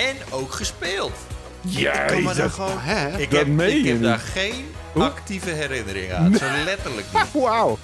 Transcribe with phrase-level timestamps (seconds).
[0.00, 1.12] En ook gespeeld.
[1.60, 2.78] Ja, ik kan me daar gewoon...
[2.78, 3.18] Hè?
[3.18, 4.02] Ik Dat heb, meen ik je heb niet.
[4.02, 6.34] daar geen actieve herinnering aan.
[6.34, 7.32] Zo letterlijk niet.
[7.42, 7.78] Wauw.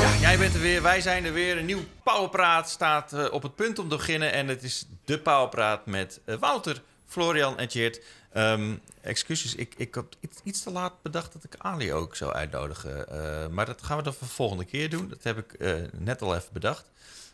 [0.00, 1.58] Ja, jij bent er weer, wij zijn er weer.
[1.58, 4.32] Een nieuw Powerpraat staat eh, op het punt om te beginnen.
[4.32, 8.00] En het is de Powerpraat met eh, Wouter, Florian en Tjeerd.
[8.38, 12.32] Ehm, excuses, ik, ik had iets, iets te laat bedacht dat ik Ali ook zou
[12.32, 13.08] uitnodigen.
[13.08, 15.08] Eh, maar dat gaan we dan voor de volgende keer doen.
[15.08, 16.90] Dat heb ik eh, net al even bedacht.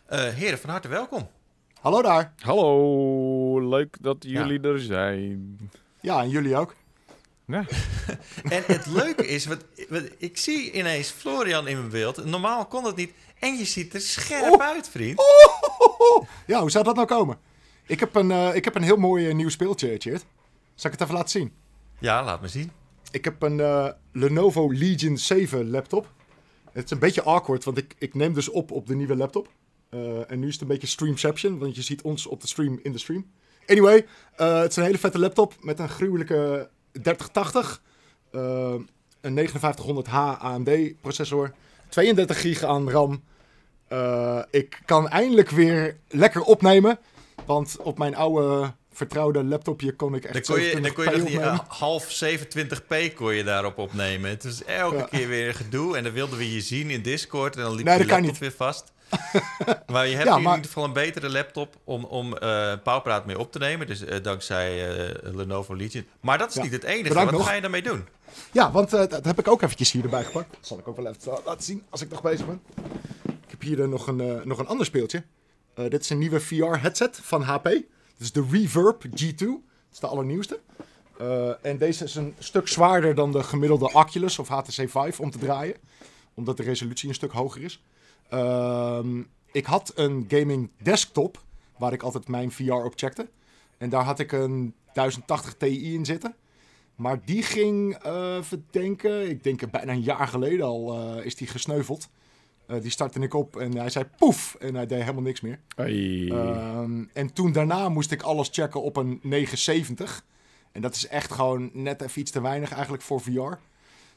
[0.07, 1.29] Eh, heren, van harte welkom.
[1.81, 2.33] Hallo daar.
[2.39, 5.59] Hallo, leuk dat jullie er zijn.
[6.01, 6.75] Ja, en jullie ook.
[7.47, 7.65] Ja.
[8.57, 9.49] En het leuke is,
[10.19, 12.25] ik zie ineens Florian in mijn beeld.
[12.25, 13.13] Normaal kon dat niet.
[13.39, 15.23] En je ziet er scherp uit, vriend.
[16.47, 17.39] Ja, hoe zou dat nou komen?
[17.87, 20.25] Ik heb een, eh, ik heb een heel mooi nieuw speeltje, Cheert.
[20.75, 21.53] Zal ik het even laten zien?
[21.99, 22.71] Ja, laat me zien.
[23.11, 26.13] Ik heb een eh, Lenovo Legion 7 laptop.
[26.73, 29.49] Het is een beetje awkward, want ik, ik neem dus op op de nieuwe laptop.
[29.95, 32.81] Eh, en nu is het een beetje streamception, want je ziet ons op de stream
[32.83, 33.31] in de stream.
[33.67, 37.83] Anyway, eh, het is een hele vette laptop met een gruwelijke 3080.
[38.31, 38.75] eh,
[39.21, 41.53] een 5900H AMD processor.
[41.89, 43.23] 32 gig aan RAM.
[44.51, 46.99] Ik kan eindelijk weer lekker opnemen.
[47.47, 51.05] Want op mijn oude vertrouwde laptopje kon ik echt Dan kon je, dan 27p kon
[51.05, 54.31] je nog die eh, half 27p kon je daarop opnemen.
[54.31, 55.03] Het was elke Ja.
[55.11, 55.97] keer weer gedoe.
[55.97, 57.57] En dan wilden we je zien in Discord.
[57.57, 58.93] En dan liep Nee, laptop weer vast.
[59.93, 63.27] maar je hebt Ja, in maar- ieder geval een betere laptop om, om eh Pauwpraat
[63.27, 63.87] mee op te nemen.
[63.87, 64.89] Dus eh, dankzij
[65.23, 66.07] Lenovo Legion.
[66.21, 66.63] Maar dat is Ja.
[66.63, 67.09] niet het enige.
[67.09, 67.49] Bedankt Wat nog.
[67.49, 68.07] ga je daarmee doen?
[68.53, 70.51] Ja, want dat heb ik ook eventjes hier erbij gepakt.
[70.51, 72.61] Dat zal ik ook wel even laten zien als ik nog bezig ben.
[73.27, 75.23] Ik heb hier nog, een, nog een ander speeltje.
[75.75, 77.69] Dit is een nieuwe VR-headset van HP.
[78.19, 79.37] Is de Reverb G2.
[79.37, 79.61] Dat
[79.93, 80.61] is de allernieuwste.
[81.19, 85.31] Eh, en deze is een stuk zwaarder dan de gemiddelde Oculus of HTC Vive om
[85.31, 85.77] te draaien.
[86.35, 87.83] Omdat de resolutie een stuk hoger is.
[88.29, 91.43] Ehm, ik had een gaming desktop
[91.79, 93.29] waar ik altijd mijn VR op checkte.
[93.79, 96.35] En daar had ik een 1080 Ti in zitten.
[96.95, 101.37] Maar die ging, eh even denken, ik denk bijna een jaar geleden al eh, is
[101.37, 102.09] die gesneuveld.
[102.67, 105.59] Eh, die startte ik op en hij zei poef en hij deed helemaal niks meer.
[105.77, 106.29] Hey.
[106.31, 110.25] Ehm, en toen daarna moest ik alles checken op een 970.
[110.73, 113.53] En dat is echt gewoon net even iets te weinig eigenlijk voor VR.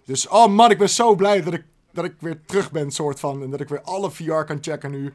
[0.06, 3.20] Dus oh man, ik ben zo blij dat ik, dat ik weer terug ben soort
[3.20, 3.44] van.
[3.44, 5.14] En dat ik weer alle VR kan checken nu.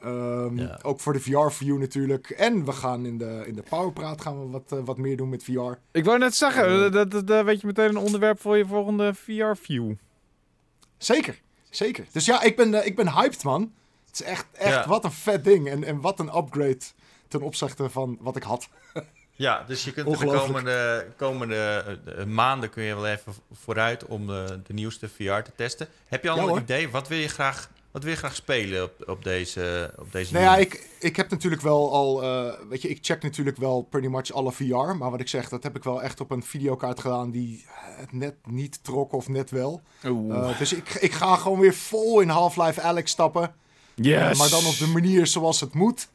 [0.00, 0.78] Ehm, Ja.
[0.82, 2.30] Ook voor de VR-view natuurlijk.
[2.30, 5.28] En we gaan in de, in de Powerpraat gaan we wat, eh, wat meer doen
[5.28, 5.72] met VR.
[5.92, 6.92] Ik wou net zeggen, Eh.
[6.92, 9.92] dat, dat, dat weet je meteen een onderwerp voor je volgende VR-view.
[10.96, 11.40] Zeker,
[11.78, 12.04] zeker.
[12.12, 13.72] Dus ja, ik ben, eh, ik ben hyped, man.
[14.06, 14.88] Het is echt, echt Ja.
[14.88, 15.68] wat een vet ding.
[15.68, 16.78] En, en wat een upgrade
[17.28, 18.68] ten opzichte van wat ik had.
[19.38, 21.84] Ja, dus je kunt de komende, komende
[22.16, 25.88] eh, maanden kun je wel even vooruit om eh, de nieuwste VR te testen.
[26.08, 26.58] Heb je al Ja, een hoor.
[26.58, 26.88] idee?
[26.88, 30.44] Wat wil je graag, wat wil je graag spelen op, op deze, op deze Nou
[30.44, 34.08] ja, ik, ik heb natuurlijk wel al, eh, weet je, ik check natuurlijk wel pretty
[34.08, 34.74] much alle VR.
[34.74, 37.64] Maar wat ik zeg, dat heb ik wel echt op een videokaart gedaan die
[37.96, 39.82] het net niet trok of net wel.
[40.06, 40.50] Oeh.
[40.50, 43.54] Eh, dus ik, ik ga gewoon weer vol in Half-Life Alex stappen.
[43.94, 44.38] yes.
[44.38, 46.08] Maar dan op de manier zoals het moet.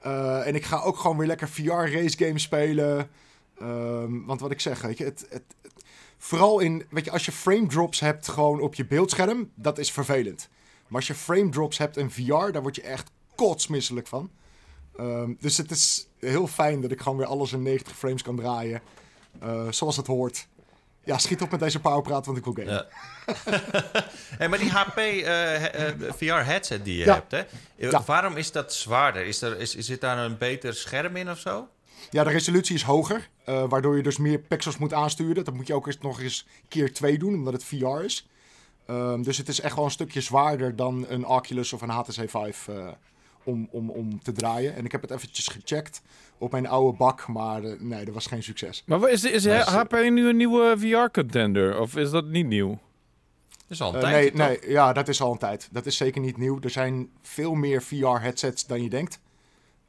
[0.00, 3.10] Eh, en ik ga ook gewoon weer lekker VR-race games spelen.
[3.58, 5.84] Ehm, want wat ik zeg, weet je, het, het, het-
[6.18, 9.92] vooral in, weet je, als je frame drops hebt gewoon op je beeldscherm, dat is
[9.92, 10.48] vervelend.
[10.86, 14.30] Maar als je frame drops hebt in VR, daar word je echt kotsmisselijk van.
[14.96, 18.36] Ehm, dus het is heel fijn dat ik gewoon weer alles in 90 frames kan
[18.36, 18.80] draaien.
[19.40, 20.46] eh, zoals het hoort.
[21.04, 22.72] Ja, schiet op met deze powerpraat, want ik wil gamen.
[22.72, 22.86] Ja.
[24.38, 27.14] hey, maar die HP eh, eh, VR-headset die je Ja.
[27.14, 27.42] hebt, hè?
[27.76, 28.02] Ja.
[28.06, 29.26] waarom is dat zwaarder?
[29.26, 31.68] Is er, is, zit daar een beter scherm in of zo?
[32.10, 35.44] Ja, de resolutie is hoger, waardoor je dus meer pixels moet aansturen.
[35.44, 38.28] Dat moet je ook eens nog eens keer 2 doen, omdat het VR is.
[38.86, 42.30] Ehm, dus het is echt wel een stukje zwaarder dan een Oculus of een HTC
[42.30, 42.88] Vive eh,
[43.44, 44.74] om, om, om te draaien.
[44.74, 46.02] En ik heb het eventjes gecheckt
[46.38, 48.82] op mijn oude bak, maar eh, nee, dat was geen succes.
[48.86, 51.80] Maar is, is ze- HP nu een nieuwe VR-contender?
[51.80, 52.68] Of is dat niet nieuw?
[52.70, 52.78] Dat
[53.68, 55.68] is al een Eh, tijdje, nee, nee, ja, dat is al een tijd.
[55.72, 56.58] Dat is zeker niet nieuw.
[56.60, 59.20] Er zijn veel meer VR-headsets dan je denkt.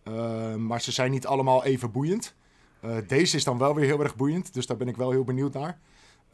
[0.04, 2.34] Eh, maar ze zijn niet allemaal even boeiend.
[2.80, 5.24] Eh, deze is dan wel weer heel erg boeiend, dus daar ben ik wel heel
[5.24, 5.80] benieuwd naar.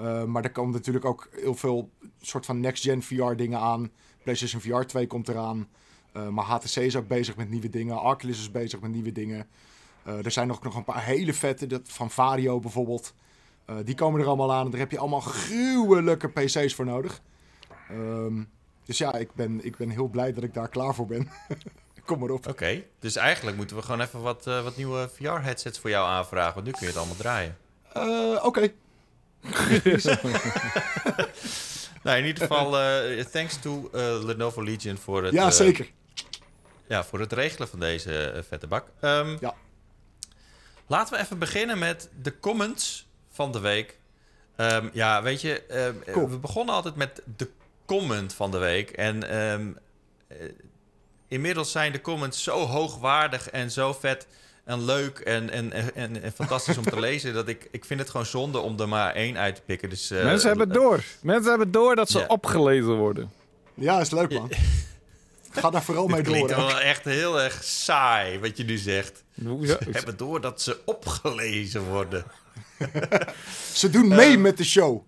[0.02, 1.90] Eh, maar er komen natuurlijk ook heel veel
[2.22, 3.92] soort van next-gen VR-dingen aan.
[4.24, 5.68] PlayStation VR 2 komt eraan.
[6.14, 8.02] Eh, maar HTC is ook bezig met nieuwe dingen.
[8.02, 9.48] Oculus is bezig met nieuwe dingen.
[10.04, 13.14] Eh, er zijn ook nog een paar hele vette, dat van Vario bijvoorbeeld.
[13.84, 14.66] Die komen er allemaal aan.
[14.66, 17.22] En daar heb je allemaal gruwelijke PC's voor nodig.
[17.90, 18.44] Ehm,
[18.86, 21.30] dus ja, ik ben, ik ben heel blij dat ik daar klaar voor ben.
[22.06, 22.48] Kom maar op.
[22.48, 26.54] Oké, dus eigenlijk moeten we gewoon even wat, wat nieuwe VR-headsets voor jou aanvragen.
[26.54, 27.58] Want nu kun je het allemaal draaien.
[28.44, 28.72] Oké.
[32.04, 35.34] nou, in ieder geval, uh, thanks to uh, Lenovo Legion voor het...
[35.34, 35.92] Ja, uh, zeker.
[36.88, 38.88] Ja, voor het regelen van deze vette bak.
[39.02, 39.54] Um, ja.
[40.88, 43.98] Laten we even beginnen met de comments van de week.
[44.58, 45.64] Um, ja, weet je,
[46.12, 46.30] cool.
[46.30, 47.50] we begonnen altijd met de
[47.86, 48.90] comment van de week.
[48.90, 49.78] En um,
[51.28, 54.28] inmiddels zijn de comments zo hoogwaardig en zo vet
[54.72, 57.34] en leuk en, en, en, en fantastisch om te lezen.
[57.34, 59.90] Dat ik, ik vind het gewoon zonde om er maar één uit te pikken.
[59.90, 61.04] Dus, uh, Mensen hebben het door.
[61.22, 62.26] Mensen hebben het door dat ze Ja.
[62.28, 63.32] opgelezen worden.
[63.74, 64.52] Ja, is leuk, man.
[65.52, 66.34] Ga daar vooral mee Het door.
[66.34, 66.58] klinkt hè.
[66.58, 69.24] wel echt heel erg saai wat je nu zegt.
[69.64, 72.26] Ze hebben door dat ze opgelezen worden.
[73.74, 75.02] Ze doen mee met de show.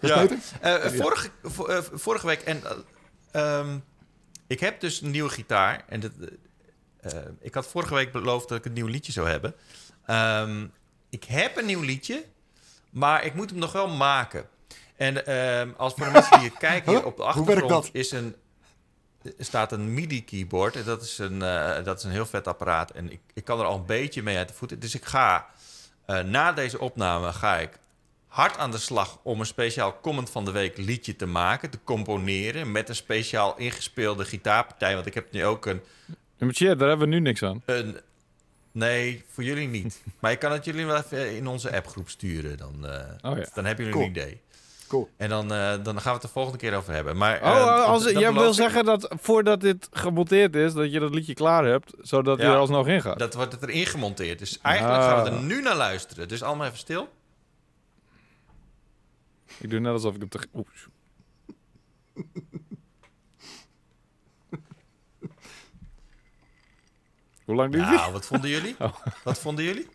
[0.00, 0.20] Dat Ja.
[0.20, 0.38] beter?
[0.60, 3.78] Eh, vorige, vo- eh, vorige week, en eh, ehm,
[4.46, 5.84] ik heb dus een nieuwe gitaar.
[5.88, 6.10] En dat,
[7.00, 9.54] eh, ik had vorige week beloofd dat ik een nieuw liedje zou hebben.
[10.06, 10.66] Ehm,
[11.10, 12.24] ik heb een nieuw liedje,
[12.90, 14.48] maar ik moet hem nog wel maken.
[14.96, 18.34] En ehm, als voor de mensen die het kijken hier op de achtergrond is een,
[19.38, 20.76] staat een MIDI-keyboard.
[20.76, 22.90] En dat is, een, eh, dat is een heel vet apparaat.
[22.90, 24.80] En ik, ik kan er al een beetje mee uit de voeten.
[24.80, 25.46] Dus ik ga,
[26.06, 27.78] eh, na deze opname, ga ik
[28.26, 31.78] hard aan de slag om een speciaal comment van de week liedje te maken, te
[31.84, 34.94] componeren met een speciaal ingespeelde gitaarpartij.
[34.94, 35.82] Want ik heb nu ook een,
[36.46, 37.62] maar shit, daar hebben we nu niks aan.
[37.64, 37.96] een
[38.72, 40.02] nee, voor jullie niet.
[40.20, 42.56] Maar ik kan het jullie wel even in onze appgroep sturen.
[42.58, 43.46] Dan, eh, Oh ja.
[43.54, 44.04] dan hebben jullie Cool.
[44.04, 44.40] een idee.
[44.88, 45.08] Cool.
[45.16, 47.16] En dan, eh, dan gaan we het de volgende keer over hebben.
[47.16, 51.14] Maar, Oh, eh, als, jij wil zeggen dat voordat dit gemonteerd is, dat je dat
[51.14, 52.50] liedje klaar hebt, zodat je Ja.
[52.52, 53.18] er alsnog in gaat.
[53.18, 54.38] Dat wordt het erin gemonteerd.
[54.38, 55.42] Dus eigenlijk gaan we er Ah.
[55.42, 56.28] nu naar luisteren.
[56.28, 57.08] Dus allemaal even stil.
[59.58, 60.38] Ik doe net alsof ik hem te...
[60.54, 60.66] Oeh.
[67.50, 67.96] Hoe lang duurt die?
[67.96, 68.76] Nou, wat vonden jullie?
[68.84, 68.92] Oh.
[69.24, 69.88] Wat vonden jullie?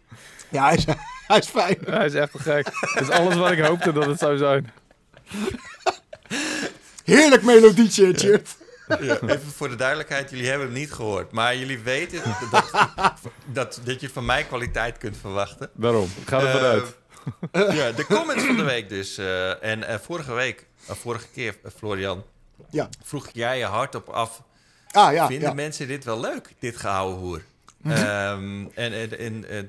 [0.50, 0.86] Ja, hij is,
[1.28, 1.78] hij is fijn.
[1.86, 2.68] Hij is echt te gek.
[2.80, 4.72] Het is alles wat ik hoopte dat het zou zijn.
[7.04, 8.57] Heerlijk melodietje, Tjeerd.
[8.88, 11.31] Even voor de duidelijkheid, jullie hebben hem niet gehoord.
[11.31, 12.22] Maar jullie weten
[12.52, 12.72] dat,
[13.46, 15.69] dat, dat je van mij kwaliteit kunt verwachten.
[15.74, 16.10] Daarom.
[16.22, 16.96] Ik ga ervan Eh, uit.
[17.75, 19.18] ja, de comments van de week dus.
[19.18, 22.24] eh, en eh, vorige week, vorige keer, eh, Florian,
[22.69, 22.90] Ja.
[23.04, 24.42] vroeg jij je hardop af...
[24.95, 25.27] Ah, ja.
[25.27, 25.53] vinden ja.
[25.53, 27.44] mensen dit wel leuk, dit gehouden hoer?
[27.83, 29.63] Ehm, en en, eh,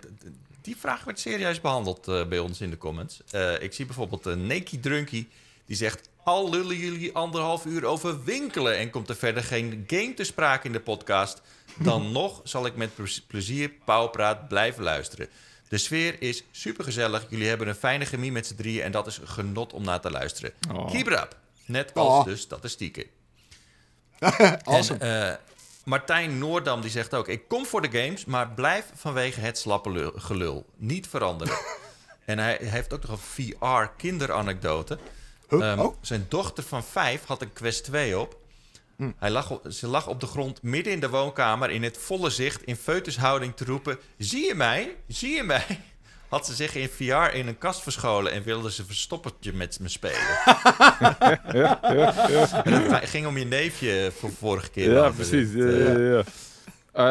[0.62, 3.20] die vraag werd serieus behandeld eh, bij ons in de comments.
[3.30, 5.26] Eh, ik zie bijvoorbeeld een Neki Drunky
[5.66, 6.08] die zegt...
[6.24, 8.76] Al lullen jullie anderhalf uur over winkelen...
[8.76, 11.42] en komt er verder geen game te sprake in de podcast...
[11.78, 15.28] dan nog zal ik met ple- plezier Pauwpraat blijven luisteren.
[15.68, 17.26] De sfeer is supergezellig.
[17.28, 18.82] Jullie hebben een fijne chemie met z'n drieën...
[18.82, 20.52] en dat is genot om naar te luisteren.
[20.72, 20.90] Oh.
[20.90, 21.36] Keep it up.
[21.66, 22.24] Net als Oh.
[22.24, 23.04] de statistieken.
[24.64, 24.98] Awesome.
[24.98, 25.36] En, eh,
[25.84, 27.28] Martijn Noordam die zegt ook...
[27.28, 30.66] ik kom voor de games, maar blijf vanwege het slappe lul- gelul.
[30.76, 31.54] Niet veranderen.
[32.24, 34.98] en hij, hij heeft ook nog een VR-kinderanekdote.
[35.48, 35.70] Huh?
[35.70, 38.36] Ehm, oh, Zijn dochter van vijf had een Quest 2 op.
[38.96, 39.10] Hm.
[39.16, 39.66] Hij lag op.
[39.68, 41.70] Ze lag op de grond midden in de woonkamer...
[41.70, 43.98] in het volle zicht in foetushouding te roepen...
[44.18, 44.96] zie je mij?
[45.08, 45.80] Zie je mij?
[46.28, 48.32] Had ze zich in VR in een kast verscholen...
[48.32, 50.38] en wilde ze verstoppertje met me spelen.
[52.64, 54.92] En het ging om je neefje voor vorige keer.
[54.92, 55.52] Ja, precies.
[55.52, 56.22] dit, Ja, eh, ja, ja.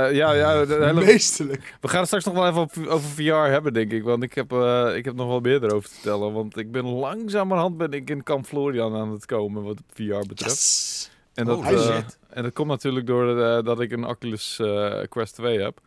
[0.08, 1.76] Eh, ja, ja, de hele- meesterlijk.
[1.82, 4.04] we gaan het straks nog wel even op- over VR hebben, denk ik.
[4.04, 6.34] Want ik heb, eh, ik heb nog wel meer erover te vertellen.
[6.34, 10.52] Want ik ben langzamerhand ben ik in Kamp Florian aan het komen wat VR betreft.
[10.56, 11.10] Yes.
[11.34, 11.98] En dat, Oh, eh,
[12.30, 15.80] en dat komt natuurlijk door eh, dat ik een Oculus eh, Quest 2 heb.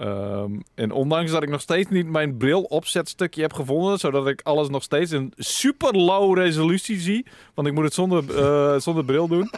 [0.00, 4.40] Ehm, en ondanks dat ik nog steeds niet mijn bril opzetstukje heb gevonden, zodat ik
[4.42, 9.04] alles nog steeds in super low resolutie zie, want ik moet het zonder, eh, zonder
[9.04, 9.50] bril doen,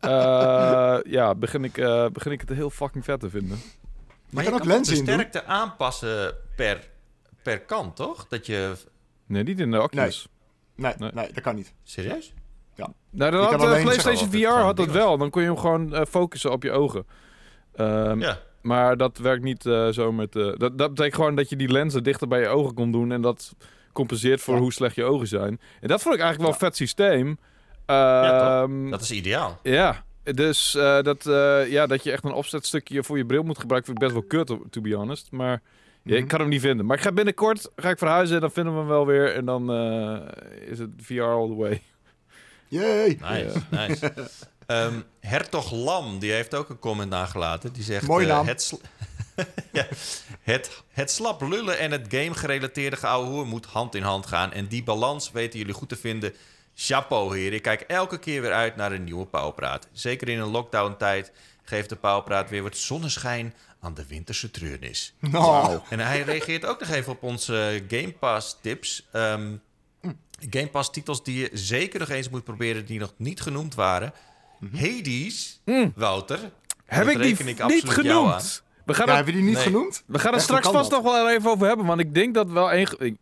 [0.00, 3.58] eh, ja, begin ik, eh, begin ik het heel fucking vet te vinden.
[4.30, 5.14] Maar je kan ook lenzen de in doen.
[5.14, 6.90] sterkte aanpassen per,
[7.42, 8.28] per kant, toch?
[8.28, 8.72] Dat je...
[9.26, 10.28] Nee, niet in de Oculus.
[10.76, 11.10] Nee, Nee.
[11.12, 11.74] nee, dat kan niet.
[11.82, 12.32] Serieus?
[12.76, 15.18] Nou, dan Je had PlayStation VR had dat wel.
[15.18, 17.06] Dan kon je hem gewoon focussen op je ogen.
[17.74, 18.38] Ehm, Ja.
[18.64, 20.36] Maar dat werkt niet eh, zo met...
[20.36, 23.12] eh, dat, dat betekent gewoon dat je die lenzen dichter bij je ogen kon doen.
[23.12, 23.54] En dat
[23.92, 24.60] compenseert voor Ja.
[24.60, 25.60] hoe slecht je ogen zijn.
[25.80, 27.38] En dat vond ik eigenlijk wel een vet systeem.
[27.86, 29.58] Ja, Ehm, Dat is ideaal.
[29.62, 33.58] ja, dus eh, dat, eh, ja, dat je echt een opzetstukje voor je bril moet
[33.58, 33.92] gebruiken...
[33.92, 35.28] vind ik best wel kut, to, to be honest.
[35.30, 35.62] Maar
[36.02, 36.28] ja, ik Mhm.
[36.28, 36.86] kan hem niet vinden.
[36.86, 39.34] Maar ik ga binnenkort ga ik verhuizen en dan vinden we hem wel weer.
[39.34, 40.20] En dan eh,
[40.70, 41.82] is het VR all the way.
[42.68, 43.18] Yay.
[43.20, 44.12] Nice, nice.
[44.66, 47.72] Ehm, Hertog Lam, die heeft ook een comment nagelaten.
[47.72, 48.06] Die zegt...
[48.06, 48.80] Mooie eh, het, sl-
[49.72, 49.86] ja,
[50.40, 54.52] het, het slap lullen en het game-gerelateerde geouwehoer moet hand in hand gaan.
[54.52, 56.34] En die balans weten jullie goed te vinden.
[56.74, 57.52] Chapeau, heer.
[57.52, 59.88] Ik kijk elke keer weer uit naar een nieuwe Pauwpraat.
[59.92, 61.32] Zeker in een lockdown-tijd
[61.64, 65.14] geeft de Pauwpraat weer wat zonneschijn aan de winterse treurnis.
[65.20, 69.06] Nou, En hij reageert ook nog even op onze Game Pass tips.
[69.12, 69.56] Ehm,
[70.50, 74.12] Game Pass titels die je zeker nog eens moet proberen, die nog niet genoemd waren.
[74.72, 75.60] Hades,
[75.94, 76.38] Wouter.
[76.38, 76.46] Mhm.
[76.84, 78.62] Heb ik die ik niet genoemd?
[78.84, 79.62] We gaan, Ja, het, heb je die niet Nee.
[79.62, 80.02] genoemd?
[80.06, 81.02] we gaan er Echt, straks vast dat?
[81.02, 81.86] nog wel even over hebben.
[81.86, 83.18] Want ik denk dat wel één...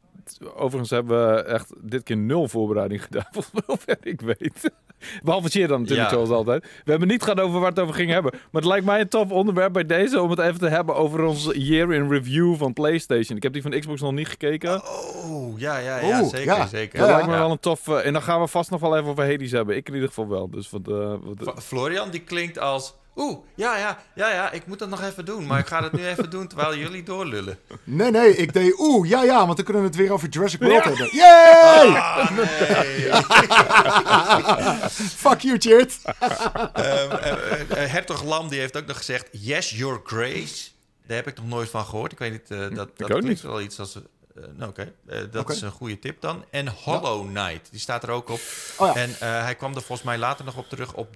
[0.55, 4.71] Overigens hebben we echt dit keer nul voorbereiding gedaan, voor zover ik weet.
[5.25, 6.15] Behalve Cheer dan natuurlijk, Ja.
[6.15, 6.63] zoals altijd.
[6.85, 8.31] We hebben niet gehad over waar het over ging hebben.
[8.33, 11.23] Maar het lijkt mij een tof onderwerp bij deze om het even te hebben over
[11.25, 13.37] ons year in review van PlayStation.
[13.37, 14.83] Ik heb die van Xbox nog niet gekeken.
[14.85, 16.67] Oh, ja, ja, ja, zeker, ja.
[16.67, 16.99] zeker.
[16.99, 17.89] Dat Ja, lijkt me wel een tof...
[17.89, 19.77] eh, en dan gaan we vast nog wel even over Hades hebben.
[19.77, 20.51] Ik in ieder geval wel.
[20.51, 20.89] Dus wat...
[20.89, 22.95] eh, wat Florian, die klinkt als...
[23.17, 25.47] Oeh, ja, ja, ja, ja, ik moet dat nog even doen.
[25.47, 27.59] Maar ik ga het nu even doen terwijl jullie doorlullen.
[27.85, 30.61] Nee, nee, ik deed oeh, ja, ja, want dan kunnen we het weer over Jurassic
[30.61, 31.09] World hebben.
[31.13, 31.87] Yay!
[31.97, 33.13] Ah, nee.
[35.25, 35.99] Fuck you, Cheert.
[36.05, 39.29] Ehm, eh, eh, eh, Hertog Lam die heeft ook nog gezegd...
[39.31, 40.71] Yes, your grace.
[41.07, 42.13] Daar heb ik nog nooit van gehoord.
[42.13, 43.41] Ik weet niet, eh, dat, dat ook klinkt niet.
[43.41, 43.99] wel iets als...
[44.37, 46.45] eh, nou, oké, Eh, dat is een goede tip dan.
[46.51, 48.41] En Hollow Knight, die staat er ook op.
[48.79, 48.95] Oh ja.
[48.95, 51.09] En eh, hij kwam er volgens mij later nog op terug op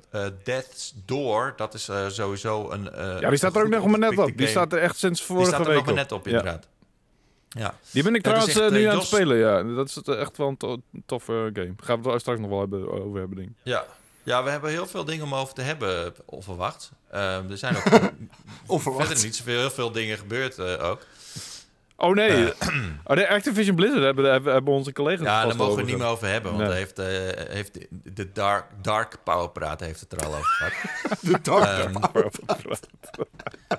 [0.42, 1.54] Death's Door.
[1.56, 2.88] Dat is sowieso een...
[3.20, 4.36] ja, die staat er ook nog maar net op.
[4.36, 6.66] Die staat er echt sinds Die vorige staat er week nog maar net op, inderdaad.
[7.48, 7.74] Ja.
[7.90, 9.62] Die ben ik dus trouwens echt, nu aan het spelen, ja.
[9.74, 11.74] Dat is echt wel een to- toffe game.
[11.82, 13.54] Gaan we het straks nog wel hebben, over hebben, denk ik.
[13.62, 13.84] Ja.
[14.22, 16.90] ja, we hebben heel veel dingen om over te hebben, onverwacht.
[17.10, 21.00] Ehm, er zijn ook verder niet zoveel heel veel dingen gebeurd ook.
[21.98, 22.52] Oh nee,
[23.04, 25.90] oh, nee Activision Blizzard hebben, hebben, hebben onze collega's Ja, vast daar mogen we het
[25.90, 26.76] niet meer over hebben, want Nee.
[26.76, 27.06] heeft, eh,
[27.54, 30.72] heeft de Dark, dark Power Praat heeft het er al over gehad.
[31.22, 31.94] De dark.
[31.94, 31.94] Ehm,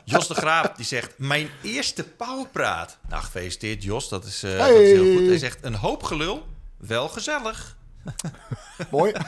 [0.03, 2.97] Jos de Graaf die zegt: Mijn eerste Powerpraat.
[3.09, 4.09] Nou, gefeliciteerd, Jos.
[4.09, 5.27] Dat is, eh, dat is heel goed.
[5.27, 6.47] Hij zegt: Een hoop gelul,
[6.77, 7.75] wel gezellig.
[8.91, 9.11] Mooi.
[9.11, 9.25] En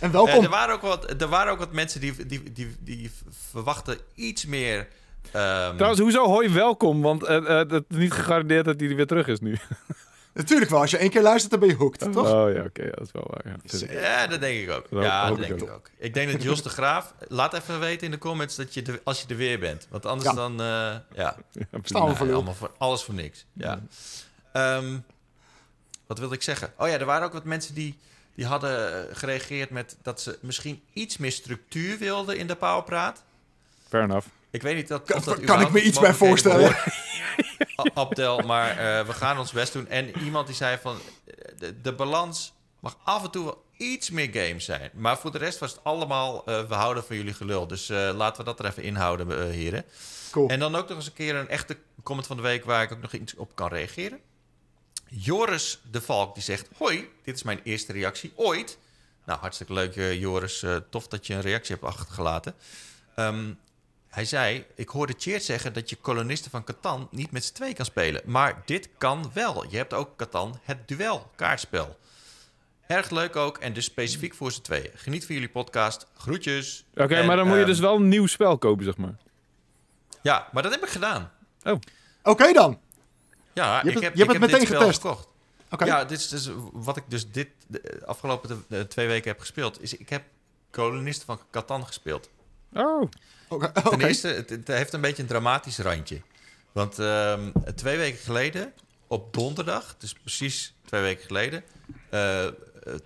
[0.00, 0.44] Eh, welkom.
[0.44, 3.10] er, waren ook wat, er waren ook wat mensen die, die, die, die
[3.50, 4.88] verwachten iets meer.
[5.32, 7.02] Ehm, Trouwens, hoezo hoi welkom?
[7.02, 9.58] Want eh, eh, het is niet gegarandeerd dat hij weer terug is nu.
[10.34, 12.32] Natuurlijk wel, als je één keer luistert, dan ben je hooked, toch?
[12.32, 13.42] Oh ja, oké, ja, dat is wel waar.
[13.44, 14.00] Ja.
[14.00, 14.86] Ja, dat denk ik ook.
[14.90, 15.74] Dat ja, dat ik denk ik ook.
[15.74, 15.90] ook.
[15.98, 17.14] Ik denk dat Jos de Graaf...
[17.28, 19.86] Laat even weten in de comments dat je er- als je er weer bent.
[19.90, 20.34] Want anders Ja.
[20.36, 20.52] dan...
[20.52, 21.36] eh, ja, Ja,
[21.82, 23.44] Staan we voor allemaal voor, alles voor niks.
[23.52, 23.80] Ja.
[24.52, 24.96] Ehm,
[26.06, 26.72] wat wilde ik zeggen?
[26.78, 27.98] Oh ja, er waren ook wat mensen die,
[28.34, 33.22] die hadden gereageerd met dat ze misschien iets meer structuur wilden in de Powerpraat.
[33.88, 34.26] Fair enough.
[34.56, 36.76] Ik weet niet dat, Kan- dat kan ik me iets bij voorstellen?
[37.94, 39.88] Abdel, maar eh, we gaan ons best doen.
[39.88, 40.96] En iemand die zei van,
[41.26, 44.90] eh, de, de balans mag af en toe wel iets meer games zijn.
[44.94, 47.66] Maar voor de rest was het allemaal, eh, we houden van jullie gelul.
[47.66, 49.84] Dus laten we dat er even inhouden, heren.
[50.30, 50.48] Cool.
[50.48, 52.92] En dan ook nog eens een keer een echte comment van de week waar ik
[52.92, 54.20] ook nog iets op kan reageren.
[55.08, 58.78] Joris de Valk die zegt: Hoi, dit is mijn eerste reactie ooit.
[59.26, 60.64] Nou, hartstikke leuk, Joris.
[60.90, 62.54] Tof dat je een reactie hebt achtergelaten.
[63.14, 63.52] Ehm,
[64.16, 67.74] hij zei: Ik hoorde Cheert zeggen dat je kolonisten van Catan niet met z'n twee
[67.74, 68.22] kan spelen.
[68.24, 69.64] Maar dit kan wel.
[69.68, 71.98] Je hebt ook Catan, het duel kaartspel.
[72.86, 74.90] Erg leuk ook en dus specifiek voor z'n tweeën.
[74.94, 76.06] Geniet van jullie podcast.
[76.16, 76.84] Groetjes.
[76.94, 79.16] Oké, maar dan moet je ehm, dus wel een nieuw spel kopen, zeg maar.
[80.22, 81.32] Ja, maar dat heb ik gedaan.
[82.22, 82.80] Oké dan.
[83.52, 85.00] Ja, hebt ik heb, je hebt ik het heb meteen dit spel getest.
[85.00, 85.28] gekocht.
[85.70, 85.84] Oké.
[85.84, 89.82] Ja, dit is dus wat ik dus dit de afgelopen twee weken heb gespeeld.
[89.82, 90.22] Is ik heb
[90.70, 92.30] kolonisten van Catan gespeeld.
[92.72, 93.10] Oh,
[93.48, 93.72] Oké.
[93.72, 94.06] Ten oké.
[94.06, 96.20] eerste, het, het heeft een beetje een dramatisch randje.
[96.72, 98.72] Want ehm, twee weken geleden,
[99.06, 101.62] op donderdag, dus precies twee weken geleden,
[102.10, 102.52] eh, eh,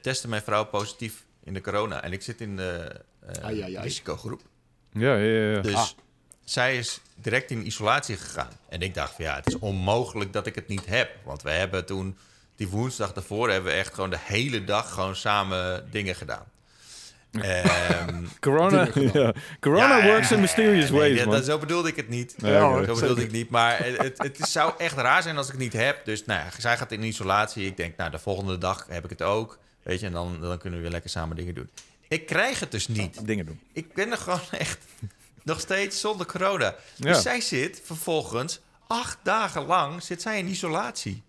[0.03, 2.03] testte mijn vrouw positief in de corona.
[2.03, 3.85] En ik zit in de eh, Ai, ai, ai.
[3.85, 4.41] risicogroep.
[4.93, 5.51] ja, ja, ja.
[5.51, 5.61] ja.
[5.61, 5.89] Dus Ah.
[6.45, 8.51] zij is direct in isolatie gegaan.
[8.69, 11.11] En ik dacht van ja, het is onmogelijk dat ik het niet heb.
[11.25, 12.17] Want we hebben toen,
[12.57, 16.45] die woensdag daarvoor, hebben we echt gewoon de hele dag gewoon samen dingen gedaan.
[17.33, 19.33] Ehm, Corona, ja.
[19.61, 21.35] Corona ja, works in mysterious nee, ways, man.
[21.35, 22.35] dat- zo bedoelde ik het niet.
[22.43, 22.85] Nee, Ja.
[22.85, 23.51] Zo bedoelde ik niet.
[23.51, 26.05] Maar het, het, het zou echt raar zijn als ik het niet heb.
[26.05, 27.67] Dus nou ja, zij gaat in isolatie.
[27.67, 29.59] Ik denk, nou, de volgende dag heb ik het ook.
[29.83, 31.71] Weet je, en dan, dan kunnen we weer lekker samen dingen doen.
[32.09, 33.27] Ik krijg het dus niet.
[33.27, 33.61] Dingen doen.
[33.73, 34.79] Ik ben er gewoon echt
[35.43, 36.75] nog steeds zonder corona.
[36.97, 37.13] Ja.
[37.13, 41.23] Dus zij zit vervolgens acht dagen lang zit zij in isolatie.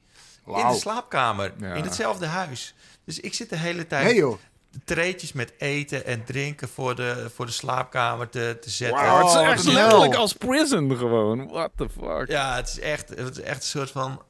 [0.45, 1.73] In de slaapkamer, Ja.
[1.73, 2.73] in hetzelfde huis.
[3.05, 4.37] Dus ik zit de hele tijd Nee joh.
[4.83, 8.99] Treetjes met eten en drinken voor de, voor de slaapkamer te, te zetten.
[8.99, 11.47] Oh, het is echt letterlijk als prison gewoon.
[11.47, 12.27] What the fuck.
[12.27, 14.21] Ja, het is echt, het is echt een soort van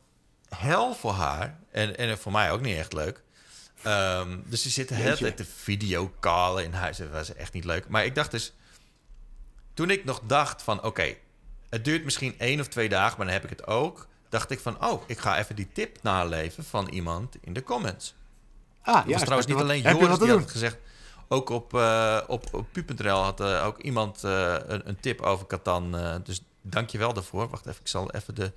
[0.50, 1.60] hel voor haar.
[1.72, 3.24] En, en voor mij ook niet echt leuk.
[3.82, 6.98] Ehm, dus ze zitten de hele tijd te videocallen in huis.
[6.98, 7.88] Dat was echt niet leuk.
[7.88, 8.54] Maar ik dacht dus...
[9.74, 10.84] Toen ik nog dacht van...
[10.84, 11.16] Oké,
[11.70, 14.08] het duurt misschien één of twee dagen, maar dan heb ik het ook.
[14.30, 14.86] Dacht ik van...
[14.86, 18.16] Oh, ik ga even die tip naleven van iemand in de comments.
[18.82, 20.38] Ah, Dat ja, was trouwens niet alleen wat- heb je Joris wat te die had
[20.38, 20.48] doen?
[20.48, 20.78] het gezegd.
[21.28, 25.48] Ook op, eh op, op pu.nl had eh, ook iemand eh, een, een tip over
[25.48, 25.98] Catan.
[25.98, 27.50] eh, dus dank je wel daarvoor.
[27.50, 28.52] Wacht even, ik zal even de,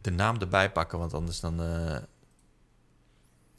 [0.00, 1.62] de naam erbij pakken, want anders dan...
[1.62, 1.96] eh,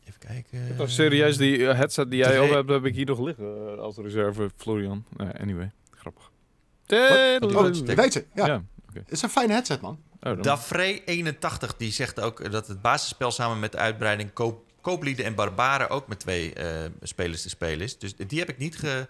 [0.06, 0.76] Even kijken.
[0.80, 4.50] Oh, serieus, die headset die jij op hebt, heb ik hier nog liggen als reserve,
[4.56, 5.06] Florian.
[5.40, 6.24] Anyway, grappig.
[6.24, 8.26] Oh, je weet ze.
[8.36, 8.46] Ja.
[8.46, 8.64] Ja.
[8.94, 10.00] Het is een fijne headset, man.
[10.24, 15.26] Oh, dan- Dafre81 die zegt ook dat het basisspel samen met de uitbreiding koop, Kooplieden
[15.26, 17.98] en Barbaren ook met twee eh, spelers te spelen is.
[17.98, 19.08] Dus die heb ik niet ge-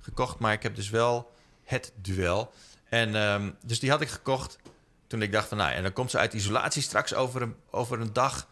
[0.00, 1.30] gekocht, maar ik heb dus wel
[1.64, 2.52] het duel.
[2.88, 4.58] En ehm, dus die had ik gekocht
[5.06, 8.00] toen ik dacht van, nou, en dan komt ze uit isolatie straks over een, over
[8.00, 8.48] een dag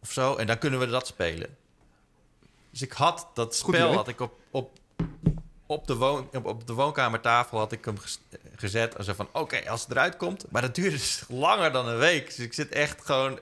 [0.00, 1.56] of zo, en dan kunnen we dat spelen.
[2.70, 3.96] Dus ik had dat Goed spel idee.
[3.96, 4.78] had ik op, op,
[5.66, 7.96] op, de woon, op, op de woonkamertafel had ik hem
[8.56, 11.88] gezet en zo van, oké, als het eruit komt, maar dat duurde dus langer dan
[11.88, 12.26] een week.
[12.26, 13.38] Dus ik zit echt gewoon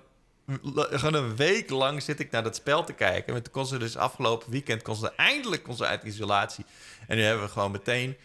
[0.90, 3.34] gewoon een week lang zit ik naar dat spel te kijken.
[3.34, 6.64] En toen kon ze dus afgelopen weekend kon ze eindelijk kon ze uit isolatie.
[7.06, 8.16] En nu hebben we gewoon meteen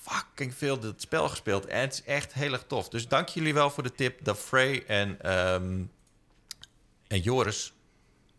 [0.00, 1.66] fucking veel dat spel gespeeld.
[1.66, 2.88] En het is echt heel erg tof.
[2.88, 5.82] Dus dank jullie wel voor de tip, Da Frey en, ehm,
[7.06, 7.72] en Joris.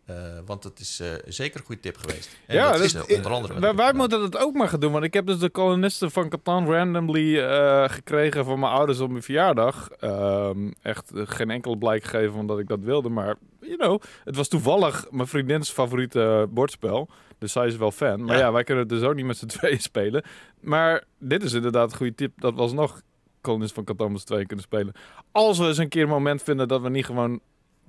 [0.06, 0.16] Eh,
[0.46, 2.38] want het is eh, zeker een goede tip geweest.
[2.46, 3.74] En Ja, dat is dus- onder andere.
[3.74, 6.66] Wij, moeten het ook maar gaan doen, want ik heb dus de kolonisten van Catan
[6.66, 9.90] randomly eh, gekregen van mijn ouders op mijn verjaardag.
[9.90, 14.36] Ehm, echt geen enkel blijk gegeven van dat ik dat wilde, maar you know, het
[14.36, 17.08] was toevallig mijn vriendins favoriete bordspel.
[17.38, 18.24] Dus zij is wel fan.
[18.24, 18.52] Maar ja, Ja.
[18.52, 20.22] wij kunnen het dus ook niet met z'n tweeën spelen.
[20.60, 22.40] Maar dit is inderdaad een goede tip.
[22.40, 23.00] Dat was nog
[23.40, 24.92] kolonisten van Catan met z'n tweeën kunnen spelen.
[25.32, 27.40] Als we eens een keer een moment vinden dat we niet gewoon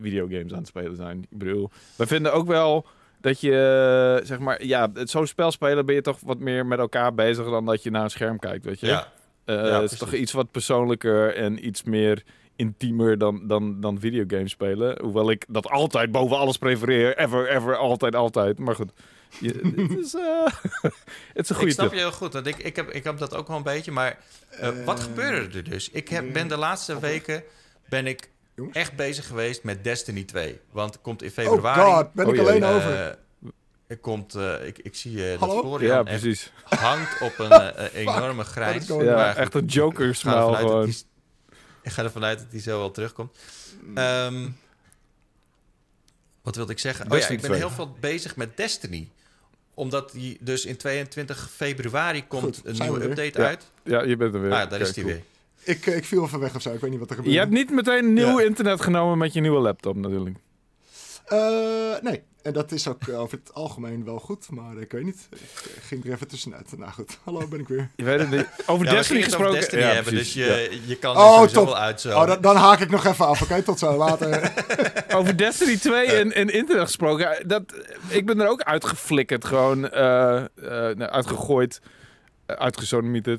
[0.02, 1.28] videogames aan het spelen zijn.
[1.30, 2.86] Ik bedoel, we vinden ook wel
[3.22, 3.52] dat je,
[4.20, 7.14] eh, zeg maar, ja, het- zo'n spel spelen ben je toch wat meer met elkaar
[7.14, 8.88] bezig dan dat je naar een scherm kijkt, weet je?
[8.88, 9.12] Ja,
[9.46, 12.24] Eh, ja, het is toch iets wat persoonlijker en iets meer
[12.56, 15.02] intiemer dan, dan, dan videogames spelen.
[15.02, 17.18] Hoewel ik dat altijd boven alles prefereer.
[17.18, 18.60] Ever, ever, altijd, altijd.
[18.60, 18.92] Maar goed,
[19.40, 19.48] je,
[19.90, 20.46] het is, eh,
[21.34, 21.94] het is een ik goede snap tip.
[21.98, 22.34] je heel goed.
[22.34, 23.92] Want ik, ik, heb, ik heb dat ook wel een beetje.
[23.92, 24.18] Maar
[24.86, 25.90] wat gebeurde er dus?
[25.90, 27.44] Ik heb, ben de laatste weken
[27.90, 28.78] ben ik Jongens?
[28.78, 30.60] echt bezig geweest met Destiny 2.
[30.72, 31.82] Want het komt in Oh februari.
[31.82, 32.48] god, ben Oh ik jee.
[32.50, 33.18] alleen Eh, over.
[33.88, 35.60] er komt, eh, ik, ik zie eh, dat Hallo?
[35.62, 36.52] Florian Ja, precies.
[36.64, 38.88] hangt op een eh, enorme grijns.
[38.88, 40.86] going Ja, echt een ik Joker ga ervan smile uit dat gewoon.
[40.86, 41.04] die-
[41.82, 43.38] Ik ga ervan uit dat hij zo wel terugkomt.
[43.96, 44.50] Ehm,
[46.42, 47.12] wat wilde ik zeggen?
[47.12, 47.58] Oh ja, ik ben 2.
[47.60, 49.10] heel veel bezig met Destiny.
[49.74, 53.48] Omdat die dus in 22 februari komt Goed, een nieuwe update Ja.
[53.48, 53.64] uit.
[53.84, 54.52] Ja, je bent er weer.
[54.54, 55.06] Ah, daar is cool.
[55.06, 55.24] weer.
[55.66, 56.74] Ik, eh, ik viel even weg of zo.
[56.74, 57.38] Ik weet niet wat er gebeurde.
[57.38, 58.46] Je hebt niet meteen nieuw Ja.
[58.46, 60.36] internet genomen met je nieuwe laptop natuurlijk.
[61.26, 61.40] Eh,
[62.02, 62.24] nee.
[62.42, 64.50] En dat is ook eh, over het algemeen wel goed.
[64.52, 65.28] Maar ik weet niet.
[65.76, 66.78] Ik ging er even tussenuit.
[66.78, 67.18] Nou goed.
[67.24, 67.90] Hallo, ben ik weer.
[67.96, 68.48] Je weet het niet.
[68.66, 69.48] Over Ja, Destiny gesproken.
[69.48, 70.34] over Destiny Ja, hebben, precies.
[70.34, 71.66] dus je, je kan Oh, er top.
[71.66, 72.20] wel uit zo.
[72.20, 73.42] Oh, dan, dan haak ik nog even af.
[73.42, 73.98] Oké, tot zo.
[73.98, 74.54] Later.
[75.18, 77.48] Over Destiny 2 en, en internet gesproken.
[77.48, 77.64] Dat,
[78.10, 79.46] ik ben er ook uitgeflikkerd.
[79.46, 80.46] Gewoon eh, eh,
[80.98, 81.82] nou, uitgegooid.
[82.48, 83.36] Uh.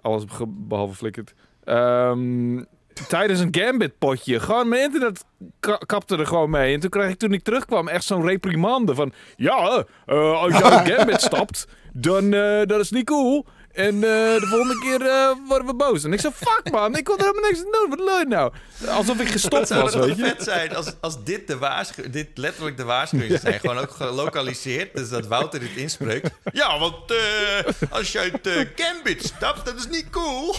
[0.00, 1.34] Alles behalve flikkerd.
[1.68, 2.62] Ehm,
[3.08, 4.40] tijdens een Gambit potje.
[4.40, 5.24] Gewoon mijn internet
[5.60, 6.74] ka- kapte er gewoon mee.
[6.74, 9.12] En toen kreeg ik toen ik terugkwam echt zo'n reprimande van...
[9.36, 13.46] Ja, eh, als je uit Gambit stapt, dan eh, dat is niet cool.
[13.72, 14.00] En eh,
[14.40, 16.04] de volgende keer eh, worden we boos.
[16.04, 17.88] En ik zei, fuck man, ik wil er helemaal niks aan doen.
[17.88, 18.52] Wat leuk nou?
[18.88, 20.24] Alsof ik gestopt zou was, weet je.
[20.24, 23.60] vet zijn als, als dit, de waarschu dit letterlijk de waarschuwingen zijn.
[23.60, 24.94] Gewoon ook gelokaliseerd.
[24.96, 26.30] Dus dat Wouter dit inspreekt.
[26.52, 30.54] Ja, want eh, als je uit eh, Gambit stapt, dat is niet cool.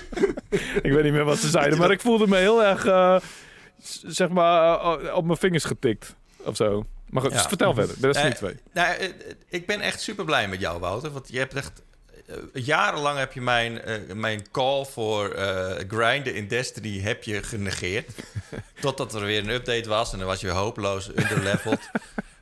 [0.82, 3.16] Ik weet niet meer wat ze zeiden, maar ik voelde me heel erg, eh,
[4.06, 6.14] zeg maar, eh, op mijn vingers getikt.
[6.36, 6.86] Of zo.
[7.10, 7.48] Maar goed, Ja.
[7.48, 7.94] vertel verder.
[7.98, 8.54] Dat is niet twee.
[8.72, 9.12] Nou, eh, eh,
[9.48, 11.10] ik ben echt super blij met jou, Wouter.
[11.10, 11.82] Want je hebt echt.
[12.26, 17.42] eh, jarenlang heb je mijn, eh, mijn call voor eh, grinden in Destiny heb je
[17.42, 18.10] genegeerd.
[18.80, 21.90] Totdat er weer een update was en dan was je hopeloos underleveled.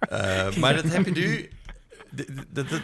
[0.09, 1.51] Eh maar dat heb je nu.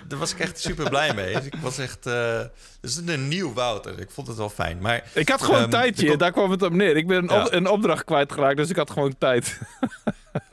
[0.08, 1.34] Daar was ik echt super blij mee.
[1.34, 2.06] Dus ik was echt.
[2.06, 2.40] eh
[2.82, 3.98] is een nieuw Wouter.
[4.00, 4.78] Ik vond het wel fijn.
[4.78, 6.96] Maar Ik had gewoon Ehm, tijdje, daar kwam het op neer.
[6.96, 7.44] Ik ben een, Ja.
[7.44, 9.58] op- een opdracht kwijtgeraakt, dus ik had gewoon tijd.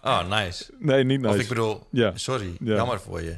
[0.04, 0.66] Oh, nice.
[0.80, 1.34] Nee, niet nice.
[1.36, 2.12] Of ik bedoel, Ja.
[2.16, 2.76] sorry, Ja.
[2.76, 3.36] jammer voor je.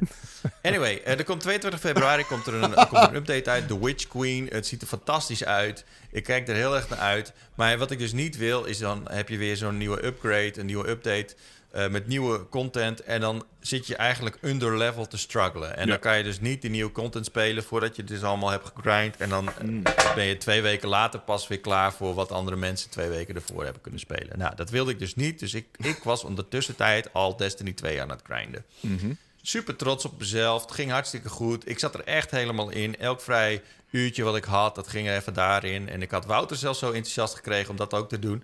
[0.62, 3.68] Anyway, eh, er komt 22 februari komt er een, komt er een update uit.
[3.68, 4.48] The Witch Queen.
[4.52, 5.86] Het ziet er fantastisch uit.
[6.12, 7.34] Ik kijk er heel erg naar uit.
[7.56, 10.66] Maar wat ik dus niet wil, is dan heb je weer zo'n nieuwe upgrade, een
[10.66, 11.36] nieuwe update.
[11.76, 13.04] Eh, met nieuwe content.
[13.04, 15.76] En dan zit je eigenlijk under level te struggelen.
[15.78, 15.90] En Ja.
[15.92, 18.72] dan kan je dus niet die nieuwe content spelen voordat je het dus allemaal hebt
[18.76, 19.18] gegrind.
[19.18, 22.90] En dan eh, ben je twee weken later pas weer klaar voor wat andere mensen
[22.90, 24.38] twee weken ervoor hebben kunnen spelen.
[24.40, 25.40] Nou, dat wilde ik dus niet.
[25.40, 28.66] Dus ik, ik was ondertussen tijd al Destiny 2 aan het grinden.
[28.80, 29.14] Mhm.
[29.42, 30.62] Super trots op mezelf.
[30.62, 31.70] Het ging hartstikke goed.
[31.70, 32.98] Ik zat er echt helemaal in.
[33.00, 33.62] Elk vrij
[33.92, 35.90] uurtje wat ik had, dat ging er even daarin.
[35.90, 38.44] En ik had Wouter zelfs zo enthousiast gekregen om dat ook te doen.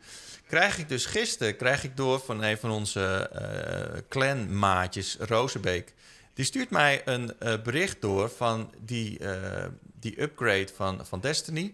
[0.52, 5.94] Krijg ik dus gisteren krijg ik door van een van onze eh clanmaatjes, Rozenbeek.
[6.34, 9.66] Die stuurt mij een eh, bericht door van die, eh,
[10.00, 11.74] die upgrade van, van Destiny.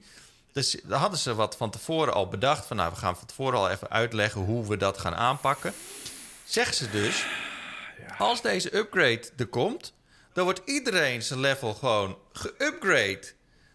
[0.51, 2.65] Dus hadden ze wat van tevoren al bedacht.
[2.65, 5.73] Van nou, we gaan van tevoren al even uitleggen hoe we dat gaan aanpakken.
[6.43, 7.25] Zeggen ze dus,
[8.17, 9.93] Als deze upgrade er komt,
[10.33, 13.27] dan wordt iedereen zijn level gewoon geupgrade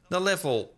[0.08, 0.74] naar level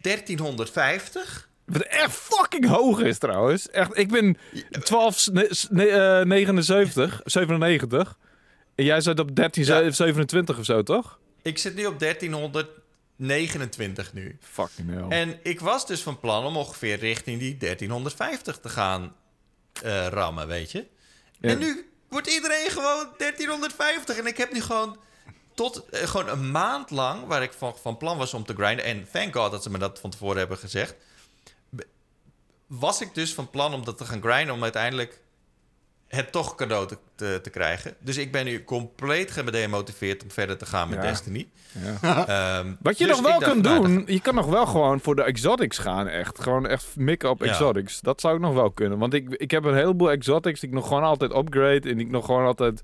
[0.00, 1.50] 1350.
[1.64, 3.70] Wat echt fucking hoog is trouwens.
[3.70, 4.36] Echt, ik ben
[4.82, 8.16] 12, ne- ne- eh, 79, 97.
[8.74, 9.90] En jij zit op 13, Ja.
[9.90, 11.18] 27 of zo, toch?
[11.42, 14.38] Ik zit nu op 1329 nu.
[14.40, 15.04] Fucking hell.
[15.18, 19.14] En ik was dus van plan om ongeveer richting die 1350 te gaan
[19.82, 20.86] eh, rammen, weet je.
[21.40, 21.48] Ja.
[21.48, 24.16] En nu wordt iedereen gewoon 1350.
[24.18, 24.96] En ik heb nu gewoon
[25.54, 28.84] tot eh, gewoon een maand lang, waar ik van, van plan was om te grinden.
[28.84, 30.94] En thank god dat ze me dat van tevoren hebben gezegd.
[32.78, 35.20] Was ik dus van plan om dat te gaan grinden om uiteindelijk
[36.08, 37.94] het toch cadeau te, te, te krijgen.
[37.98, 41.08] Dus ik ben nu compleet gedemotiveerd om verder te gaan met Ja.
[41.08, 41.48] Destiny.
[42.00, 42.26] Ja.
[42.26, 45.16] Ehm, Wat je dus nog wel kunt nou, doen, je kan nog wel gewoon voor
[45.16, 46.40] de exotics gaan, echt.
[46.40, 47.50] Gewoon echt mikken op Ja.
[47.50, 48.00] exotics.
[48.00, 48.98] Dat zou ik nog wel kunnen.
[48.98, 51.88] Want ik, ik heb een heleboel exotics die ik nog gewoon altijd upgrade.
[51.88, 52.80] En die ik nog gewoon altijd,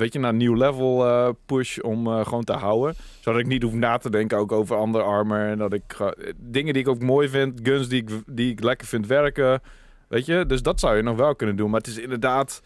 [0.00, 2.94] weet je, naar een nieuw level eh, push om eh, gewoon te houden.
[3.20, 5.38] Zodat ik niet hoef na te denken ook over andere armor.
[5.38, 8.50] En dat ik ga- eh, dingen die ik ook mooi vind, guns die ik, die
[8.50, 9.60] ik lekker vind werken.
[10.08, 11.70] Weet je, dus dat zou je nog wel kunnen doen.
[11.70, 12.62] Maar het is inderdaad...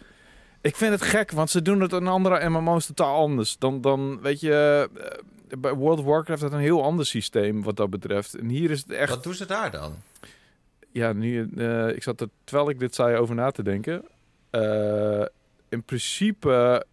[0.61, 3.59] Ik vind het gek, want ze doen het in andere MMO's totaal anders.
[3.59, 4.88] Dan, dan weet je,
[5.59, 8.35] bij World of Warcraft heeft een heel ander systeem wat dat betreft.
[8.35, 9.11] En hier is het echt...
[9.11, 9.94] Wat doen ze daar dan?
[10.92, 11.42] Ja, nu,
[11.94, 14.05] ik zat er, terwijl ik dit zei, over na te denken.
[15.68, 16.85] In principe...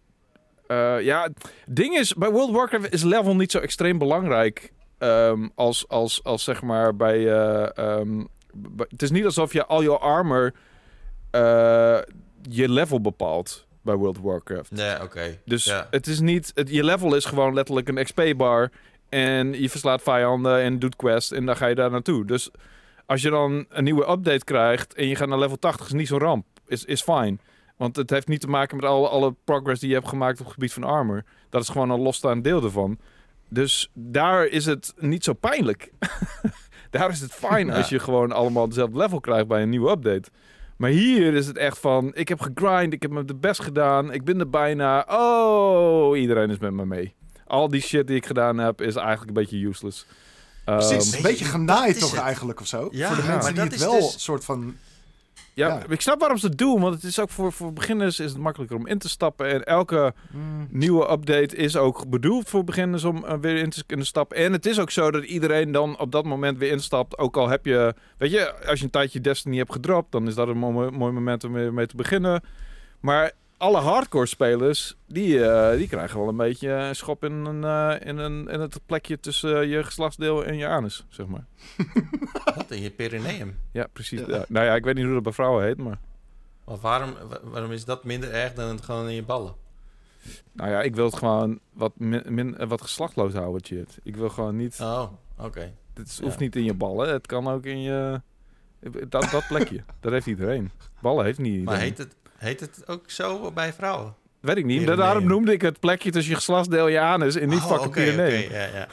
[0.72, 4.72] eh, ja, het ding is, bij World of Warcraft is level niet zo extreem belangrijk...
[4.98, 7.18] ehm, als, als, als zeg maar bij...
[7.32, 10.52] eh, ehm, bij- het is niet alsof je al je armor...
[11.30, 11.98] eh,
[12.42, 14.70] je level bepaalt bij World of Warcraft.
[14.70, 15.38] Nee, oké.
[15.44, 15.86] Dus Ja.
[15.90, 16.50] het is niet...
[16.54, 18.70] Het, je level is gewoon letterlijk een XP-bar.
[19.08, 21.32] En je verslaat vijanden en doet quests.
[21.32, 22.24] En dan ga je daar naartoe.
[22.24, 22.50] Dus
[23.06, 24.94] als je dan een nieuwe update krijgt...
[24.94, 26.46] en je gaat naar level 80, is niet zo'n ramp.
[26.66, 27.36] Is, is fine.
[27.82, 30.44] Want het heeft niet te maken met alle, alle progress die je hebt gemaakt op
[30.44, 31.24] het gebied van armor.
[31.50, 32.98] Dat is gewoon een losstaand deel ervan.
[33.48, 35.92] Dus daar is het niet zo pijnlijk.
[36.90, 37.76] daar is het fijn Ja.
[37.76, 40.28] als je gewoon allemaal dezelfde level krijgt bij een nieuwe update.
[40.76, 44.12] Maar hier is het echt van, ik heb gegrind, ik heb me de best gedaan,
[44.12, 45.06] ik ben er bijna.
[45.08, 47.14] Oh, iedereen is met me mee.
[47.46, 50.06] Al die shit die ik gedaan heb is eigenlijk een beetje useless.
[50.64, 52.20] Precies, Ehm, een beetje je, genaaid toch het.
[52.20, 52.88] eigenlijk of zo?
[52.90, 54.76] Ja, voor de maar mensen die dat het is wel dus- soort van...
[55.54, 55.82] ja, ja.
[55.88, 58.40] ik snap waarom ze het doen, want het is ook voor, voor beginners is het
[58.40, 59.48] makkelijker om in te stappen.
[59.48, 60.14] En elke
[60.68, 64.36] nieuwe update is ook bedoeld voor beginners om eh, weer in te kunnen stappen.
[64.36, 67.18] En het is ook zo dat iedereen dan op dat moment weer instapt.
[67.18, 70.34] Ook al heb je, weet je, als je een tijdje Destiny hebt gedropt, dan is
[70.34, 72.42] dat een mooi, mooi moment om weer mee te beginnen.
[73.00, 77.64] Maar alle hardcore spelers, die, eh, die krijgen wel een beetje een schop in, een,
[77.64, 81.44] eh, in, een, in het plekje tussen eh, je geslachtsdeel en je anus, zeg maar.
[82.56, 83.58] Wat in je perineum?
[83.72, 84.20] Ja, precies.
[84.20, 84.26] Ja.
[84.28, 84.44] Ja.
[84.48, 85.98] Nou ja, ik weet niet hoe dat bij vrouwen heet, maar...
[86.64, 89.54] Of waarom, wa- waarom is dat minder erg dan het gewoon in je ballen?
[90.52, 93.98] Nou ja, ik wil het gewoon wat, min, min- wat geslachtloos houden, shit.
[94.02, 94.78] Ik wil gewoon niet...
[94.80, 95.02] Oh,
[95.38, 95.72] oké.
[95.94, 96.24] Het is- Ja.
[96.24, 97.08] hoeft niet in je ballen.
[97.12, 98.20] Het kan ook in je...
[99.08, 99.84] Dat, dat plekje.
[100.00, 100.70] dat heeft iedereen.
[101.00, 101.64] Ballen heeft niet iedereen.
[101.74, 104.14] Maar heet het, heet het ook zo bij vrouwen?
[104.40, 104.78] Weet ik niet.
[104.78, 104.98] Pyreneeën.
[105.06, 108.44] Daarom noemde ik het plekje tussen je geslachtsdeel je anus en niet Oh, fucking Pyreneeën.
[108.46, 108.88] oké, ja, ja.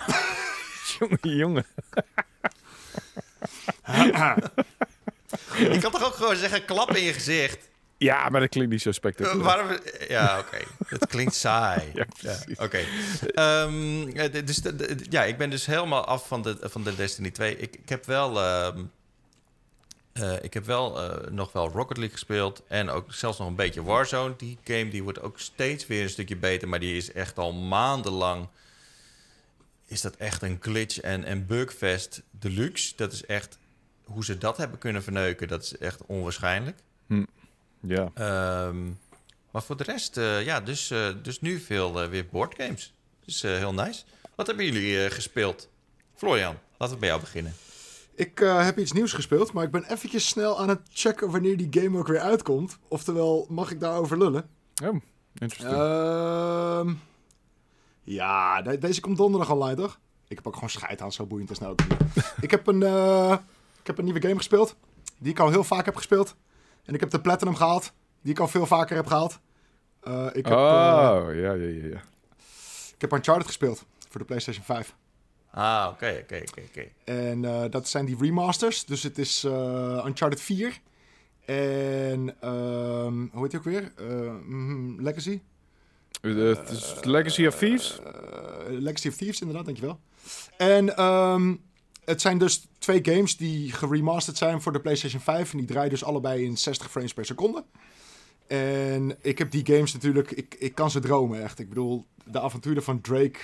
[0.99, 1.65] jongen, jongen.
[5.57, 7.69] Je kan toch ook gewoon zeggen, klap in je gezicht?
[7.97, 9.43] Ja, maar dat klinkt niet zo spectaculair.
[9.43, 9.77] waarom?
[10.07, 10.57] Ja, oké.
[10.85, 11.81] Het klinkt saai.
[11.93, 12.63] Ja, Ja.
[12.63, 12.79] Oké.
[13.33, 14.61] Ehm, eh, dus,
[15.09, 17.57] ja, ik ben dus helemaal af van de, van de Destiny 2.
[17.57, 18.79] Ik, ik heb wel, ehm,
[20.19, 22.63] eh, ik heb wel eh, nog wel Rocket League gespeeld.
[22.67, 24.35] En ook zelfs nog een beetje Warzone.
[24.37, 26.67] Die game die wordt ook steeds weer een stukje beter.
[26.67, 28.47] Maar die is echt al maandenlang...
[29.85, 32.93] Is dat echt een glitch en, en bugfest deluxe.
[32.95, 33.57] Dat is echt...
[34.03, 36.77] Hoe ze dat hebben kunnen verneuken, dat is echt onwaarschijnlijk.
[37.81, 38.11] Ja.
[38.13, 38.85] Ehm,
[39.51, 42.93] maar voor de rest, eh, ja, dus, dus nu veel weer boardgames.
[43.25, 44.03] Dus heel nice.
[44.35, 45.69] Wat hebben jullie gespeeld?
[46.15, 47.53] Florian, laten we bij jou beginnen.
[48.19, 51.57] Ik eh, heb iets nieuws gespeeld, maar ik ben eventjes snel aan het checken wanneer
[51.57, 52.77] die game ook weer uitkomt.
[52.87, 54.49] Oftewel, mag ik daarover lullen?
[54.83, 55.01] Oh,
[55.33, 55.77] interesting.
[55.77, 56.93] Ehm
[58.03, 59.99] ja, de- deze komt donderdag online, toch?
[60.27, 61.75] Ik heb ook gewoon scheid aan, zo boeiend is nou
[62.41, 63.37] ik, heb een, eh,
[63.79, 64.75] ik heb een nieuwe game gespeeld,
[65.17, 66.35] die ik al heel vaak heb gespeeld.
[66.85, 69.39] En ik heb de Platinum gehaald, die ik al veel vaker heb gehaald.
[70.01, 70.59] Eh, ik, heb, oh,
[71.25, 71.87] ja, ja, ja.
[71.87, 72.01] ja.
[72.95, 74.95] ik heb Uncharted gespeeld voor de PlayStation 5.
[75.51, 76.87] Ah, oké, oké, oké, oké.
[77.03, 78.85] En eh, dat zijn die remasters.
[78.85, 80.79] Dus het is eh, Uncharted 4.
[81.45, 83.91] En ehm, hoe heet die ook weer?
[83.95, 85.41] Eh, mhm, Legacy.
[86.21, 87.99] Het is Legacy of Thieves?
[88.67, 89.99] Legacy of Thieves, inderdaad, dankjewel.
[90.57, 91.55] En ehm,
[92.05, 95.51] het zijn dus twee games die geremasterd zijn voor de PlayStation 5.
[95.51, 97.63] En die draaien dus allebei in 60 frames per seconde.
[98.47, 101.59] En ik heb die games natuurlijk, ik, ik kan ze dromen echt.
[101.59, 103.39] Ik bedoel, de avonturen van Drake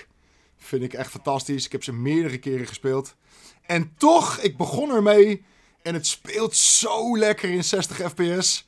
[0.57, 1.65] vind ik echt fantastisch.
[1.65, 3.15] Ik heb ze meerdere keren gespeeld.
[3.61, 5.43] En toch, ik begon ermee
[5.81, 8.67] en het speelt zo lekker in 60 fps.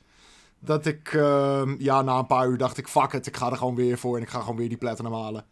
[0.58, 3.56] Dat ik, ehm, ja, na een paar uur dacht ik, fuck it, ik ga er
[3.56, 5.46] gewoon weer voor en ik ga gewoon weer die platinum halen.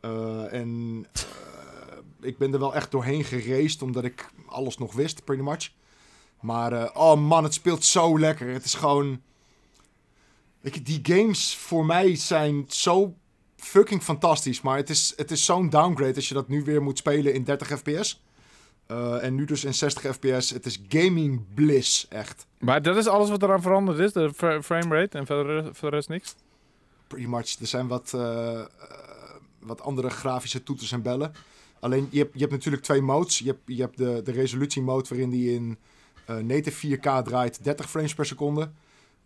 [0.00, 5.24] Eh, en eh, ik ben er wel echt doorheen geraced, omdat ik alles nog wist,
[5.24, 5.70] pretty much.
[6.40, 8.48] Maar, eh, oh man, het speelt zo lekker.
[8.48, 9.20] Het is gewoon...
[10.82, 13.14] Die games voor mij zijn zo
[13.58, 14.60] fucking fantastisch.
[14.60, 17.44] Maar het is, het is zo'n downgrade als je dat nu weer moet spelen in
[17.44, 18.22] 30 fps.
[18.86, 20.50] Eh, en nu dus in 60 fps.
[20.50, 22.46] Het is gaming bliss, echt.
[22.58, 25.96] Maar dat is alles wat eraan veranderd is, de fra- framerate en verder, voor de
[25.96, 26.34] rest niks?
[27.06, 27.56] Pretty much.
[27.60, 28.64] Er zijn wat, eh,
[29.58, 31.32] wat andere grafische toeters en bellen.
[31.80, 33.38] Alleen, je hebt, je hebt natuurlijk twee modes.
[33.38, 35.78] Je hebt, je hebt de, de resolutie-mode waarin die in
[36.24, 38.70] eh, native 4K draait 30 frames per seconde.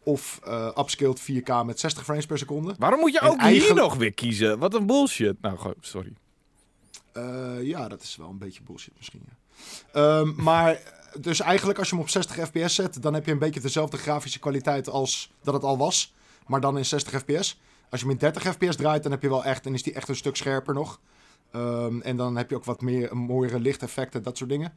[0.04, 2.74] Of eh upscaled 4K met 60 frames per seconde.
[2.78, 4.58] Waarom moet je En ook hier nog weer kiezen?
[4.58, 5.40] Wat een bullshit.
[5.40, 6.12] Nou, sorry.
[7.12, 9.22] Eh, ja, dat is wel een beetje bullshit misschien.
[9.26, 9.36] Ja.
[9.92, 10.80] Ehm, maar
[11.20, 13.96] dus eigenlijk als je hem op 60 fps zet, dan heb je een beetje dezelfde
[13.96, 16.14] grafische kwaliteit als dat het al was.
[16.46, 17.60] Maar dan in 60 fps.
[17.90, 19.92] Als je hem in 30 fps draait, dan heb je wel echt, dan is die
[19.92, 21.00] echt een stuk scherper nog.
[21.50, 24.72] Ehm, en dan heb je ook wat meer mooiere lichteffecten, dat soort dingen.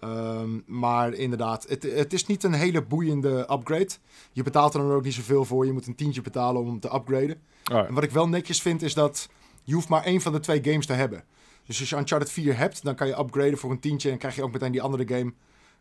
[0.00, 3.90] Ehm, maar inderdaad, het, het is niet een hele boeiende upgrade.
[4.32, 5.66] Je betaalt er dan ook niet zoveel voor.
[5.66, 7.40] Je moet een tientje betalen om hem te upgraden.
[7.72, 9.28] Oh, En wat ik wel netjes vind is dat
[9.64, 11.24] je hoeft maar één van de twee games te hebben.
[11.66, 14.34] Dus als je Uncharted 4 hebt, dan kan je upgraden voor een tientje en krijg
[14.34, 15.32] je ook meteen die andere game.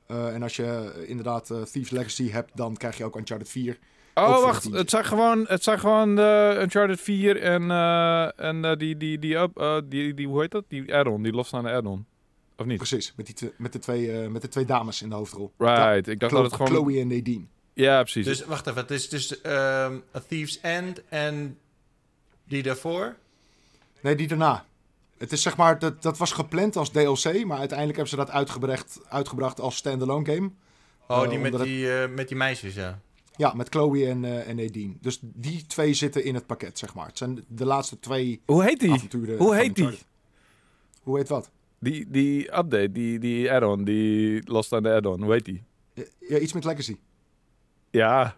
[0.10, 3.50] Eh, en als je eh, inderdaad eh, Thieves Legacy hebt, dan krijg je ook Uncharted
[3.50, 3.78] 4.
[4.14, 4.64] Ook Oh, wacht.
[4.64, 7.72] Het zijn gewoon, het zijn gewoon de Uncharted 4 en,
[8.36, 10.64] en die, die, die, up, die, die, hoe heet dat?
[10.68, 12.06] Die add-on, die losstaande add-on.
[12.60, 12.78] Of niet?
[12.78, 15.52] Precies, met, die met, de twee, eh, met de twee dames in de hoofdrol.
[15.58, 16.82] Right, ik dacht Chlo- dat het gewoon...
[16.84, 17.46] Chloe en Nadine.
[17.74, 18.26] Ja, precies.
[18.26, 21.58] Dus wacht even, het is dus ehm A Thief's End en
[22.44, 23.16] die daarvoor?
[24.02, 24.66] Nee, die daarna.
[25.18, 28.30] Het is zeg maar, dat, dat was gepland als DLC, maar uiteindelijk hebben ze dat
[28.30, 30.52] uitgebracht, uitgebracht als standalone game.
[31.08, 33.00] Oh, Eh, die met omdat die, eh, met die meisjes, ja.
[33.36, 34.94] Ja, met Chloe en, eh, en Nadine.
[35.02, 37.08] Dus die twee zitten in het pakket, zeg maar.
[37.08, 39.36] Het zijn de laatste twee hoe heet die?
[39.38, 40.00] Hoe heet die?
[41.04, 41.50] Hoe heet wat?
[41.80, 45.64] Die, die update, die, die add-on, die losstaande add-on, hoe heet die?
[46.20, 46.96] Ja, iets met Legacy.
[47.92, 48.36] Ja,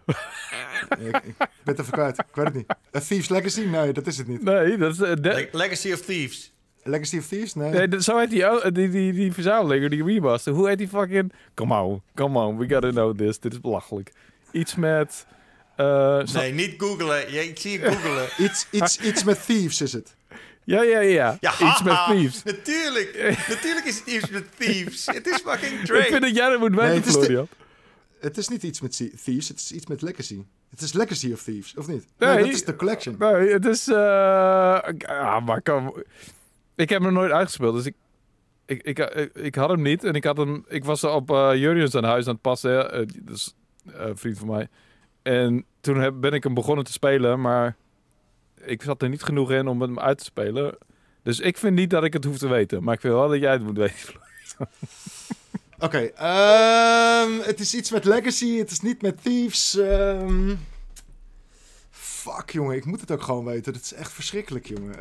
[0.98, 2.18] ik, ik ben het even kwijt.
[2.18, 2.70] Ik weet het niet.
[2.96, 3.60] A Thieves Legacy?
[3.60, 4.42] Nee, dat is het niet.
[4.42, 5.00] nee, dat is...
[5.00, 6.52] eh, Le- Legacy of Thieves.
[6.82, 7.54] Legacy of Thieves?
[7.54, 7.70] Nee.
[7.70, 10.52] Nee, dat- zo heet die, die, die, die verzamelaar, die remaster.
[10.52, 11.32] Hoe heet die fucking...
[11.54, 13.38] Come on, come on, we gotta know this.
[13.38, 14.12] Dit is belachelijk.
[14.52, 15.26] Iets met...
[15.76, 17.32] eh, Nee, niet googlen.
[17.32, 18.28] Ja, ik zie je googelen.
[18.38, 20.16] Iets, iets, iets met Thieves is het.
[20.64, 21.36] Ja, ja, ja.
[21.40, 22.42] Ja, Iets met thieves.
[22.42, 23.34] Natuurlijk.
[23.48, 25.06] Natuurlijk is het iets met Thieves.
[25.06, 26.04] Het is fucking Ik Drake.
[26.04, 27.48] vind dat jij dat moet weten, Nee, het is de- Florian.
[28.20, 30.44] Het is niet iets met Thie- Thieves, het is iets met Legacy.
[30.70, 32.06] Het is Legacy of Thieves, of niet?
[32.18, 32.34] Nee.
[32.34, 33.16] Nee, dat is de collection.
[33.18, 33.88] Nee, het is...
[33.88, 33.96] eh
[35.08, 36.02] ah, maar kan...
[36.74, 37.94] Ik heb hem nooit uitgespeeld, dus ik...
[38.66, 41.50] Ik, ik, ik, ik had hem niet en ik, had hem, ik was op uh,
[41.54, 42.92] Jurjens aan huis aan het passen.
[42.92, 43.54] eh, dat is
[43.86, 44.68] eh, een vriend van mij.
[45.22, 47.76] En toen heb, ben ik hem begonnen te spelen, maar
[48.64, 50.76] ik zat er niet genoeg in om hem uit te spelen.
[51.22, 52.82] Dus ik vind niet dat ik het hoef te weten.
[52.82, 54.14] Maar ik vind wel dat jij het moet weten.
[55.78, 59.78] Oké, ehm, het is iets met Legacy, het is niet met Thieves.
[59.78, 60.54] ehm.
[62.22, 63.72] Fuck, jongen, ik moet het ook gewoon weten.
[63.72, 64.94] Dat is echt verschrikkelijk, jongen.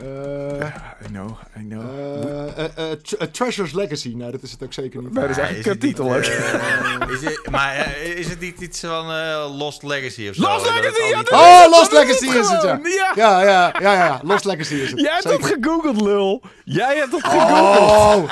[0.59, 0.67] Eh,
[1.05, 1.29] I know,
[1.59, 1.81] I know.
[1.81, 5.13] eh, eh, eh, eh, Treasure's Legacy, nou, dat is het ook zeker niet.
[5.13, 5.55] Nee, dat is echt een
[5.99, 6.15] ook.
[6.15, 10.41] eh, is het- maar is het niet iets van eh, Lost Legacy of zo?
[10.41, 12.61] Lost Dat Legacy, al ja, niet- dat- Oh, dat Lost is Legacy het is het,
[12.61, 12.79] ja.
[12.83, 13.11] ja.
[13.15, 13.41] Ja,
[13.79, 14.99] ja, ja, Lost Legacy is het.
[14.99, 15.39] Jij hebt Zeker.
[15.49, 16.41] het gegoogeld, lul.
[16.63, 17.77] Jij hebt het gegoogeld.
[17.79, 18.29] Oh!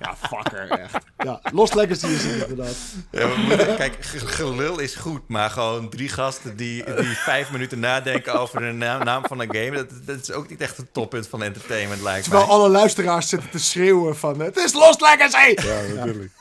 [0.00, 0.96] Ja, fucker, echt.
[1.18, 2.74] Ja, Lost Legacy is het inderdaad.
[3.10, 7.80] Ja, moeten- kijk, ge- gelul is goed, maar gewoon drie gasten die, die vijf minuten
[8.06, 10.92] nadenken over de naam, naam van een game, dat, dat is ook niet echt het
[10.92, 12.54] toppunt van entertainment, lijkt Terwijl mij.
[12.54, 14.40] alle luisteraars zitten te schreeuwen van...
[14.40, 15.66] Het is Lost Legacy!
[15.66, 16.32] Ja, natuurlijk.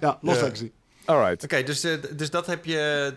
[0.00, 0.44] Ja, Lost Ja.
[0.46, 0.70] Legacy.
[1.04, 1.44] Alright.
[1.44, 3.14] Oké, dus, eh, dus dat heb je,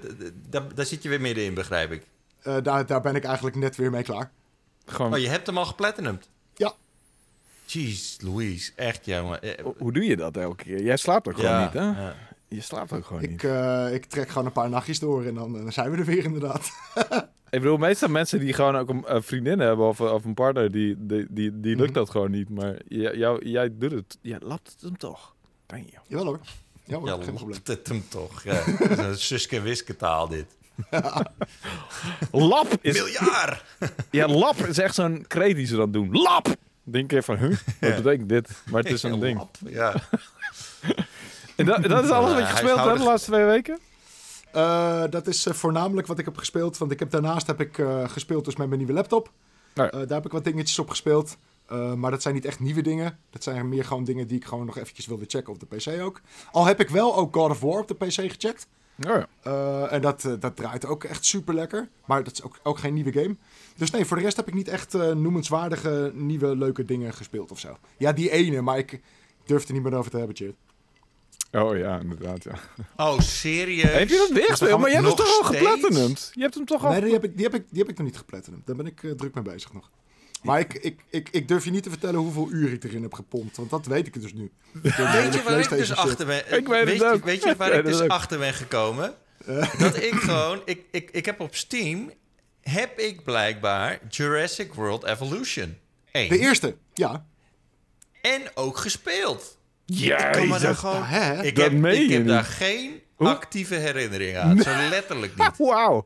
[0.50, 2.04] daar, daar zit je weer middenin, begrijp ik.
[2.42, 4.32] Eh, daar, daar ben ik eigenlijk net weer mee klaar.
[4.86, 6.30] Gewoon, Oh, je hebt hem al geplatinumd?
[6.56, 6.74] Ja.
[7.66, 9.42] Jeez, Louise, echt jongen.
[9.42, 10.82] Eh, ho- hoe doe je dat elke keer?
[10.82, 11.80] Jij slaapt ook gewoon ja, niet, hè?
[11.80, 12.16] ja.
[12.56, 13.44] Je slaapt ook gewoon Ik, niet.
[13.44, 16.06] eh, ik trek gewoon een paar nachtjes door en dan, eh, dan zijn we er
[16.06, 16.72] weer inderdaad.
[17.50, 20.72] Ik bedoel, meestal mensen die gewoon ook een uh, vriendin hebben of, of een partner,
[20.72, 22.00] die, die, die, die lukt Mhm.
[22.00, 22.50] dat gewoon niet.
[22.50, 24.18] Maar jij, jou, jij doet het.
[24.22, 25.36] Ja, lapt het hem toch?
[25.66, 25.92] Kan je.
[26.08, 26.40] Jawel hoor.
[26.84, 27.50] Ja hoor, Ja, geen probleem.
[27.50, 28.44] lapt het hem toch.
[28.44, 28.54] Ja.
[28.80, 30.46] Dat is een Suske Wiske taal, dit.
[32.32, 32.94] Lap is...
[32.94, 33.64] Miljard!
[34.12, 36.10] Ja, lap is echt zo'n kreet die ze dan doen.
[36.12, 36.48] Lap!
[36.84, 37.50] Denk je van, huh?
[37.50, 37.96] Wat Ja.
[37.96, 38.50] betekent dit?
[38.72, 39.38] Maar het is een ding.
[39.38, 39.94] Lap, Ja.
[41.56, 43.80] En dat, dat is alles wat je Ja, gespeeld hebt de laatste twee weken?
[44.52, 46.78] Eh, dat is eh, voornamelijk wat ik heb gespeeld.
[46.78, 49.32] Want ik heb, daarnaast heb ik eh, gespeeld dus met mijn nieuwe laptop.
[49.74, 49.92] Ja.
[49.92, 51.38] Eh, daar heb ik wat dingetjes op gespeeld.
[51.66, 53.18] Eh, maar dat zijn niet echt nieuwe dingen.
[53.30, 56.02] Dat zijn meer gewoon dingen die ik gewoon nog eventjes wilde checken op de PC
[56.02, 56.22] ook.
[56.52, 58.68] Al heb ik wel ook God of War op de PC gecheckt.
[59.08, 59.28] Oh, ja.
[59.42, 61.90] Eh, en dat, eh, dat draait ook echt super lekker.
[62.06, 63.36] Maar dat is ook, ook geen nieuwe game.
[63.76, 67.52] Dus nee, voor de rest heb ik niet echt eh, noemenswaardige nieuwe leuke dingen gespeeld
[67.52, 67.78] of zo.
[67.98, 69.02] Ja, die ene, maar ik
[69.46, 70.56] durf er niet meer over te hebben, Chert.
[71.62, 72.54] Oh ja, inderdaad, ja.
[72.98, 73.92] Oh, serieus?
[73.92, 76.32] Heb je dat weer Dus Maar je we hebt nog toch al geplatinumd?
[76.34, 76.92] Je hebt hem toch al...
[76.92, 78.68] Nee, die heb, ik, die, heb ik, die heb ik nog niet geplatinumd.
[78.68, 79.90] Daar ben ik eh, druk mee bezig nog.
[80.44, 83.14] Maar ik, ik, ik, ik durf je niet te vertellen hoeveel uur ik erin heb
[83.14, 83.58] gepompt.
[83.58, 84.52] Want dat weet ik dus nu.
[84.82, 84.94] Weet
[85.34, 86.58] je waar ik dus achter ben?
[86.58, 87.24] Ik weet je- ook.
[87.24, 89.14] Weet je waar Ik ik weet dus achter ben gekomen?
[89.78, 90.62] Dat ik gewoon...
[90.66, 92.12] Ik, ik, ik heb op Steam...
[92.62, 95.78] Heb ik blijkbaar Jurassic World Evolution
[96.12, 96.30] 1.
[96.30, 97.26] De eerste, ja.
[98.22, 99.58] En ook gespeeld.
[99.86, 100.96] Ja, Ik kan me daar gewoon...
[100.96, 101.44] Ja, hè?
[101.44, 102.32] Ik Dat heb, meen ik je heb niet.
[102.32, 104.58] daar geen actieve herinnering aan.
[104.62, 105.58] Zo letterlijk niet.
[105.70, 106.06] Wauw.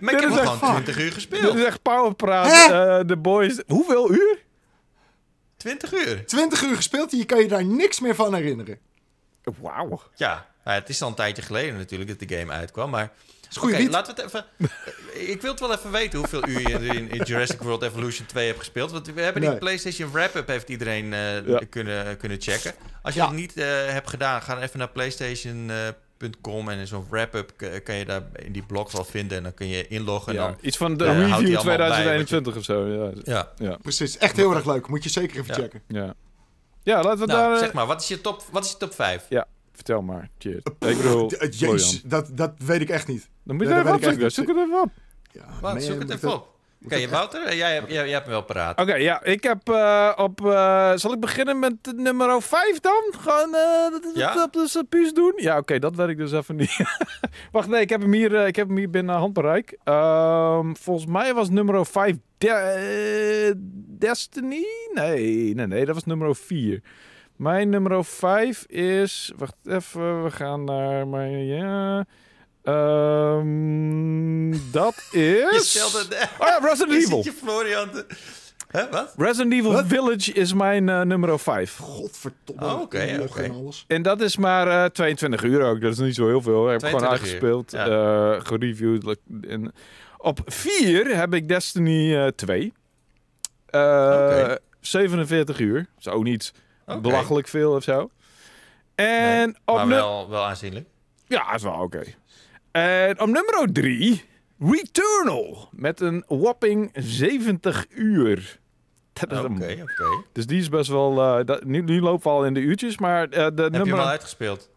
[0.00, 0.68] Maar ik Dit heb gewoon fuck.
[0.68, 1.56] 20 uur Dit gespeeld.
[1.56, 2.70] is echt powerpraat.
[2.70, 3.62] Eh, De boys...
[3.66, 4.38] Hoeveel uur?
[5.56, 6.26] 20 uur.
[6.26, 8.78] 20 uur gespeeld en je kan je daar niks meer van herinneren.
[9.60, 10.02] Wauw.
[10.14, 13.10] Ja, nou, het is al een tijdje geleden natuurlijk dat de game uitkwam, maar...
[13.62, 13.90] Is wiet.
[13.90, 14.44] laten we het even...
[15.32, 18.46] ik wil het wel even weten hoeveel uur je in, in Jurassic World Evolution 2
[18.46, 18.90] hebt gespeeld.
[18.90, 19.58] Want we hebben die Nee.
[19.58, 21.60] PlayStation Wrap-Up, heeft iedereen eh, Ja.
[21.70, 22.72] kunnen, kunnen checken.
[23.02, 23.26] Als je Ja.
[23.26, 27.52] het niet eh, hebt gedaan, ga even naar PlayStation.com en in zo'n Wrap-Up
[27.84, 29.36] kan je daar in die blog wel vinden.
[29.36, 30.56] En dan kun je inloggen en Ja, dan...
[30.60, 32.86] iets van de Ja, review allemaal bij, 2021 of zo.
[32.86, 33.10] Ja.
[33.24, 33.76] Ja, Ja.
[33.82, 34.88] Precies, echt heel erg leuk.
[34.88, 35.62] Moet je zeker even Ja.
[35.62, 35.82] checken.
[35.88, 36.14] Ja.
[36.82, 37.52] ja, laten we nou, daar...
[37.52, 39.26] eh, zeg maar, wat is je top, wat is je top 5?
[39.74, 40.28] Vertel maar.
[40.38, 40.56] Cheers.
[40.64, 41.50] Ik bedoel, eh.
[41.50, 43.28] Jezus, dat, dat weet ik echt niet.
[43.44, 44.30] Dan moet je er dat even opzoeken.
[44.32, 44.90] Zoek het even op.
[45.32, 45.82] Ja, Wat?
[45.82, 46.52] Zoek het even op.
[46.84, 48.80] Oké, Wouter, eh, jij, hebt- jij, jij hebt me wel paraat.
[48.80, 50.46] Oké, ja, ik heb eh, op...
[50.46, 53.02] eh, zal ik beginnen met nummer 5 dan?
[53.18, 54.34] Gewoon eh, dat- dat- Ja?
[54.34, 55.32] dat puus doen?
[55.36, 56.76] Ja, oké, dat weet ik dus even niet.
[57.52, 59.78] Wacht, nee, ik heb hem hier, eh, ik heb hem hier binnen handbereik.
[59.84, 63.54] Ehm, volgens mij was nummer 5 De- eh,
[63.98, 64.64] Destiny?
[64.94, 66.82] Nee, nee, nee, dat was nummer 4.
[67.36, 69.32] Mijn nummer 5 is...
[69.36, 71.46] Wacht even, we gaan naar mijn...
[71.46, 72.04] Ja...
[72.62, 75.72] Ehm, dat is...
[75.72, 76.28] Je.
[76.38, 77.20] Oh ja, Resident Je Evil.
[77.24, 77.90] je Florian...
[77.90, 78.06] te-
[78.68, 79.14] Hè, wat?
[79.16, 79.84] Resident Evil?
[79.86, 81.76] Village is mijn eh, nummer 5.
[81.76, 82.64] Godverdomme.
[82.64, 83.84] Oh, en alles.
[83.88, 85.80] En dat is maar eh, 22 uur ook.
[85.80, 86.72] Dat is niet zo heel veel.
[86.72, 89.16] Ik heb gewoon 22 uur, uitgespeeld, eh gereviewd.
[89.48, 89.72] En
[90.18, 92.72] op 4 heb ik Destiny eh 2.
[93.66, 94.58] Eh, Oké.
[94.80, 95.86] 47 uur.
[95.98, 96.52] Zo niet
[97.02, 98.10] Belachelijk veel of zo.
[98.94, 100.88] En Nee, op maar wel, wel aanzienlijk.
[101.26, 102.02] Ja, is wel oké.
[102.70, 104.24] En op nummer 3,
[104.58, 105.68] Returnal.
[105.72, 108.58] Met een whopping 70 uur.
[109.30, 109.38] Oké,
[109.82, 110.22] oké.
[110.32, 111.20] Dus die is best wel...
[111.38, 113.78] eh, dat, nu, nu lopen we al in de uurtjes, maar eh, de Heb je
[113.78, 114.70] hem al uitgespeeld?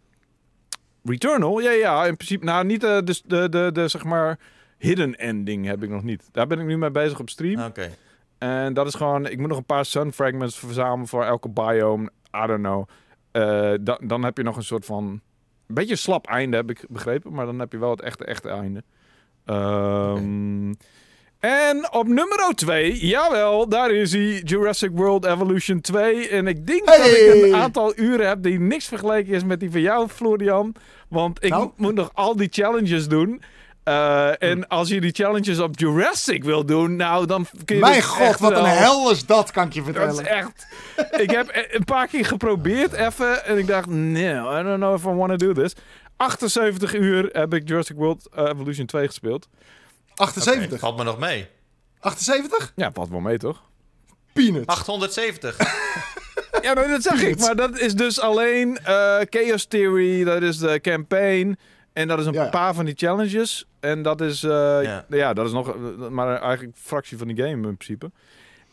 [1.03, 1.59] Returnal?
[1.59, 2.45] Ja, ja, in principe...
[2.45, 4.39] Nou, niet eh, de, de, de, de, zeg maar,
[4.77, 6.29] hidden ending heb ik nog niet.
[6.31, 7.63] Daar ben ik nu mee bezig op stream.
[7.65, 7.89] Oké.
[8.37, 9.25] En dat is gewoon...
[9.27, 12.09] Ik moet nog een paar sun fragments verzamelen voor elke biome.
[12.43, 12.87] I don't know.
[13.31, 15.03] Eh, dan, dan heb je nog een soort van...
[15.67, 17.33] Een beetje slap einde, heb ik begrepen.
[17.33, 18.83] Maar dan heb je wel het echte, echte einde.
[19.45, 20.73] Ehm,
[21.39, 24.41] En op nummer 2, jawel, daar is hij.
[24.43, 26.27] Jurassic World Evolution 2.
[26.29, 29.71] En ik denk dat ik een aantal uren heb die niks vergeleken is met die
[29.71, 30.75] van jou, Florian.
[31.09, 31.69] Want ik Nou?
[31.75, 33.41] moet nog al die challenges doen.
[33.87, 34.33] Eh, Hm.
[34.39, 38.03] en als je die challenges op Jurassic wil doen, nou dan kun je Mijn dus
[38.05, 40.25] god, echt wat een hel is dat, kan ik je dat is vertellen.
[40.31, 40.67] echt.
[41.21, 43.45] ik heb e- een paar keer geprobeerd even.
[43.45, 45.73] En ik dacht, no, I don't know if I want to do this.
[46.17, 49.47] 78 uur heb ik Jurassic World eh, Evolution 2 gespeeld.
[50.15, 50.65] 78.
[50.69, 51.47] Oké, valt me nog mee.
[51.99, 52.71] 78?
[52.75, 53.61] Ja, valt wel mee toch?
[54.33, 54.65] Peanuts.
[54.67, 55.57] 870.
[56.61, 57.39] Ja, nou, dat zeg ik.
[57.39, 60.23] Maar dat is dus alleen eh, Chaos Theory.
[60.23, 61.57] Dat is de campaign.
[61.93, 62.45] En dat is een Ja.
[62.49, 63.65] paar van die challenges.
[63.87, 64.49] En dat is, eh,
[64.83, 65.05] ja.
[65.09, 65.33] Ja.
[65.33, 65.75] dat is nog
[66.09, 68.11] maar eigenlijk een fractie van die game in principe.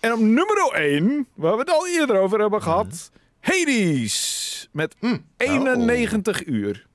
[0.01, 4.69] En op nummer 1, waar we het al eerder over hebben gehad, Hades.
[4.73, 5.17] Met Hm.
[5.37, 6.87] 91 uur.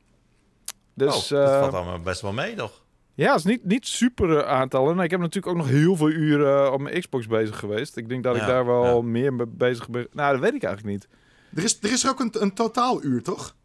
[0.93, 2.83] Dus oh, dat eh, valt allemaal best wel mee, toch?
[3.13, 4.91] ja, het is niet, niet super eh, aantallen.
[4.91, 7.97] Nou, ik heb natuurlijk ook nog heel veel uren op mijn Xbox bezig geweest.
[7.97, 9.01] Ik denk dat ik daar wel ja.
[9.01, 10.07] meer mee bezig ben.
[10.11, 11.07] Nou, dat weet ik eigenlijk niet.
[11.55, 13.55] Er is, er is er ook een, een totaaluur, toch?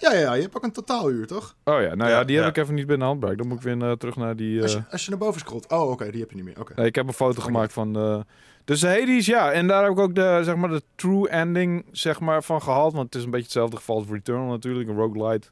[0.00, 1.56] Ja, ja, je hebt ook een totaaluur, toch?
[1.64, 2.50] Oh ja, nou ja, Ja, die heb ja.
[2.50, 3.38] ik even niet binnen handbereik.
[3.38, 4.62] Dan moet ik weer eh, terug naar die...
[4.62, 5.70] Als, eh, je, als je naar boven scrolt.
[5.72, 6.60] Oh, oké, die heb je niet meer.
[6.60, 6.72] Oké.
[6.76, 8.24] nee, ik heb een foto gemaakt van de...
[8.64, 9.52] Dus Hades, ja.
[9.52, 12.92] En daar heb ik ook de, zeg maar, de true ending zeg maar, van gehaald.
[12.92, 14.88] Want het is een beetje hetzelfde geval als Returnal natuurlijk.
[14.88, 15.48] Een roguelite.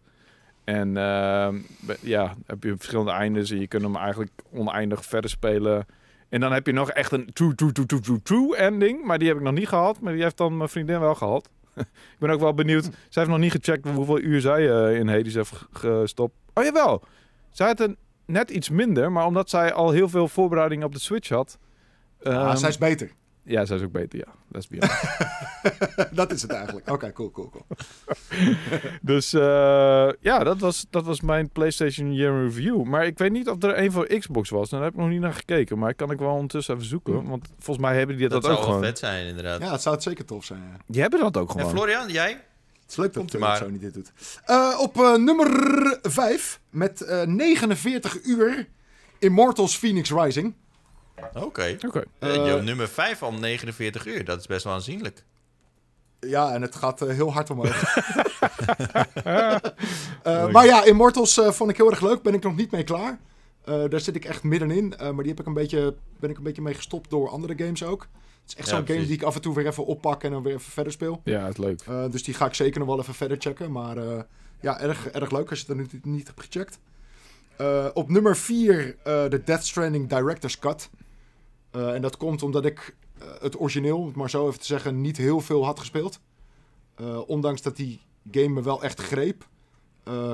[0.64, 3.51] En ehm, be- ja, heb je verschillende eindes.
[3.51, 5.86] En je kunt hem eigenlijk oneindig verder spelen.
[6.28, 9.05] En dan heb je nog echt een true, true, true, true, true, true ending.
[9.05, 10.01] Maar die heb ik nog niet gehad.
[10.01, 11.49] Maar die heeft dan mijn vriendin wel gehad.
[12.14, 12.84] ik ben ook wel benieuwd.
[12.84, 16.34] Zij heeft nog niet gecheckt hoeveel uur zij eh, in Hades heeft gestopt.
[16.54, 17.02] Oh jawel.
[17.50, 17.96] Zij had een
[18.26, 21.58] net iets minder, maar omdat zij al heel veel voorbereiding op de Switch had.
[22.22, 23.10] Ah, zij is beter.
[23.47, 24.34] Ja, zij is ook beter, ja.
[24.49, 26.16] Let's be honest.
[26.16, 26.90] dat is het eigenlijk.
[26.90, 27.66] Oké, cool, cool, cool.
[29.01, 32.82] dus eh, ja, dat was, dat was mijn PlayStation Year Review.
[32.82, 34.70] Maar ik weet niet of er een voor Xbox was.
[34.70, 35.78] Daar heb ik nog niet naar gekeken.
[35.78, 37.14] Maar kan ik wel ondertussen even zoeken.
[37.14, 37.28] Hmm.
[37.28, 38.88] Want volgens mij hebben die dat, Dat, ook zou wel gewoon.
[38.88, 39.61] vet zijn, inderdaad.
[39.61, 40.61] Ja, het zou het zeker tof zijn.
[40.61, 40.76] Ja.
[40.86, 41.70] Die hebben dat ook En gewoon.
[41.70, 42.30] Florian, jij?
[42.30, 43.57] Het is leuk dat maar.
[43.57, 44.12] Sony dit doet.
[44.44, 45.49] Eh, op eh, nummer
[46.03, 48.68] 5 met eh, 49 uur
[49.18, 50.55] Immortals Phoenix Rising.
[51.34, 51.76] Oké.
[51.86, 52.04] Oké.
[52.18, 54.24] Eh, Eh, nummer 5 al 49 uur.
[54.24, 55.24] Dat is best wel aanzienlijk.
[56.20, 57.82] Ja, en het gaat eh, heel hard omhoog.
[60.22, 62.22] Eh, maar ja, Immortals eh, vond ik heel erg leuk.
[62.22, 63.18] Ben ik nog niet mee klaar.
[63.64, 64.96] Eh, daar zit ik echt middenin.
[64.96, 67.54] Eh, maar die heb ik een beetje, ben ik een beetje mee gestopt door andere
[67.56, 68.00] games ook.
[68.42, 70.30] Het is echt Ja, zo'n game die ik af en toe weer even oppak en
[70.30, 71.20] dan weer even verder speel.
[71.24, 71.80] Ja, het is leuk.
[71.80, 73.72] Eh, dus die ga ik zeker nog wel even verder checken.
[73.72, 74.20] Maar eh,
[74.60, 76.78] ja, erg, erg leuk als je het er nu niet hebt gecheckt.
[77.56, 80.90] Eh, op nummer 4 de Death Stranding Director's Cut.
[81.76, 84.66] Eh, en dat komt omdat ik eh, het origineel, om het maar zo even te
[84.66, 86.20] zeggen, niet heel veel had gespeeld.
[86.94, 88.00] Eh, ondanks dat die
[88.30, 89.48] game me wel echt greep,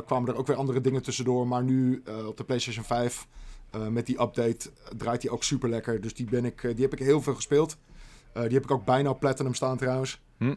[0.07, 1.47] kwamen er ook weer andere dingen tussendoor.
[1.47, 3.26] Maar nu op de PlayStation 5
[3.70, 6.01] eh, met die update draait die ook super lekker.
[6.01, 7.76] Dus die, ben ik, die heb ik heel veel gespeeld.
[8.32, 10.20] Die heb ik ook bijna op Platinum staan trouwens.
[10.38, 10.55] Hm.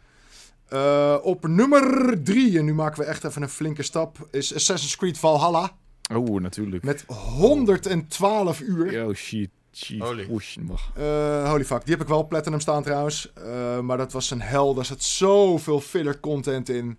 [1.21, 5.17] Op nummer 3, en nu maken we echt even een flinke stap, is Assassin's Creed
[5.17, 5.77] Valhalla.
[6.13, 6.83] Oeh, natuurlijk.
[6.83, 7.05] Met
[7.37, 9.05] 112 uur.
[9.05, 9.49] Oh, shit.
[9.99, 10.27] Holy.
[10.95, 13.33] Eh, holy fuck, die heb ik wel op Platinum staan trouwens.
[13.33, 14.73] Eh, maar dat was een hel.
[14.73, 16.97] Daar zat zoveel filler content in.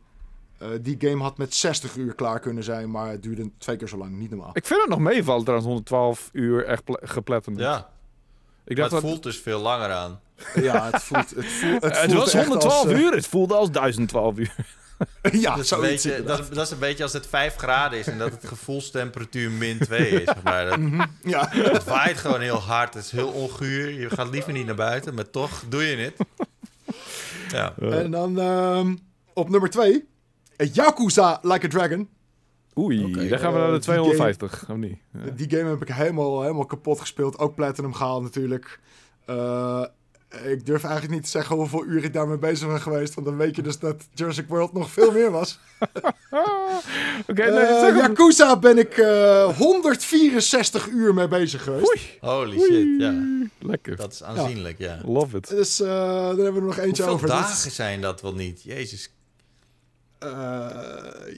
[0.58, 3.88] Eh, die game had met 60 uur klaar kunnen zijn, maar het duurde twee keer
[3.88, 4.16] zo lang.
[4.16, 4.50] Niet normaal.
[4.52, 7.58] Ik vind het nog meevallen trouwens, 112 uur echt gepletterd.
[7.58, 7.84] Ja, Ik
[8.66, 10.20] maar dacht het dat voelt dus veel langer aan.
[10.54, 11.30] Ja, het voelt.
[11.30, 14.54] Het, voelt, het, was echt 112 als, uur, het voelde als 1012 uur.
[15.32, 16.38] ja, Dat is, een zoiets beetje, inderdaad.
[16.38, 19.78] dat, dat is een beetje als het 5 graden is en dat het gevoelstemperatuur min
[19.78, 20.24] 2 is.
[20.24, 21.48] zeg Maar dat, Mhm, Ja.
[21.72, 23.90] het waait gewoon heel hard, het is heel onguur.
[24.00, 26.16] Je gaat liever niet naar buiten, maar toch doe je het.
[27.48, 28.96] Ja, En dan ehm,
[29.34, 30.04] op nummer 2.
[30.72, 32.08] Yakuza Like a Dragon.
[32.78, 34.98] Oei, dan gaan we naar de Eh, die 250, of niet?
[35.12, 35.30] Ja.
[35.30, 37.38] Die game heb ik helemaal, helemaal kapot gespeeld.
[37.38, 38.80] Ook Platinum gehaald natuurlijk.
[39.26, 39.84] Eh,
[40.44, 43.14] ik durf eigenlijk niet te zeggen hoeveel uur ik daarmee bezig ben geweest.
[43.14, 45.58] Want dan weet je dus dat Jurassic World nog veel meer was.
[47.26, 48.08] Oké, Eh nee, zeg maar.
[48.08, 51.88] Yakuza ben ik eh 164 uur mee bezig geweest.
[51.88, 53.14] Oei, holy shit, ja.
[53.58, 53.96] lekker.
[53.96, 55.00] Dat is aanzienlijk, ja.
[55.04, 55.48] Love it.
[55.48, 57.28] Dus eh daar hebben we er nog eentje Hoeveel over.
[57.28, 58.62] Dat dagen zijn dat wel niet?
[58.62, 59.10] Jezus.
[60.18, 60.28] eh,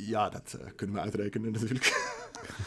[0.07, 2.07] ja, dat eh, kunnen we uitrekenen natuurlijk.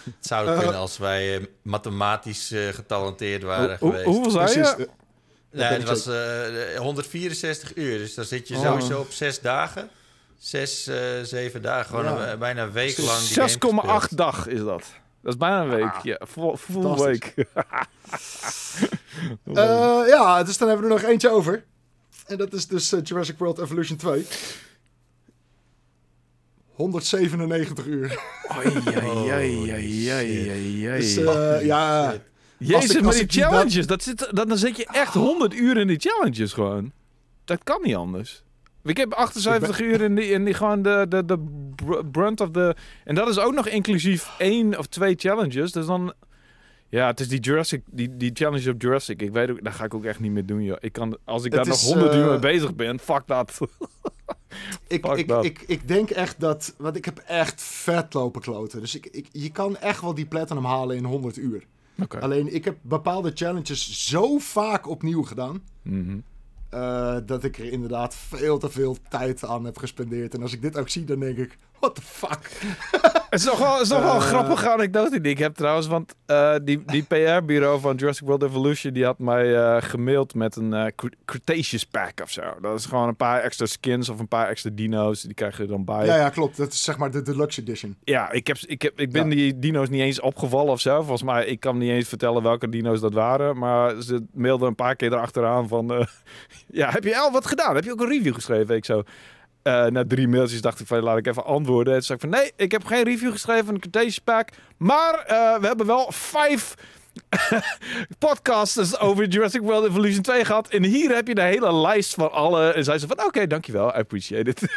[0.03, 4.05] Het zou Eh, kunnen als wij eh, mathematisch eh, getalenteerd waren geweest.
[4.05, 4.73] hoeveel zei Precies.
[4.77, 4.89] je?
[5.51, 8.61] Eh, ben het was eh, 164 uur, dus dan zit je Oh.
[8.63, 9.89] sowieso op zes dagen.
[10.37, 11.85] Zes, eh, zeven dagen.
[11.85, 12.31] Gewoon Ja.
[12.31, 13.19] een- bijna een week lang.
[13.19, 14.17] die game 6,8 gespeeld.
[14.17, 14.83] dag is dat.
[15.21, 15.83] Dat is bijna een week.
[15.93, 17.05] Ah, ja, full, full fantastisch.
[17.05, 17.33] week.
[19.53, 21.63] Eh, ja, dus dan hebben we er nog eentje over.
[22.27, 24.25] En dat is dus eh, Jurassic World Evolution 2.
[26.75, 28.19] 197 uur.
[28.57, 30.97] Oei, oei, oei, oei, oei, oei.
[30.97, 32.21] Dus eh, ja, Shit.
[32.67, 35.77] Jezus, ik- maar die dat- challenges, dat zit, dat, dan zit je echt 100 uur
[35.77, 36.91] in die challenges gewoon.
[37.45, 38.43] Dat kan niet anders.
[38.83, 41.39] Ik heb 78 uur in die, in die gewoon de, de, de
[41.75, 42.75] br- brunt of de...
[43.03, 45.71] En dat is ook nog inclusief één of twee challenges.
[45.71, 46.13] Dus dan...
[46.89, 49.21] Ja, het is die Jurassic, die, die challenge op Jurassic.
[49.21, 50.77] Ik weet ook, daar ga ik ook echt niet meer doen, joh.
[50.79, 53.57] Ik kan, als ik daar nog is, 100 uur eh, mee bezig ben, fuck dat.
[54.87, 56.73] ik, Fuck ik, ik, ik denk echt dat...
[56.77, 58.79] Want ik heb echt vet lopen kloten.
[58.79, 61.63] Dus ik, ik, je kan echt wel die platinum halen in 100 uur.
[62.19, 65.63] Alleen, ik heb bepaalde challenges zo vaak opnieuw gedaan...
[65.81, 66.19] Mhm.
[66.69, 70.33] eh, dat ik er inderdaad veel te veel tijd aan heb gespendeerd.
[70.33, 71.57] En als ik dit ook zie, dan denk ik...
[71.79, 72.49] What the fuck?
[73.31, 74.25] Het is nog wel, het is nog wel een Eh.
[74.27, 75.87] grappige anekdote die ik heb trouwens.
[75.87, 78.93] Want eh, die, die PR-bureau van Jurassic World Evolution...
[78.93, 82.41] die had mij eh, gemaild met een eh, Cre- Cretaceous pack of zo.
[82.61, 85.21] Dat is gewoon een paar extra skins of een paar extra dino's.
[85.21, 86.05] Die krijg je er dan bij.
[86.05, 86.57] Ja, ja, klopt.
[86.57, 87.95] Dat is zeg maar de deluxe edition.
[88.03, 89.35] Ja, ik, heb, ik, heb, ik ben Ja.
[89.35, 90.95] die dino's niet eens opgevallen of zo.
[90.97, 93.57] Volgens mij, ik kan niet eens vertellen welke dino's dat waren.
[93.57, 95.93] Maar ze mailden een paar keer erachteraan van...
[95.93, 96.05] eh,
[96.81, 97.75] ja, heb je al wat gedaan?
[97.75, 98.75] Heb je ook een review geschreven?
[98.75, 99.03] Ik zo...
[99.63, 101.93] eh, na drie mailtjes dacht ik van, laat ik even antwoorden.
[101.93, 104.49] En zei ik van, nee, ik heb geen review geschreven van de Cretaceous Pack.
[104.77, 106.75] Maar eh, we hebben wel vijf
[108.19, 110.69] podcasters over Jurassic World Evolution 2 gehad.
[110.69, 112.73] En hier heb je de hele lijst van alle...
[112.73, 114.61] En zei ze van, oké, dankjewel, I appreciate it.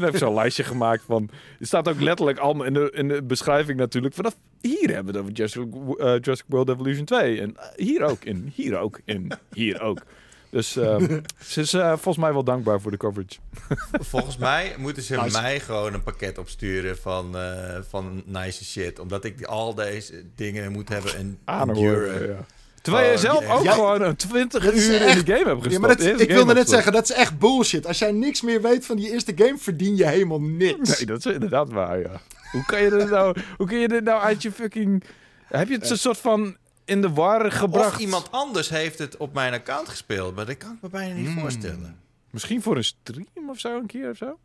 [0.00, 1.30] Heb ik zo'n lijstje gemaakt van...
[1.58, 4.14] Het staat ook letterlijk allemaal in de, in de beschrijving natuurlijk.
[4.14, 7.40] Vanaf hier hebben we het over Jurassic, eh, World Evolution 2.
[7.40, 10.02] En hier ook, en hier ook, en hier ook.
[10.50, 13.38] Dus ehm, ze is eh, volgens mij wel dankbaar voor de coverage.
[13.92, 15.40] Volgens mij moeten ze Nice.
[15.40, 18.98] mij gewoon een pakket opsturen van, eh, van nice shit.
[18.98, 22.28] Omdat ik al deze dingen moet hebben en enduren.
[22.28, 22.36] Ja.
[22.82, 25.48] Terwijl je Oh, zelf ook Jij- gewoon een 20 Dat is uur in die game
[25.48, 25.72] hebt gestopt.
[25.72, 27.86] Ja, maar dat, De ik wilde net zeggen, dat is echt bullshit.
[27.86, 30.98] Als jij niks meer weet van die eerste game, verdien je helemaal niks.
[30.98, 32.20] Nee, dat is inderdaad waar, ja.
[32.52, 35.04] Hoe kan je dit nou, hoe kun je dit nou uit je fucking...
[35.46, 36.56] Heb je het een soort van
[36.90, 37.94] in de war gebracht?
[37.94, 40.34] Of iemand anders heeft het op mijn account gespeeld.
[40.34, 41.38] Maar dat kan ik me bijna niet Hmm.
[41.40, 41.98] voorstellen.
[42.30, 44.38] Misschien voor een stream of zo, een keer of zo?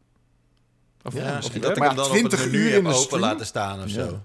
[1.03, 3.21] Of, Ja, of dat ik Maar hem dan op 20 het uur in open stream?
[3.21, 4.19] laten staan of zo.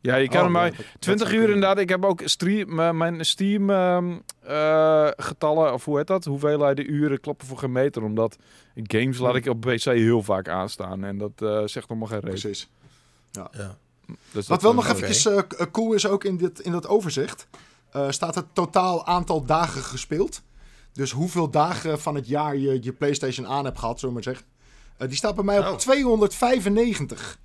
[0.00, 0.70] Ja, je kan Oh, hem ja, maar...
[0.76, 1.54] dat 20 zou uur kunnen.
[1.54, 1.78] inderdaad.
[1.78, 6.24] Ik heb ook stream, eh, mijn Steam ehm, eh, getallen, of hoe heet dat?
[6.24, 8.02] Hoeveelheid uren kloppen voor geen meter.
[8.02, 8.36] Omdat
[8.82, 9.38] games laat Hmm.
[9.40, 11.04] ik op PC heel vaak aanstaan.
[11.04, 12.30] En dat eh, zegt nog maar geen reet.
[12.40, 12.68] Precies.
[13.32, 13.50] Ja.
[14.06, 14.94] Dus Wat dat, wel nog oké.
[14.94, 17.46] eventjes eh, cool is ook in, dit, in dat overzicht,
[17.96, 20.42] eh, staat het totaal aantal dagen gespeeld.
[20.92, 24.34] Dus hoeveel dagen van het jaar je je PlayStation aan hebt gehad, zullen we maar
[24.34, 24.52] zeggen.
[24.96, 25.76] Eh, die staat bij mij op Oh.
[25.78, 27.38] 295.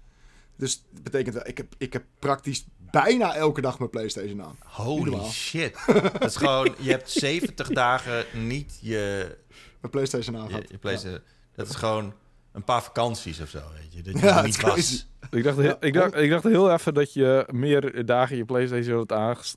[0.56, 4.58] Dus dat betekent dat ik heb, ik heb praktisch bijna elke dag mijn PlayStation aan.
[4.66, 5.78] Holy shit.
[6.20, 9.38] Dat is gewoon, je hebt 70 dagen niet je,
[9.82, 10.70] Mijn PlayStation aan gehad.
[10.70, 11.22] je PlayStation.
[11.56, 12.14] Dat is gewoon
[12.52, 14.02] een paar vakanties of zo, weet je.
[14.02, 15.08] Dat je Ja, niet was.
[15.30, 19.09] Ik, dacht, heel- ik, dacht, ik dacht heel even dat je meer dagen je PlayStation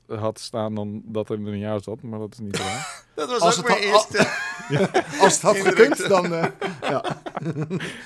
[0.07, 2.01] had, staan dan dat er in een jaar zat.
[2.01, 3.03] Maar dat is niet waar.
[3.15, 4.27] Dat was Als ook al- eerste.
[5.21, 6.33] Als het had gekund, dan...
[6.33, 6.45] eh,
[6.81, 7.03] ja.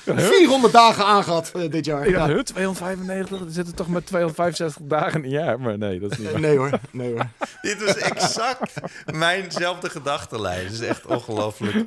[0.05, 2.09] 400 dagen aangehad eh, dit jaar.
[2.09, 2.27] Ja.
[2.27, 3.39] huh, 295?
[3.39, 5.59] Er zitten toch met 265 dagen in een jaar?
[5.59, 6.39] Maar nee, dat is niet waar.
[6.39, 7.27] Nee hoor, nee hoor.
[7.61, 8.73] Dit was exact
[9.13, 10.63] mijnzelfde gedachtenlijn.
[10.63, 11.85] Het is echt ongelooflijk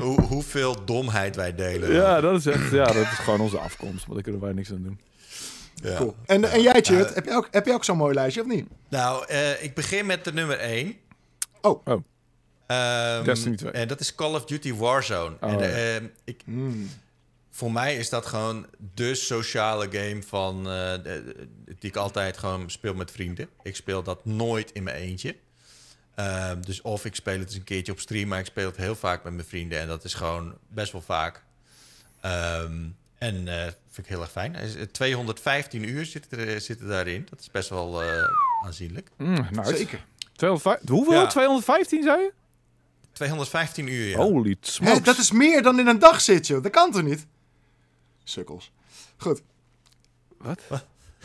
[0.00, 1.92] hoe, hoeveel domheid wij delen.
[1.92, 4.06] Ja, dat is echt, ja, dat is gewoon onze afkomst.
[4.06, 4.89] Maar daar kunnen wij niks aan doen.
[5.82, 5.96] Ja.
[5.96, 6.14] Cool.
[6.26, 7.14] En, en jij, Tjeerd, Ja.
[7.14, 8.66] heb, je ook, heb je ook zo'n mooi lijstje of niet?
[8.88, 10.96] Nou, eh, ik begin met de nummer 1.
[11.60, 11.86] Oh.
[11.86, 12.04] Oh.
[12.66, 13.70] Ehm, Destiny 2.
[13.72, 15.36] En dat is Call of Duty Warzone.
[15.40, 15.64] Oh, en, ja.
[15.94, 16.88] ehm, ik, Hmm.
[17.50, 20.64] voor mij is dat gewoon de sociale game van, eh,
[21.02, 23.48] de- die ik altijd gewoon speel met vrienden.
[23.62, 25.36] Ik speel dat nooit in mijn eentje.
[26.14, 28.76] Ehm, dus of ik speel het eens een keertje op stream, maar ik speel het
[28.76, 29.78] heel vaak met mijn vrienden.
[29.78, 31.42] En dat is gewoon best wel vaak.
[32.20, 32.74] Ehm,
[33.18, 34.54] en eh vind ik heel erg fijn.
[34.54, 37.26] Hij is- eh, 215 uur zitten, er, zitten daarin.
[37.30, 38.22] Dat is best wel eh,
[38.64, 39.08] aanzienlijk.
[39.16, 39.76] Mm, nice.
[39.76, 40.04] Zeker.
[40.36, 41.12] 205 hoeveel?
[41.20, 41.26] Ja.
[41.26, 42.32] 215 zei je?
[43.12, 44.16] 215 uur, ja.
[44.16, 45.02] Holy smokes.
[45.02, 46.62] dat is meer dan in een dag zit, joh.
[46.62, 47.26] Dat kan toch niet?
[48.24, 48.72] Sukkels.
[49.16, 49.42] Goed.
[50.38, 50.60] Wat?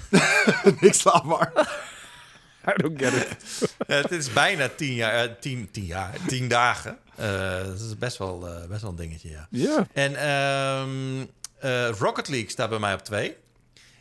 [0.82, 1.52] Niks laat maar.
[2.70, 3.36] I don't get it.
[3.88, 6.98] Ja, het is bijna 10 jaar, eh, 10, 10 jaar, 10 dagen.
[7.16, 9.48] Eh, dat is best wel, eh, best wel een dingetje, ja.
[9.52, 9.88] Ja.
[9.94, 11.26] En ehm,
[11.60, 13.36] eh, Rocket League staat bij mij op 2.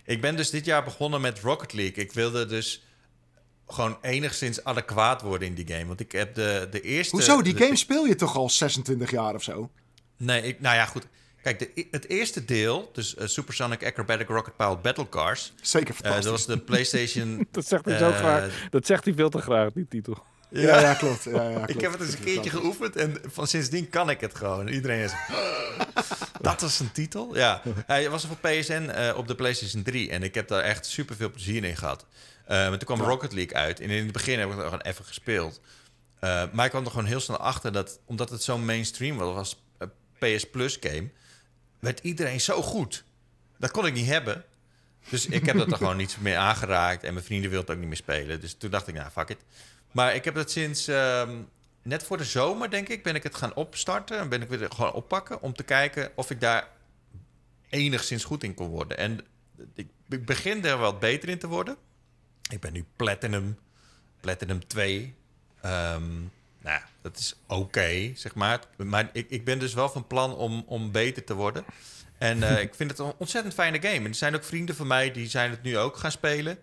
[0.04, 2.04] Ik ben dus dit jaar begonnen met Rocket League.
[2.04, 2.84] Ik wilde dus
[3.68, 5.86] gewoon enigszins adequaat worden in die game.
[5.86, 7.16] Want ik heb de, de eerste...
[7.16, 7.42] Hoezo?
[7.42, 9.70] Die de- game speel je toch al 26 jaar of zo?
[10.16, 11.06] Nee, ik, nou ja, goed.
[11.42, 15.52] Kijk, de, het eerste deel, dus eh, Supersonic Acrobatic Rocket Powered Battle Cars...
[15.62, 16.24] Zeker eh, fantastisch.
[16.24, 17.46] dat was de PlayStation...
[17.50, 18.66] Dat zegt hij zo Eh, graag.
[18.70, 20.22] Dat zegt hij veel te graag, die titel.
[20.60, 21.24] Ja, ja, klopt.
[21.24, 21.80] Ja, ja, Ik klopt.
[21.80, 24.68] heb het eens een keertje geoefend en van sindsdien kan ik het gewoon.
[24.68, 25.12] Iedereen is...
[26.40, 27.36] Dat was een titel?
[27.36, 27.62] Ja.
[27.86, 30.86] Hij was er voor PSN eh, op de PlayStation 3 en ik heb daar echt
[30.86, 32.06] super veel plezier in gehad.
[32.44, 34.80] Eh, maar toen kwam Rocket League uit en in het begin heb ik het gewoon
[34.80, 35.60] even gespeeld.
[36.18, 39.34] Eh, maar ik kwam er gewoon heel snel achter dat, omdat het zo mainstream was,
[39.34, 39.56] was
[40.18, 41.08] PS Plus game,
[41.78, 43.04] werd iedereen zo goed.
[43.58, 44.44] Dat kon ik niet hebben.
[45.08, 47.80] Dus ik heb dat er gewoon niet meer aangeraakt en mijn vrienden wilden het ook
[47.80, 48.40] niet meer spelen.
[48.40, 49.38] Dus toen dacht ik, nou, fuck it.
[49.94, 51.36] Maar ik heb het sinds ehm,
[51.82, 54.18] net voor de zomer, denk ik, ben ik het gaan opstarten.
[54.18, 56.68] En ben ik weer gewoon oppakken om te kijken of ik daar
[57.68, 58.98] enigszins goed in kon worden.
[58.98, 59.20] En
[59.74, 61.76] ik ik begin er wel beter in te worden.
[62.50, 63.58] Ik ben nu Platinum,
[64.20, 65.14] Platinum 2.
[65.60, 66.12] Ehm,
[66.60, 68.60] nou, dat is oké, zeg maar.
[68.76, 71.64] Maar ik, ik ben dus wel van plan om, om beter te worden.
[72.18, 73.98] En eh, ik vind het een ontzettend fijne game.
[73.98, 76.58] En er zijn ook vrienden van mij die zijn het nu ook gaan spelen.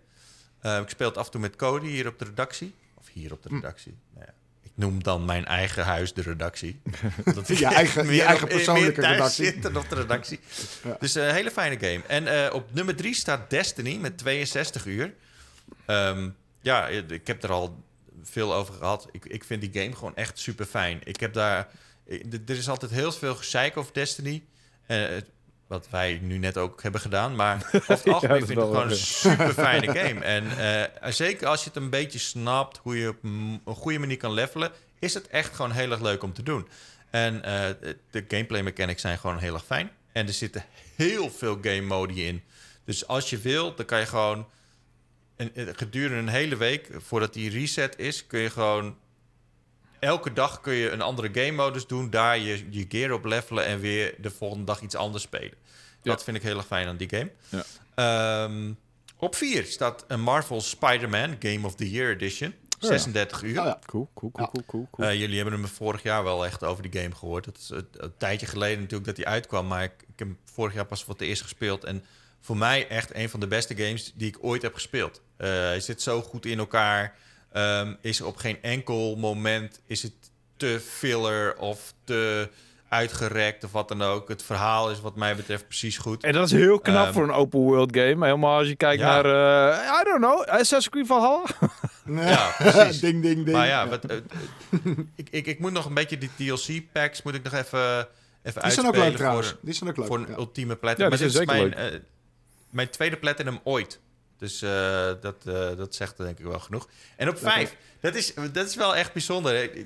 [0.60, 2.74] Eh, ik speel het af en toe met Cody hier op de redactie.
[3.14, 3.98] Hier op de redactie.
[4.14, 6.82] Nou ja, ik noem dan mijn eigen huis de redactie.
[7.36, 9.46] Dat Je eigen- je eigen persoonlijke redactie.
[9.46, 10.40] zit dan op de redactie.
[10.84, 10.96] Ja.
[11.00, 12.02] Dus een hele fijne game.
[12.08, 15.14] En eh, op nummer drie staat Destiny met 62 uur.
[15.86, 16.30] Ehm,
[16.62, 17.84] ja, ik heb er al
[18.24, 19.08] veel over gehad.
[19.12, 21.00] Ik, ik vind die game gewoon echt super fijn.
[21.04, 21.68] Ik heb daar.
[22.32, 24.44] Er is altijd heel veel gezeik over Destiny.
[24.86, 25.30] Eh, het-
[25.72, 27.36] wat wij nu net ook hebben gedaan.
[27.36, 30.20] Maar over het algemeen vind ik gewoon een super fijne game.
[30.20, 30.58] En
[31.02, 34.32] eh, zeker als je het een beetje snapt hoe je op een goede manier kan
[34.34, 36.68] levelen, is het echt gewoon heel erg leuk om te doen.
[37.10, 37.70] En eh,
[38.10, 39.92] de gameplay mechanics zijn gewoon heel erg fijn.
[40.12, 40.66] En er zitten
[40.96, 42.42] heel veel game modi in.
[42.86, 44.48] Dus als je wil, dan kan je gewoon
[45.36, 48.98] een, een- gedurende een hele week, voordat die reset is, kun je gewoon
[50.00, 53.66] elke dag kun je een andere game modus doen, daar je, je gear op levelen
[53.66, 55.54] en weer de volgende dag iets anders spelen.
[56.04, 57.32] Dat vind ik heel erg fijn aan die game.
[57.50, 57.64] Ja.
[57.96, 58.74] Ehm,
[59.18, 62.54] op 4 staat een Marvel Spider-Man Game of the Year Edition.
[62.80, 62.88] ja.
[62.88, 63.60] 36 uur.
[63.60, 63.80] Oh ja.
[63.86, 65.08] Cool, cool, cool, cool, cool, cool.
[65.08, 67.46] Eh, jullie hebben hem vorig jaar wel echt over die game gehoord.
[67.46, 69.68] Dat is een, een tijdje geleden natuurlijk dat hij uitkwam.
[69.68, 71.84] Maar ik, ik heb hem vorig jaar pas voor het eerst gespeeld.
[71.84, 72.04] En
[72.42, 75.22] voor mij echt een van de beste games die ik ooit heb gespeeld.
[75.38, 77.16] Eh, hij zit zo goed in elkaar.
[77.52, 80.14] Ehm, is er op geen enkel moment is het
[80.58, 82.50] te filler of te
[82.92, 84.28] uitgerekt of wat dan ook.
[84.30, 86.24] Het verhaal is wat mij betreft precies goed.
[86.24, 88.26] En dat is heel knap Ehm, voor een open world game.
[88.26, 89.22] Helemaal als je kijkt Ja.
[89.22, 89.26] naar,
[89.72, 91.44] eh, I don't know, Assassin's Creed Valhalla.
[92.06, 92.26] Nee.
[92.28, 93.00] Ja, precies.
[93.06, 93.52] ding, ding, ding.
[93.58, 94.18] Maar ja, wat, eh,
[95.16, 98.08] ik, ik, ik moet nog een beetje die DLC-packs moet ik nog even,
[98.44, 99.48] even die zijn ook leuk trouwens.
[99.48, 100.06] voor- Die zijn ook leuk.
[100.08, 100.36] voor een ja.
[100.38, 101.04] ultieme platinum.
[101.12, 102.00] Ja, maar dit is mijn, zeker eh,
[102.70, 104.00] mijn tweede platinum ooit.
[104.38, 104.70] Dus eh,
[105.22, 106.88] dat, eh, dat zegt denk ik wel genoeg.
[107.16, 109.64] En op vijf, dat is, dat is wel echt bijzonder.
[109.64, 109.86] Ik,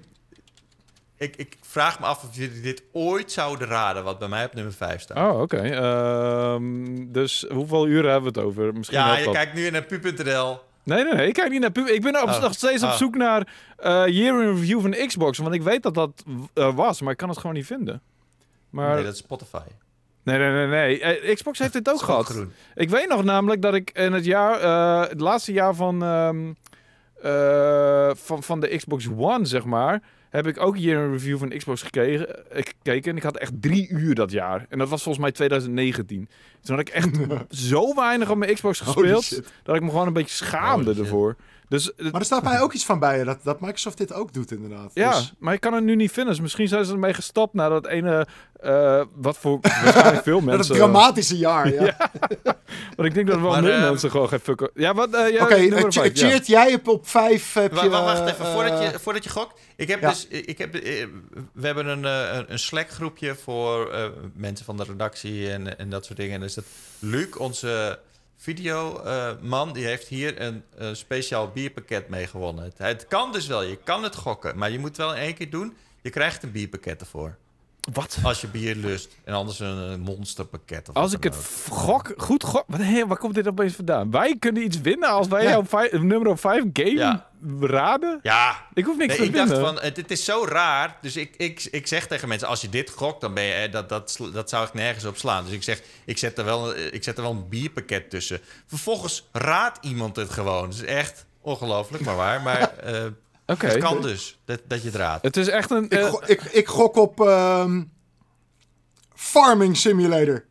[1.18, 4.54] ik, ik vraag me af of jullie dit ooit zouden raden, wat bij mij op
[4.54, 5.18] nummer vijf staat.
[5.32, 5.58] Oh, oké.
[5.58, 8.74] Ehm, dus hoeveel uren hebben we het over?
[8.74, 9.34] Misschien ja, je dat.
[9.34, 10.60] kijkt nu naar pu.nl.
[10.84, 11.28] Nee, nee, nee.
[11.28, 12.42] Ik kijk niet naar pu- Ik ben op- Oh.
[12.42, 12.96] nog steeds op Oh.
[12.96, 13.48] zoek naar
[13.78, 15.38] eh year in review van Xbox.
[15.38, 18.02] Want ik weet dat dat eh, was, maar ik kan het gewoon niet vinden.
[18.70, 19.58] Maar Nee, dat is Spotify.
[20.24, 20.68] nee, nee, nee.
[20.68, 21.00] nee.
[21.02, 22.26] Eh, Xbox heeft dit ook gehad.
[22.26, 22.54] groen.
[22.76, 24.62] Ik weet nog namelijk dat ik in het jaar,
[25.10, 26.52] het laatste jaar van, ehm,
[27.22, 30.02] eh, van, van de Xbox One, zeg maar,
[30.36, 33.12] heb ik ook hier een review van Xbox gekregen, eh, gekeken.
[33.12, 34.66] En ik had echt drie uur dat jaar.
[34.70, 36.30] En dat was volgens mij 2019.
[36.62, 37.10] Toen had ik echt
[37.70, 41.36] zo weinig op mijn Xbox gespeeld, dat ik me gewoon een beetje schaamde ervoor.
[41.70, 44.14] Dus eh, Maar er staat mij ook iets van bij je, dat, dat Microsoft dit
[44.14, 44.92] ook doet inderdaad.
[44.94, 46.34] ja, Dus, maar ik kan het nu niet vinden.
[46.34, 48.28] Dus misschien zijn ze ermee gestopt na dat ene,
[48.60, 50.76] eh, wat voor waarschijnlijk veel dat mensen...
[50.76, 51.84] is dramatische jaar, ja.
[52.44, 52.58] Ja.
[52.96, 54.70] Want ik denk dat wel Maar, meer ehm, mensen gewoon geen fuck...
[54.74, 55.14] Ja, wat?
[55.14, 56.10] eh ja, Oké, eh, ja.
[56.14, 57.54] Cheert, jij hebt op vijf...
[57.54, 59.60] Heb je, wa- wacht even, eh, voordat je, voordat je gokt.
[59.76, 60.10] Ik heb ja.
[60.10, 61.06] dus, ik heb, eh,
[61.54, 65.90] we hebben een, eh, een, Slack groepje voor eh, mensen van de redactie en, en
[65.90, 66.34] dat soort dingen.
[66.36, 66.64] En dus dat
[67.00, 68.00] Luc, onze
[68.46, 72.64] videoman, die heeft hier een, eh, speciaal bierpakket mee gewonnen.
[72.64, 75.34] Het, het kan dus wel, je kan het gokken, maar je moet wel in één
[75.34, 75.76] keer doen.
[76.02, 77.38] Je krijgt een bierpakket ervoor.
[77.94, 78.18] Wat?
[78.24, 79.16] Als je bier lust.
[79.24, 80.90] En anders een, monsterpakket.
[80.90, 81.36] Of Als ik het
[81.70, 82.64] gok, goed gok...
[82.68, 84.12] Wat, hé, waar komt dit opeens vandaan?
[84.12, 85.50] Wij kunnen iets winnen als wij Ja.
[85.50, 87.30] jouw vijf, nummer 5 game Ja.
[87.60, 88.20] raden?
[88.24, 89.50] Ja, Ik hoef niks Nee, te ik winnen.
[89.62, 90.98] dacht van, het, het is zo raar.
[91.02, 93.90] Dus ik, ik, ik zeg tegen mensen, als je dit gokt, dan ben je, dat,
[93.90, 95.44] dat, dat zou ik nergens op slaan.
[95.46, 98.40] Dus ik zeg, ik zet er wel, ik zet er wel een bierpakket tussen.
[98.68, 100.70] Vervolgens raadt iemand het gewoon.
[100.70, 102.42] Is echt ongelooflijk, maar waar.
[102.42, 103.04] Maar eh,
[103.46, 103.68] Oké.
[103.68, 105.24] het kan dus, dat, dat je het raadt.
[105.24, 105.84] Het is echt een...
[105.84, 107.84] ik, eh, go- ik, ik gok op ehm,
[109.14, 110.46] Farming Simulator.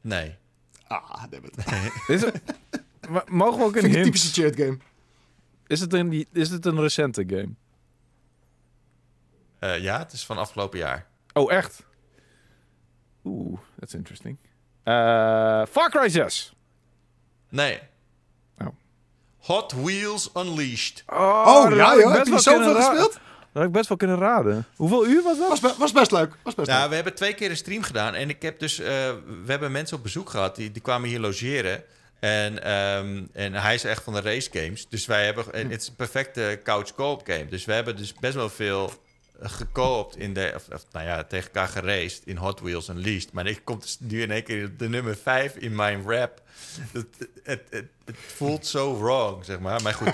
[0.00, 0.36] Nee.
[0.86, 1.54] Ah, damn it.
[2.16, 2.42] is het-
[3.08, 4.78] maar mogen we ook een typische cheat game.
[5.66, 7.48] Is het een, is het een recente game?
[9.58, 11.06] Eh, ja, het is van afgelopen jaar.
[11.32, 11.82] Oh, echt?
[13.24, 14.36] Oeh, that's interesting.
[14.82, 14.92] Eh
[15.70, 16.54] Far Cry 6.
[17.48, 17.80] Nee.
[19.46, 19.56] Oh.
[19.56, 21.04] Hot Wheels Unleashed.
[21.06, 23.12] Oh, dat ja best heb je zoveel gespeeld?
[23.12, 24.66] Dat had ik best wel kunnen raden.
[24.76, 25.48] Hoeveel uur was dat?
[25.48, 26.32] Was, be- was best leuk.
[26.42, 26.88] Was best Ja, leuk.
[26.88, 28.14] we hebben twee keer een stream gedaan.
[28.14, 28.78] En ik heb dus...
[28.78, 28.86] eh,
[29.44, 30.56] we hebben mensen op bezoek gehad.
[30.56, 31.82] Die, die kwamen hier logeren.
[32.20, 34.86] En, ehm, en hij is echt van de race games.
[34.88, 35.52] Dus wij hebben...
[35.52, 37.46] en Het is een perfecte couch co-op game.
[37.48, 38.92] Dus we hebben dus best wel veel
[39.40, 40.52] gekoopt in de...
[40.54, 43.32] Of, of, nou ja, tegen elkaar geraced in Hot Wheels Unleashed.
[43.32, 46.40] Maar ik kom dus nu in één keer de nummer 5 in mijn rap.
[46.92, 47.06] Het,
[47.42, 49.82] het, het, het voelt zo wrong, zeg maar.
[49.82, 50.08] Maar goed,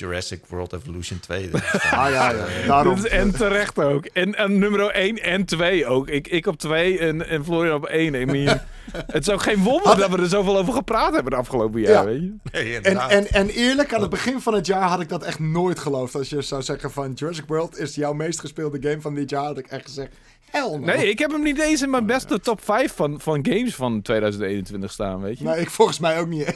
[0.00, 1.50] Jurassic World Evolution 2.
[1.50, 2.46] dus- Ah ja, ja.
[2.66, 3.04] Daarom.
[3.04, 4.04] En terecht ook.
[4.06, 6.08] En, en nummer 1 en 2 ook.
[6.08, 8.14] Ik, ik op 2 en, en Florian op 1.
[8.14, 8.60] I mean,
[8.92, 11.80] het is ook geen wonder Had- dat we er zoveel over gepraat hebben de afgelopen
[11.80, 12.04] jaar, Ja.
[12.04, 12.34] weet je?
[12.52, 15.38] Nee, En, en, en eerlijk, aan het begin van het jaar had ik dat echt
[15.38, 16.14] nooit geloofd.
[16.14, 19.44] Als je zou zeggen van Jurassic World is jouw meest gespeelde game van dit jaar,
[19.44, 20.12] had ik echt gezegd,
[20.50, 20.78] hell no.
[20.78, 24.02] Nee, ik heb hem niet eens in mijn beste top 5 van, van games van
[24.02, 25.44] 2021 staan, weet je?
[25.44, 26.54] Nee, ik volgens mij ook niet.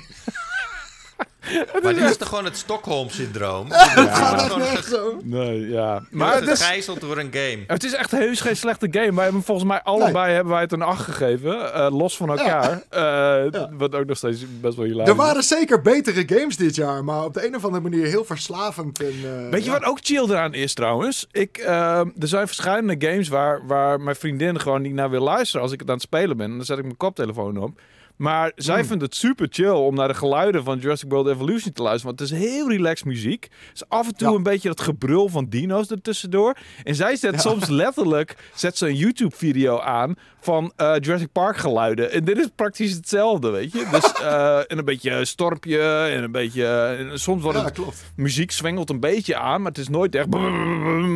[1.83, 3.67] Maar dit is toch gewoon het Stockholm-syndroom?
[3.73, 5.19] Het gaat echt gewoon echt zo.
[5.23, 5.93] Nee, ja.
[5.93, 7.59] Maar Maar het gegijzeld door een game.
[7.67, 9.15] het is echt heus geen slechte game.
[9.15, 11.73] Wij hebben volgens mij allebei hebben wij het een 8 gegeven.
[11.75, 12.83] eh, los van elkaar.
[12.91, 17.05] Eh, Wat ook nog steeds best wel hilarisch Er waren zeker betere games dit jaar,
[17.05, 19.01] maar op de een of andere manier heel verslavend.
[19.01, 19.79] En, eh, Weet je ja.
[19.79, 21.27] wat ook chill eraan is trouwens?
[21.33, 25.63] Ik, ehm, er zijn verschillende games waar, waar mijn vriendin gewoon niet naar wil luisteren
[25.63, 26.51] als ik het aan het spelen ben.
[26.51, 27.81] En dan zet ik mijn koptelefoon op.
[28.17, 28.85] Maar zij Hmm.
[28.87, 32.17] vindt het super chill om naar de geluiden van Jurassic World Evolution te luisteren.
[32.17, 33.43] Want het is heel relaxed muziek.
[33.43, 34.35] Het is af en toe Ja.
[34.37, 36.57] een beetje dat gebrul van dino's ertussendoor.
[36.85, 37.39] En zij zet Ja.
[37.39, 42.11] soms letterlijk zet ze een YouTube-video aan van eh, Jurassic Park geluiden.
[42.13, 43.87] En dit is praktisch hetzelfde, weet je.
[43.91, 46.67] Dus eh, en een beetje stormpje en een beetje...
[47.11, 48.05] en soms wordt Ja, het klopt.
[48.17, 50.27] muziek zwengelt een beetje aan, maar het is nooit echt.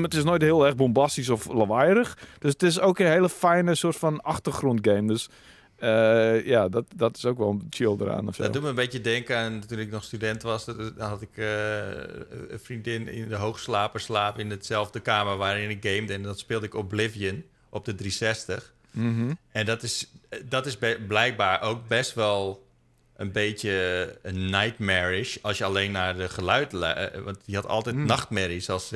[0.03, 2.19] Het is nooit heel erg bombastisch of lawaaierig.
[2.39, 5.07] Dus het is ook een hele fijne soort van achtergrondgame.
[5.07, 5.29] Dus
[5.79, 8.43] eh, ja, dat, dat is ook wel chill eraan of zo.
[8.43, 10.65] Dat doet me een beetje denken aan toen ik nog student was.
[10.65, 11.79] Dan had ik eh,
[12.49, 16.13] een vriendin in de hoogslaperslaap in hetzelfde kamer waarin ik gamede.
[16.13, 18.73] En dat speelde ik Oblivion op de 360.
[18.91, 19.33] Mhm.
[19.53, 20.11] En dat is,
[20.45, 22.67] dat is blijkbaar ook best wel
[23.17, 26.73] een beetje een nightmarish als je alleen naar de geluid...
[26.73, 28.07] lu- eh, Want die had altijd Hmm.
[28.07, 28.93] nachtmerries als,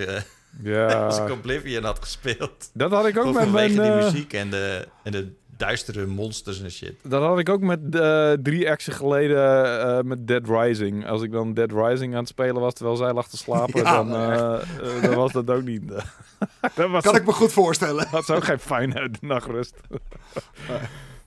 [0.62, 2.70] Ja, als ik Oblivion had gespeeld.
[2.74, 3.97] dat had ik ook met vanwege mijn.
[3.99, 5.33] die muziek en de, en de
[5.66, 6.94] duistere monsters en shit.
[7.02, 11.06] dat had ik ook met eh, drie exen geleden eh, met Dead Rising.
[11.06, 14.04] Als ik dan Dead Rising aan het spelen was terwijl zij lag te slapen, Ja,
[14.04, 15.82] dan, eh, dan was dat ook niet.
[16.74, 18.06] dat was, Kan ik me goed voorstellen.
[18.10, 19.74] dat is ook geen fijne nachtrust.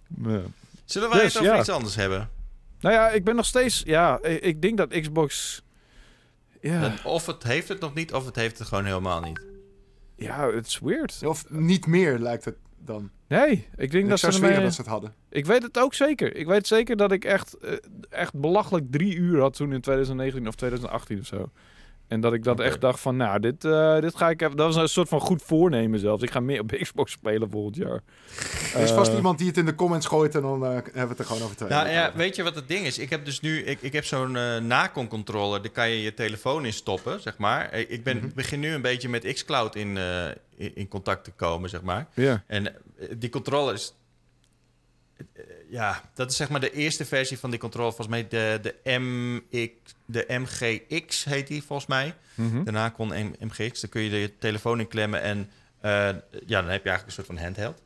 [0.07, 0.41] Nee.
[0.85, 1.59] Zullen wij Dus, het over ja.
[1.59, 2.29] iets anders hebben?
[2.79, 3.81] Nou ja, ik ben nog steeds.
[3.85, 5.61] Ja, ik, ik denk dat Xbox.
[6.61, 9.41] Ja, Dat Of het heeft het nog niet, of het heeft het gewoon helemaal niet.
[10.15, 11.19] ja het is weird.
[11.25, 12.55] Of niet meer lijkt het
[12.85, 13.09] dan.
[13.27, 14.63] Nee, ik denk Ik dat zou ze ermee...
[14.63, 15.13] dat ze het hadden.
[15.29, 16.35] Ik weet het ook zeker.
[16.35, 17.71] Ik weet zeker dat ik echt, eh,
[18.09, 21.49] echt belachelijk drie uur had toen in 2019 of 2018 of zo.
[22.07, 24.57] En dat ik dat echt dacht van, nou, dit, eh, dit ga ik even...
[24.57, 26.23] Dat was een soort van goed voornemen zelfs.
[26.23, 28.01] Ik ga meer op Xbox spelen volgend jaar.
[28.75, 30.91] Er is vast Eh, iemand die het in de comments gooit en dan eh, hebben
[30.93, 31.69] we het er gewoon over twee.
[31.69, 32.97] Nou ja, weet je wat het ding is?
[32.99, 36.13] Ik heb dus nu, ik, ik heb zo'n eh Nacon controller, daar kan je je
[36.13, 37.73] telefoon in stoppen, zeg maar.
[37.73, 38.27] Ik ben, Mhm.
[38.35, 40.25] begin nu een beetje met xCloud in, eh,
[40.55, 42.07] in, in contact te komen, zeg maar.
[42.13, 42.43] Ja.
[42.47, 42.75] En
[43.17, 43.93] die controller is,
[45.69, 47.93] ja, dat is zeg maar de eerste versie van die controller.
[47.93, 49.71] Volgens mij de, de, MX,
[50.05, 52.15] de MGX heet die volgens mij.
[52.35, 52.63] Mhm.
[52.73, 55.49] Nacon M- MGX, daar kun je je telefoon in klemmen en
[55.81, 55.91] eh,
[56.45, 57.81] ja, dan heb je eigenlijk een soort van handheld.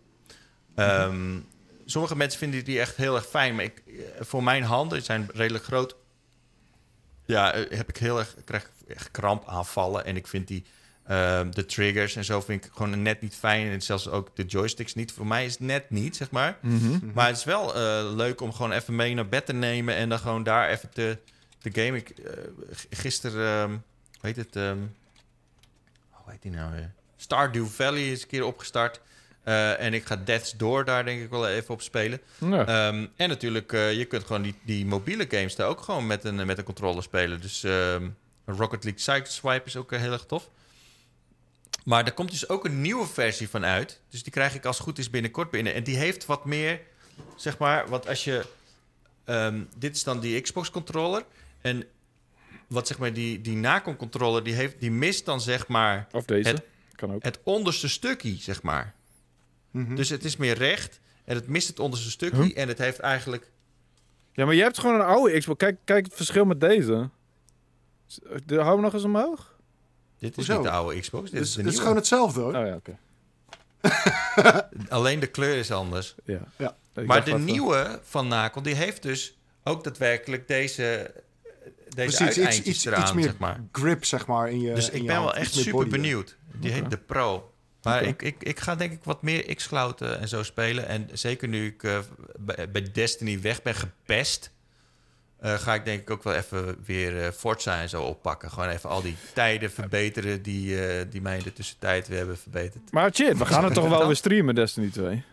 [0.75, 1.39] Ehm,
[1.85, 5.05] sommige mensen vinden die echt heel erg fijn, maar ik, eh, voor mijn handen die
[5.05, 5.95] zijn redelijk groot.
[7.25, 10.63] Ja, eh, heb ik heel erg, krijg ik echt krampaanvallen en ik vind die
[11.09, 14.45] ehm, de triggers en zo vind ik gewoon net niet fijn en zelfs ook de
[14.45, 15.11] joysticks niet.
[15.11, 16.57] Voor mij is het net niet, zeg maar.
[16.61, 16.99] Mhm.
[17.13, 20.09] Maar het is wel eh, leuk om gewoon even mee naar bed te nemen en
[20.09, 21.17] dan gewoon daar even te,
[21.61, 21.95] te gamen.
[21.95, 22.33] Ik, eh,
[22.89, 23.79] gisteren, ehm, hoe
[24.21, 24.55] heet het?
[24.55, 24.77] ehm,
[26.09, 26.91] hoe heet die nou weer?
[27.17, 29.01] Stardew Valley is een keer opgestart.
[29.43, 32.21] Eh, en ik ga Death's Door daar denk ik wel even op spelen.
[32.37, 32.65] Ja.
[32.65, 36.23] Ehm, en natuurlijk, eh, je kunt gewoon die, die mobiele games daar ook gewoon met
[36.23, 37.41] een, met een controller spelen.
[37.41, 38.09] Dus ehm,
[38.45, 40.49] Rocket League Sideswipe is ook heel erg tof.
[41.89, 44.01] Maar er komt dus ook een nieuwe versie van uit.
[44.09, 45.73] Dus die krijg ik als het goed is binnenkort binnen.
[45.73, 46.81] En die heeft wat meer,
[47.35, 48.45] zeg maar, want als je...
[49.23, 51.25] ehm, dit is dan die Xbox controller.
[51.61, 51.83] En
[52.67, 56.25] wat zeg maar, die, die Nacon controller, die, heeft, die mist dan zeg maar Of
[56.25, 56.49] deze.
[56.49, 56.63] het-
[56.95, 57.23] kan ook.
[57.23, 58.93] het onderste stukje, zeg maar.
[59.71, 59.95] Mhm.
[59.95, 62.43] Dus het is meer recht en het mist het onderste stukje.
[62.43, 62.57] Huh?
[62.57, 63.51] En het heeft eigenlijk...
[64.33, 65.57] Ja, maar je hebt gewoon een oude Xbox.
[65.57, 67.09] Kijk, kijk het verschil met deze.
[68.45, 69.57] De, hou hem nog eens omhoog.
[70.19, 70.53] Dit is Hoezo?
[70.53, 72.55] niet de oude Xbox, dit Dus is de het is gewoon hetzelfde hoor.
[72.55, 72.97] Oh ja, oké.
[74.89, 76.15] Alleen de kleur is anders.
[76.23, 76.39] Ja.
[76.57, 76.75] Ja.
[77.05, 81.11] Maar de eh, nieuwe van Nacon, die heeft dus ook daadwerkelijk deze,
[81.89, 83.63] deze Precies, iets, uiteindjes iets, eraan, iets meer zeg maar.
[83.71, 86.37] grip zeg maar in je Dus in ik je ben wel echt super body benieuwd.
[86.53, 87.53] Die heet de Pro.
[87.83, 90.87] Maar ik, ik, ik ga denk ik wat meer X-Cloud eh, en zo spelen.
[90.87, 91.99] En zeker nu ik eh,
[92.69, 94.51] bij Destiny weg ben gepest...
[95.41, 98.51] eh, ga ik denk ik ook wel even weer eh, Forza en zo oppakken.
[98.51, 102.37] Gewoon even al die tijden verbeteren die, eh, die mij in de tussentijd weer hebben
[102.37, 102.91] verbeterd.
[102.91, 105.23] Maar shit, we gaan het toch wel weer streamen, Destiny 2.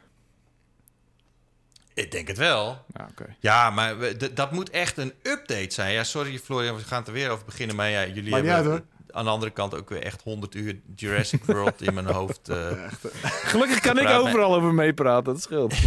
[1.95, 2.85] Ik denk het wel.
[2.95, 3.37] Ja, oké.
[3.41, 5.93] Ja, maar we- dat moet echt een update zijn.
[5.93, 7.77] Ja, sorry Florian, we gaan het er weer over beginnen.
[7.77, 8.83] Maar ja, jullie niet hebben uit,
[9.17, 12.49] aan de andere kant ook weer echt 100 uur Jurassic World in mijn hoofd.
[12.49, 12.85] eh.
[12.85, 15.75] Echt, Gelukkig kan ik met- overal over meepraten, dat scheelt.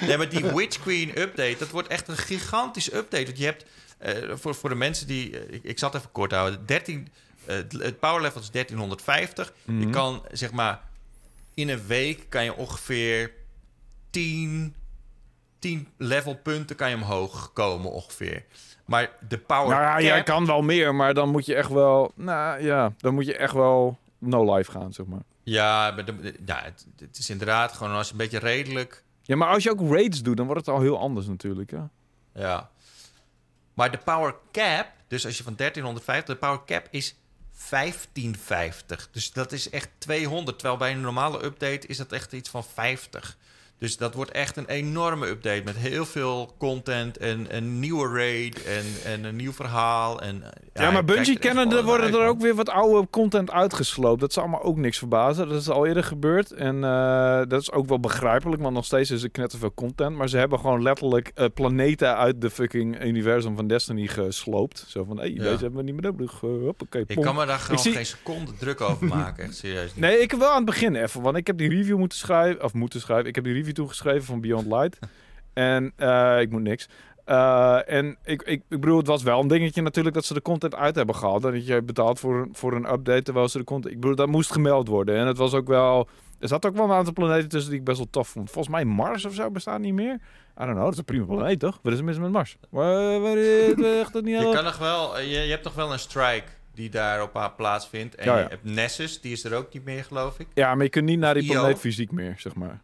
[0.00, 3.24] Nee, maar die Witch Queen update, dat wordt echt een gigantische update.
[3.24, 3.64] Want je hebt,
[3.98, 5.38] eh, voor, voor de mensen die...
[5.38, 6.66] eh, ik, ik zal het even kort houden.
[6.66, 7.08] 13,
[7.44, 9.52] eh, het- power level is 1350.
[9.64, 9.90] Je Mhm.
[9.90, 10.80] kan, zeg maar,
[11.54, 13.32] in een week kan je ongeveer
[14.10, 14.74] 10,
[15.58, 18.44] 10 level punten kan je omhoog komen ongeveer.
[18.84, 22.12] Maar de power Nou ja, jij kan wel meer, maar dan moet je echt wel...
[22.14, 25.22] Nou ja, dan moet je echt wel no life gaan, zeg maar.
[25.42, 29.02] Ja, maar de- ja het, het is inderdaad gewoon als je een beetje redelijk...
[29.22, 31.88] Ja, maar als je ook raids doet, dan wordt het al heel anders natuurlijk, ja.
[32.34, 32.70] Ja.
[33.74, 37.16] Maar de power cap, dus als je van 1350, de power cap is
[37.70, 39.08] 1550.
[39.12, 40.58] Dus dat is echt 200.
[40.58, 43.36] Terwijl bij een normale update is dat echt iets van 50.
[43.78, 48.64] Dus dat wordt echt een enorme update met heel veel content en een nieuwe raid
[48.64, 50.20] en, en een nieuw verhaal.
[50.22, 53.08] En, eh, Ja, maar Bungie echt kennen, wel er worden er ook weer wat oude
[53.10, 54.20] content uitgesloopt.
[54.20, 55.48] Dat is allemaal ook niks verbazen.
[55.48, 56.50] Dat is al eerder gebeurd.
[56.52, 60.16] En eh, dat is ook wel begrijpelijk, want nog steeds is er knetterveel content.
[60.16, 64.84] Maar ze hebben gewoon letterlijk eh, planeten uit de fucking universum van Destiny gesloopt.
[64.88, 65.42] Zo van, hé, hey, Ja.
[65.42, 66.42] deze hebben we niet meer nodig.
[66.42, 67.04] Uh, hoppakee.
[67.06, 69.44] Ik kan me daar gewoon zie- geen seconde druk over maken.
[69.44, 69.96] Echt serieus niet.
[70.04, 72.62] Nee, ik heb wel aan het begin even, want ik heb die review moeten schrijven,
[72.64, 73.26] of moeten schrijven.
[73.28, 74.98] Ik heb die review toegeschreven van Beyond Light.
[75.52, 76.88] en eh, ik moet niks.
[77.24, 80.42] Eh, en ik, ik, ik bedoel, het was wel een dingetje natuurlijk dat ze de
[80.42, 81.44] content uit hebben gehaald.
[81.44, 83.94] En dat je betaalt voor, een- voor een update terwijl ze de content...
[83.94, 85.16] Ik bedoel, dat moest gemeld worden.
[85.16, 86.08] En het was ook wel...
[86.38, 88.50] Er zat ook wel een aantal planeten tussen die ik best wel tof vond.
[88.50, 90.14] Volgens mij Mars of zo bestaat niet meer.
[90.14, 90.20] I
[90.64, 91.78] don't know, dat is een prima planeet toch?
[91.82, 92.56] Wat is er mis met Mars?
[92.70, 93.36] Waar, waar,
[94.00, 96.44] echt dat niet Je kan nog wel, eh, je, je hebt nog wel een strike
[96.74, 98.14] die daarop haar plaatsvindt.
[98.14, 98.42] En Ja, ja.
[98.42, 100.46] je hebt Nessus, die is er ook niet meer, geloof ik.
[100.54, 102.80] Ja, maar je kunt niet naar die planeet fysiek meer, zeg maar.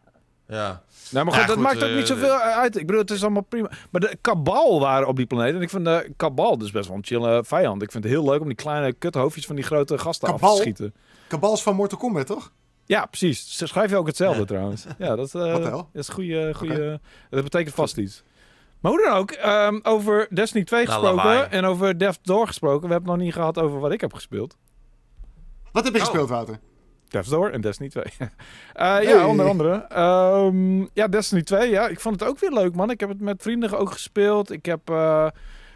[0.50, 0.82] Ja.
[1.10, 2.76] Nou, maar Ja, goed, dat goed, maakt ook eh, niet zoveel uit.
[2.76, 3.70] Ik bedoel, het is allemaal prima.
[3.90, 5.54] Maar de kabal waren op die planeet.
[5.54, 7.82] En ik vind de kabal dus best wel een chille vijand.
[7.82, 10.54] Ik vind het heel leuk om die kleine kuthoofdjes van die grote gasten af Kabal?
[10.54, 10.94] te schieten.
[11.28, 12.52] Kabals van Mortal Kombat, toch?
[12.84, 13.56] Ja, precies.
[13.56, 14.46] Ze schrijf je ook hetzelfde Ja.
[14.46, 14.84] trouwens.
[14.98, 15.60] Ja, dat, eh, hel?
[15.70, 17.00] dat is goede, goede.
[17.30, 18.22] Dat betekent vast iets.
[18.80, 22.86] Maar hoe dan ook, ehm, over Destiny 2 Nou, gesproken en over Death Door gesproken.
[22.86, 24.56] We hebben het nog niet gehad over wat ik heb gespeeld.
[25.72, 26.06] Wat heb je Oh.
[26.06, 26.58] gespeeld, Wouter?
[27.10, 28.04] Death Door en Destiny 2.
[28.72, 29.72] Eh, Ja, onder andere.
[29.88, 31.70] Ehm, ja, Destiny 2.
[31.70, 32.90] Ja, ik vond het ook weer leuk, man.
[32.90, 34.50] Ik heb het met vrienden ook gespeeld.
[34.52, 35.26] Ik heb eh,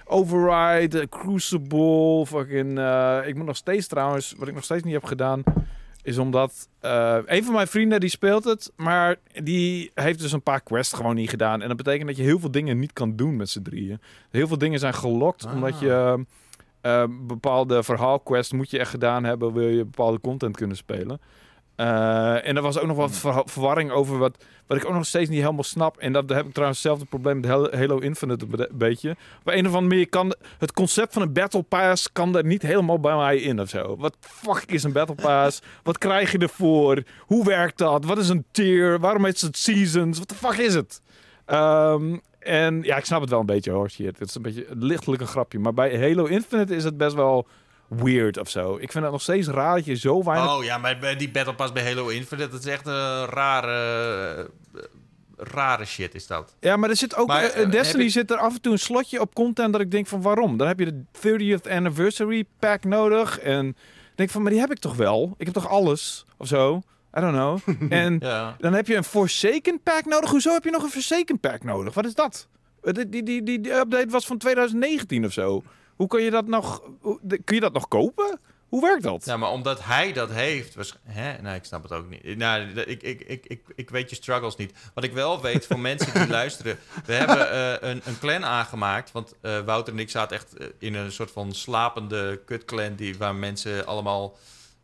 [0.05, 2.79] Override, eh, Crucible, fucking...
[3.27, 5.43] ik moet nog steeds trouwens, wat ik nog steeds niet heb gedaan...
[6.03, 6.69] is omdat
[7.27, 8.73] een van mijn vrienden die speelt het...
[8.77, 11.63] maar die heeft dus een paar quests gewoon niet gedaan.
[11.63, 14.01] En dat betekent dat je heel veel dingen niet kan doen met z'n drieën.
[14.31, 15.55] Heel veel dingen zijn gelokt, Ah.
[15.55, 16.25] omdat je...
[16.85, 21.21] eh, bepaalde verhaalquests moet je echt gedaan hebben, wil je bepaalde content kunnen spelen.
[21.77, 25.07] Eh, en er was ook nog wat ver- verwarring over wat, wat ik ook nog
[25.07, 25.97] steeds niet helemaal snap.
[25.99, 29.11] En dat heb ik trouwens hetzelfde probleem met Halo- Infinite een be- beetje.
[29.11, 32.63] Op een of andere manier kan het concept van een Battle Pass kan er niet
[32.63, 33.97] helemaal bij mij in of zo.
[33.99, 35.63] Wat fuck is een Battle Pass?
[35.83, 37.03] wat krijg je ervoor?
[37.21, 38.05] Hoe werkt dat?
[38.05, 38.99] Wat is een tier?
[39.01, 40.19] Waarom heet het Seasons?
[40.19, 41.01] Wat de fuck is het?
[41.47, 44.19] Ehm, en ja, ik snap het wel een beetje hoor, shit.
[44.19, 45.59] Het is een beetje lichtelijk een grapje.
[45.59, 47.47] Maar bij Halo Infinite is het best wel
[47.89, 48.75] weird of zo.
[48.75, 50.57] Ik vind het nog steeds raar dat je zo weinig...
[50.57, 54.83] Oh ja, maar die Battle Pass bij Halo Infinite, dat is echt een rare, eh,
[55.37, 56.57] rare shit is dat.
[56.61, 57.27] Ja, maar er zit ook...
[57.27, 59.81] Maar, eh, in eh, Destiny zit er af en toe een slotje op content dat
[59.81, 60.57] ik denk van waarom?
[60.57, 63.39] Dan heb je de 30th Anniversary pack nodig.
[63.39, 63.77] En ik
[64.15, 65.35] denk van, maar die heb ik toch wel?
[65.39, 66.25] Ik heb toch alles?
[66.37, 66.83] Of zo?
[67.17, 67.59] I don't know.
[67.93, 68.57] en Ja.
[68.59, 70.31] dan heb je een Forsaken pack nodig.
[70.31, 71.95] Hoezo heb je nog een Forsaken pack nodig?
[71.95, 72.49] Wat is dat?
[72.83, 75.63] Eh, Die, die, die, die, update was van 2019 of zo.
[75.97, 76.83] Hoe kun je dat nog...
[77.45, 78.41] Kun je dat nog kopen?
[78.69, 79.25] Hoe werkt dat?
[79.25, 80.75] ja, maar omdat hij dat heeft...
[80.75, 81.43] Was, hè?
[81.43, 82.37] Nee, ik snap het ook niet.
[82.37, 84.73] Nou, ik, ik, ik, ik, ik weet je struggles niet.
[84.95, 86.79] Wat ik wel weet voor mensen die luisteren...
[87.07, 89.13] We hebben eh, een, een clan aangemaakt.
[89.13, 92.95] Want eh, Wouter en ik zaten echt in een soort van slapende kutclan...
[92.95, 94.37] Die, waar mensen allemaal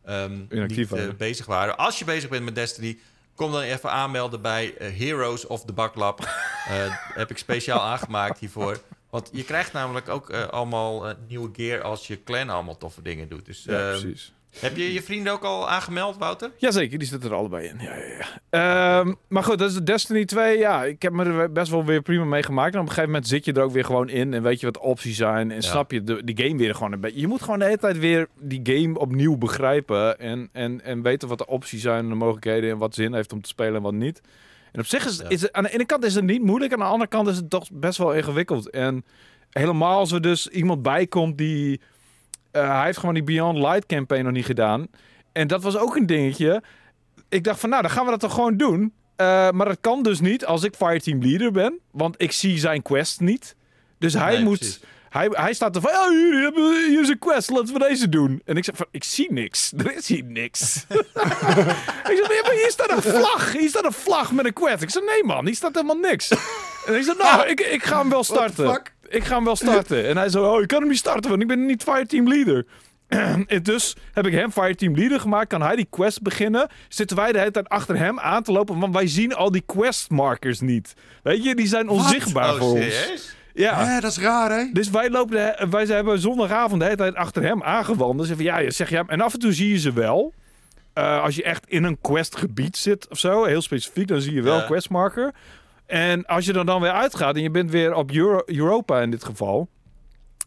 [0.05, 1.17] ehm, niet eh, waren.
[1.17, 1.77] bezig waren.
[1.77, 2.99] Als je bezig bent met Destiny...
[3.35, 6.19] Kom dan even aanmelden bij eh, Heroes of the Baklab.
[6.67, 8.81] Eh heb ik speciaal aangemaakt hiervoor.
[9.09, 13.45] Want je krijgt namelijk ook allemaal nieuwe gear als je clan allemaal toffe dingen doet.
[13.45, 14.33] Dus Ja, eh, precies.
[14.59, 16.51] Heb je je vrienden ook al aangemeld, Wouter?
[16.57, 17.79] Jazeker, die zitten er allebei in.
[17.79, 18.03] Ja, ja,
[18.49, 18.99] ja.
[18.99, 20.57] Ehm, maar goed, dat is Destiny 2.
[20.57, 22.73] Ja, ik heb me er best wel weer prima mee gemaakt.
[22.73, 24.33] En op een gegeven moment zit je er ook weer gewoon in.
[24.33, 25.49] En weet je wat de opties zijn.
[25.51, 25.61] En Ja.
[25.61, 27.19] snap je de, die game weer gewoon een beetje.
[27.19, 30.19] Je moet gewoon de hele tijd weer die game opnieuw begrijpen.
[30.19, 32.69] En, en, en weten wat de opties zijn en de mogelijkheden.
[32.69, 34.21] En wat zin heeft om te spelen en wat niet.
[34.71, 35.29] En op zich is, Ja.
[35.29, 36.73] is het, aan de ene kant is het niet moeilijk.
[36.73, 38.69] Aan de andere kant is het toch best wel ingewikkeld.
[38.69, 39.05] En
[39.49, 41.81] helemaal als er dus iemand bij komt die...
[42.51, 44.87] eh, hij heeft gewoon die Beyond Light campaign nog niet gedaan.
[45.31, 46.63] En dat was ook een dingetje.
[47.29, 48.93] Ik dacht van, nou, dan gaan we dat toch gewoon doen.
[49.15, 51.79] Eh, maar dat kan dus niet als ik fireteam leader ben.
[51.91, 53.55] Want ik zie zijn quest niet.
[53.99, 54.57] Dus hij Nee, moet...
[54.57, 54.81] precies.
[55.09, 58.09] Hij, hij staat er van, ja, hier, hebben- hier is een quest, laten we deze
[58.09, 58.41] doen.
[58.45, 59.71] En ik zeg van, ik zie niks.
[59.77, 60.85] Er is hier niks.
[62.11, 63.53] ik zeg, maar hier staat een vlag.
[63.53, 64.81] Hier staat een vlag met een quest.
[64.81, 66.29] Ik zeg, nee man, hier staat helemaal niks.
[66.85, 68.81] En ik zeg, nou, ik, ik ga hem wel starten.
[69.11, 70.07] Ik ga hem wel starten.
[70.07, 72.65] En hij zo, oh, ik kan hem niet starten, want ik ben niet fireteam leader.
[73.47, 75.47] En dus heb ik hem fireteam leader gemaakt.
[75.47, 76.67] Kan hij die quest beginnen?
[76.89, 78.79] Zitten wij de hele tijd achter hem aan te lopen?
[78.79, 80.93] Want wij zien al die questmarkers niet.
[81.23, 83.35] Weet je, die zijn onzichtbaar oh, voor ons.
[83.53, 83.99] Ja.
[83.99, 84.63] Dat is raar, hè?
[84.73, 88.27] Dus wij lopen, de, wij hebben zondagavond de hele tijd achter hem aangewandeld.
[88.27, 90.33] Dus ja, je zegt ja, en af en toe zie je ze wel.
[90.93, 94.41] Eh, als je echt in een questgebied zit of zo, heel specifiek, dan zie je
[94.41, 94.61] wel Ja.
[94.61, 95.31] een questmarker.
[95.91, 99.11] En als je er dan weer uitgaat en je bent weer op Euro- Europa in
[99.11, 99.67] dit geval,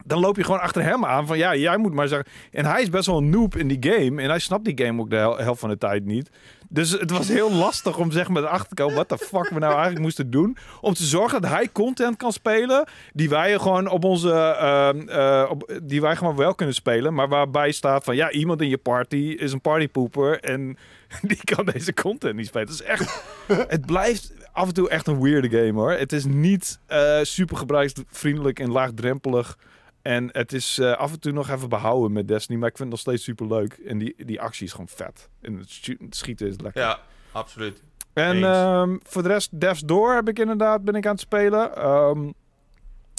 [0.04, 2.28] dan loop je gewoon achter hem aan van ja, jij moet maar zeggen.
[2.50, 4.22] En hij is best wel een noob in die game.
[4.22, 6.30] En hij snapt die game ook de hel- helft van de tijd niet.
[6.68, 9.58] Dus het was heel lastig om zeg maar erachter te komen wat de fuck we
[9.58, 10.56] nou eigenlijk moesten doen.
[10.80, 15.50] Om te zorgen dat hij content kan spelen die wij gewoon op onze, ehm, eh,
[15.82, 17.14] die wij gewoon wel kunnen spelen.
[17.14, 20.76] Maar waarbij staat van ja, iemand in je party is een partypooper en
[21.22, 22.66] die kan deze content niet spelen.
[22.66, 23.24] Het is echt,
[23.68, 25.90] het blijft af en toe echt een weirde game hoor.
[25.92, 29.58] Het is niet eh, super gebruiksvriendelijk en laagdrempelig.
[30.02, 32.58] En het is eh, af en toe nog even behouden met Destiny.
[32.58, 33.72] Maar ik vind het nog steeds super leuk.
[33.72, 35.28] En die, die actie is gewoon vet.
[35.40, 36.82] En het, schi- het schieten is lekker.
[36.82, 36.98] Ja,
[37.32, 37.82] absoluut.
[38.12, 41.76] En ehm, voor de rest, Devs Door heb ik inderdaad ben ik aan het spelen.
[41.76, 42.30] Ehm,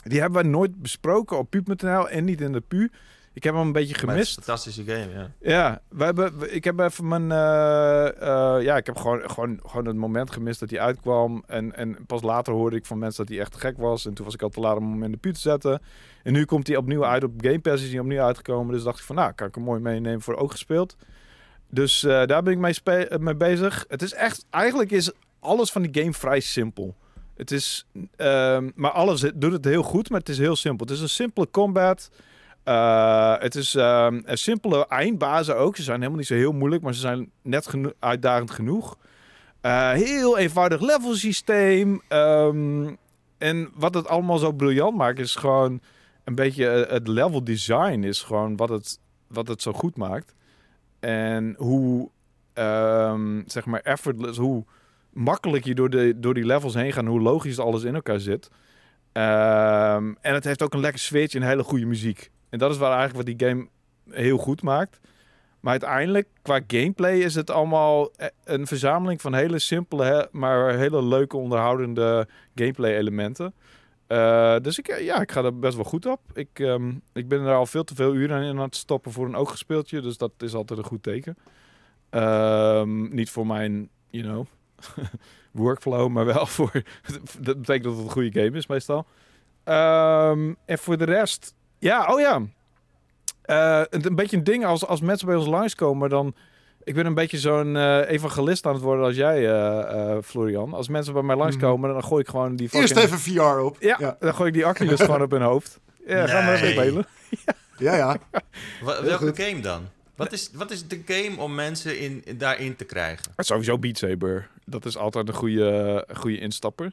[0.04, 2.90] die hebben we nooit besproken op pu.nl en niet in de pu.
[3.36, 4.38] Ik heb hem een beetje gemist.
[4.38, 5.32] een fantastische game, ja.
[5.40, 7.32] Ja, we hebben, we- ik heb even mijn.
[7.32, 11.44] eh, eh, ja, ik heb gewoon, gewoon, gewoon het moment gemist dat hij uitkwam.
[11.48, 14.06] En, en pas later hoorde ik van mensen dat hij echt gek was.
[14.06, 15.82] En toen was ik al te laat om hem in de pu te zetten.
[16.24, 17.84] En nu komt hij opnieuw uit op Game Pass.
[17.84, 18.74] Is hij opnieuw uitgekomen.
[18.74, 20.96] Dus dacht ik van, nou, kan ik hem mooi meenemen voor ook gespeeld.
[21.70, 23.86] Dus eh, daar ben ik mee, spe- eh, mee bezig.
[23.88, 26.96] Het is echt, eigenlijk is alles van die game vrij simpel.
[27.36, 30.86] Het is, ehm, maar alles doet het heel goed, maar het is heel simpel.
[30.86, 32.10] Het is een simpele combat.
[32.66, 35.76] Eh, het is ehm, een simpele eindbazen ook.
[35.76, 38.98] Ze zijn helemaal niet zo heel moeilijk, maar ze zijn net uitdagend genoeg.
[39.62, 42.02] Eh, heel eenvoudig levelsysteem.
[42.08, 42.94] Ehm,
[43.38, 45.82] en wat het allemaal zo briljant maakt, is gewoon
[46.24, 50.36] een beetje eh, het level design is gewoon wat het, wat het zo goed maakt.
[51.00, 52.10] En hoe,
[52.54, 54.66] ehm, zeg maar, effortless, hoe
[55.14, 58.50] makkelijk je door, de, door die levels heen gaat, hoe logisch alles in elkaar zit.
[59.12, 62.32] En het heeft ook een lekker sfeertje en hele goede muziek.
[62.56, 63.68] En dat is waar eigenlijk wat die game
[64.10, 65.00] heel goed maakt.
[65.60, 71.04] Maar uiteindelijk, qua gameplay, is het allemaal eh, een verzameling van hele simpele, maar hele
[71.04, 73.54] leuke, onderhoudende gameplay-elementen.
[74.08, 76.20] Eh, dus ik, eh, ja, ik ga er best wel goed op.
[76.34, 79.26] Ik, ehm, ik ben er al veel te veel uren in aan het stoppen voor
[79.26, 80.02] een oogspeeltje.
[80.02, 81.38] Dus dat is altijd een goed teken.
[82.10, 84.46] Ehm, niet voor mijn, you know,
[85.64, 86.72] workflow, maar wel voor...
[87.40, 89.06] dat betekent dat het een goede game is meestal.
[89.64, 91.56] Ehm, en voor de rest...
[91.86, 92.42] Ja, oh ja.
[93.42, 96.36] Eh, een, een beetje een ding als, als mensen bij ons langskomen, dan...
[96.84, 100.74] Ik ben een beetje zo'n eh, evangelist aan het worden als jij, eh, eh, Florian.
[100.74, 102.98] Als mensen bij mij langskomen, dan gooi ik gewoon die fucking...
[102.98, 103.78] Eerst even VR op.
[103.80, 105.80] Ja, ja, dan gooi ik die Oculus gewoon op hun hoofd.
[106.08, 106.74] Ja, gaan we even Nee.
[106.74, 107.06] spelen.
[107.78, 107.96] ja.
[107.96, 108.18] ja.
[108.82, 109.42] Welke goed.
[109.42, 109.82] game dan?
[110.16, 113.32] Wat is, wat is de game om mensen in, daarin te krijgen?
[113.38, 114.48] Sowieso Beat Saber.
[114.66, 116.92] Dat is altijd een goede, een goede instapper.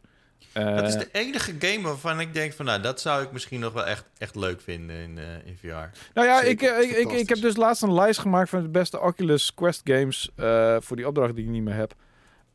[0.52, 3.60] Eh, Dat is de enige game waarvan ik denk van, nou, dat zou ik misschien
[3.60, 5.66] nog wel echt, echt leuk vinden in, eh, in VR.
[6.14, 8.68] Nou ja, ik, eh, ik, ik, ik heb dus laatst een lijst gemaakt van de
[8.68, 11.94] beste Oculus Quest games eh, voor die opdracht die ik niet meer heb.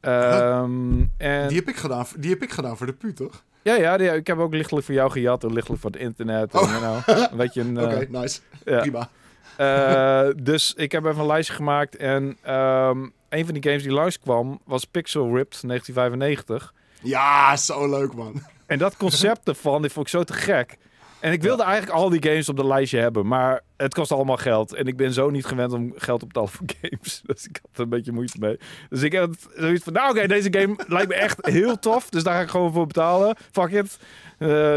[0.01, 3.43] Ehm, en, Die, heb ik gedaan, die heb ik gedaan voor de pu, toch?
[3.61, 6.53] ja, ja, die- ik heb ook lichtelijk voor jou gejat en lichtelijk voor het internet.
[6.53, 6.69] En, Oh.
[6.69, 8.39] you know, een beetje een, Oké, eh, nice.
[8.65, 8.79] ja.
[8.79, 9.09] Prima.
[9.57, 11.95] Eh, dus ik heb even een lijstje gemaakt.
[11.95, 16.73] En ehm, een van die games die langskwam was Pixel Ripped 1995.
[17.07, 18.33] Ja, zo leuk, man.
[18.65, 20.77] En dat concept ervan, die vond ik zo te gek.
[21.19, 24.37] En ik wilde eigenlijk al die games op de lijstje hebben, maar het kost allemaal
[24.37, 24.73] geld.
[24.73, 27.21] En ik ben zo niet gewend om geld op te halen voor games.
[27.25, 28.57] Dus ik had er een beetje moeite mee.
[28.89, 32.09] Dus ik heb zoiets van, nou oké, deze game lijkt me echt heel tof.
[32.09, 33.35] Dus daar ga ik gewoon voor betalen.
[33.51, 33.97] Fuck it.
[34.37, 34.75] Eh,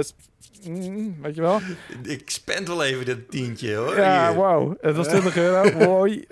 [0.64, 1.60] mm, weet je wel?
[2.02, 3.96] Ik spend wel even dit tientje, hoor.
[3.96, 4.76] Ja, wauw.
[4.80, 5.78] Het was 20 euro.
[5.86, 6.24] Mooi.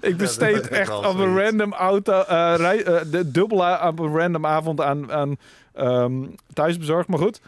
[0.00, 4.46] Ik besteed echt op een random auto, eh, rij, eh, de dubbele op een random
[4.46, 5.36] avond aan, aan
[5.74, 7.08] ehm, thuisbezorgd.
[7.08, 7.40] Maar goed.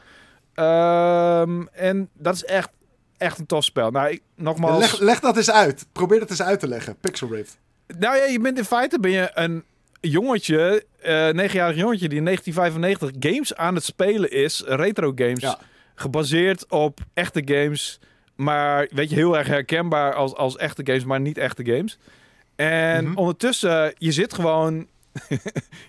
[0.55, 2.69] Ehm, en dat is echt,
[3.17, 3.91] echt een tof spel.
[3.91, 4.79] Nou, ik, nogmaals.
[4.81, 5.87] Leg, leg dat eens uit.
[5.93, 6.97] Probeer dat eens uit te leggen.
[7.01, 7.59] Pixel Rift.
[7.99, 9.65] Nou ja, je bent in feite ben je een
[10.01, 15.59] jongetje, eh negenjarig jongetje, die in 1995 games aan het spelen is, retro games, Ja.
[15.95, 18.01] gebaseerd op echte games,
[18.35, 21.99] maar weet je, heel erg herkenbaar als, als echte games, maar niet echte games.
[22.59, 23.17] En Mhm.
[23.17, 24.87] ondertussen, je zit gewoon,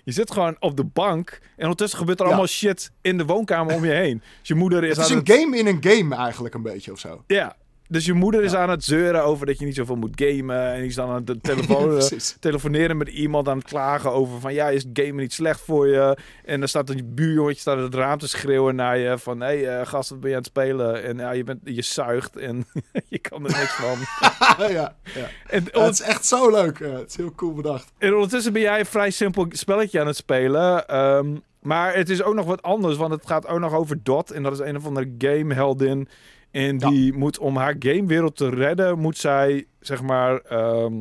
[0.04, 2.30] je zit gewoon op de bank en ondertussen gebeurt er Ja.
[2.30, 4.22] allemaal shit in de woonkamer om je heen.
[4.38, 5.30] Dus je moeder is, Het is een het...
[5.32, 7.24] game in een game eigenlijk een beetje of zo.
[7.26, 7.56] Ja,
[7.90, 8.58] dus je moeder is Ja.
[8.58, 11.24] aan het zeuren over dat je niet zoveel moet gamen en die is dan aan
[11.24, 11.96] de telefoon...
[11.98, 12.06] eh,
[12.40, 16.16] telefoneren met iemand aan het klagen over van ja, is gamen niet slecht voor je?
[16.44, 19.78] En dan staat een buurjongetje staat het raam te schreeuwen naar je van hé hey,
[19.80, 21.02] eh, gast, wat ben je aan het spelen?
[21.04, 22.66] En ja, je, bent, je zuigt en
[23.08, 23.98] je kan er niks van.
[24.68, 25.28] ja, ja.
[25.46, 26.78] En, Ja, het is echt zo leuk.
[26.78, 27.92] Ja, het is heel cool bedacht.
[27.98, 30.86] en ondertussen ben jij een vrij simpel spelletje aan het spelen.
[30.88, 34.30] ehm, maar het is ook nog wat anders, want het gaat ook nog over Dot.
[34.30, 36.08] En dat is een of andere gameheldin.
[36.50, 36.90] En Ja.
[36.90, 40.36] die moet om haar gamewereld te redden, moet zij zeg maar...
[40.40, 40.94] ehm,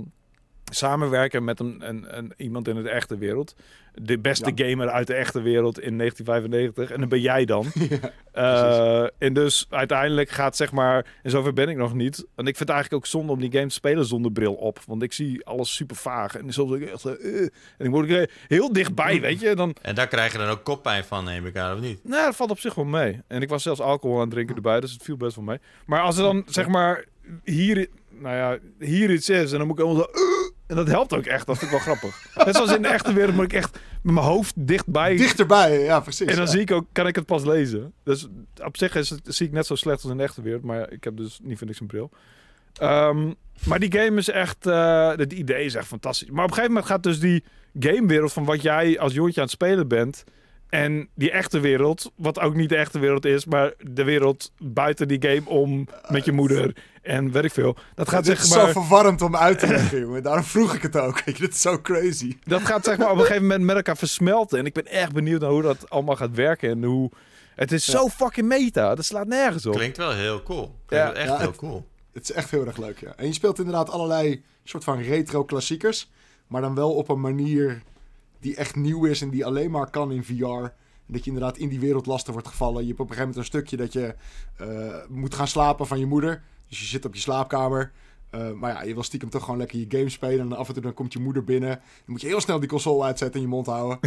[0.70, 3.55] samenwerken met een, een, een, iemand in de echte wereld.
[3.93, 4.70] De beste Ja.
[4.70, 6.91] gamer uit de echte wereld in 1995.
[6.91, 7.65] En dan ben jij dan.
[8.34, 11.05] Ja, Eh, en dus uiteindelijk gaat zeg maar...
[11.24, 12.17] En zover ben ik nog niet.
[12.17, 14.80] En ik vind het eigenlijk ook zonde om die game te spelen zonder bril op.
[14.86, 16.36] Want ik zie alles super vaag.
[16.38, 16.99] En soms ik echt...
[17.01, 17.41] zo, eh.
[17.78, 19.55] en ik word er heel dichtbij, weet je.
[19.55, 21.99] Dan, En daar krijg je dan ook koppijn van, neem ik aan, of niet?
[22.03, 23.22] nou, dat valt op zich wel mee.
[23.28, 25.57] En ik was zelfs alcohol aan het drinken erbij, dus het viel best wel mee.
[25.86, 27.05] Maar als er dan, zeg maar,
[27.43, 30.09] hier, nou ja, hier iets is en dan moet ik allemaal zo...
[30.22, 32.28] "Uh", en dat helpt ook echt, dat vind ik wel grappig.
[32.45, 35.15] Net zoals in de echte wereld moet ik echt met mijn hoofd dichtbij...
[35.15, 36.28] Dichterbij, ja, precies.
[36.28, 36.51] en dan ja.
[36.51, 37.93] zie ik ook, kan ik het pas lezen.
[38.03, 38.28] Dus
[38.63, 40.91] op zich is het, zie ik net zo slecht als in de echte wereld, maar
[40.91, 42.11] ik heb dus niet voor niks een bril.
[42.74, 43.34] Ehm,
[43.65, 46.30] maar die game is echt, eh het idee is echt fantastisch.
[46.30, 47.43] Maar op een gegeven moment gaat dus die
[47.80, 50.24] gamewereld van wat jij als jongetje aan het spelen bent
[50.70, 55.07] en die echte wereld, wat ook niet de echte wereld is, maar de wereld buiten
[55.07, 57.76] die game om met je moeder en weet ik veel.
[57.95, 60.24] Dat gaat Dit zeg is maar, zo verwarrend om uit te leggen, jongen.
[60.24, 61.24] Daarom vroeg ik het ook.
[61.24, 62.38] Weet je, dit is zo crazy.
[62.43, 64.59] dat gaat zeg maar op een gegeven moment met elkaar versmelten.
[64.59, 67.11] En ik ben echt benieuwd naar hoe dat allemaal gaat werken en hoe.
[67.55, 68.95] Het is zo fucking meta.
[68.95, 69.74] Dat slaat nergens op.
[69.74, 70.76] Klinkt wel heel cool.
[70.86, 71.13] Klinkt Ja.
[71.13, 71.86] echt Ja, heel het- cool.
[72.13, 73.13] Het is echt heel erg leuk, ja.
[73.15, 76.09] En je speelt inderdaad allerlei soort van retro klassiekers.
[76.47, 77.82] Maar dan wel op een manier
[78.39, 80.67] die echt nieuw is en die alleen maar kan in VR.
[81.05, 82.81] Dat je inderdaad in die wereld lastig wordt gevallen.
[82.81, 84.15] Je hebt op een gegeven moment een stukje dat je
[84.57, 86.43] eh, moet gaan slapen van je moeder.
[86.67, 87.91] Dus je zit op je slaapkamer.
[88.29, 90.39] Eh, maar ja, je wil stiekem toch gewoon lekker je game spelen.
[90.39, 91.69] En af en toe dan komt je moeder binnen.
[91.69, 93.99] Dan moet je heel snel die console uitzetten en je mond houden.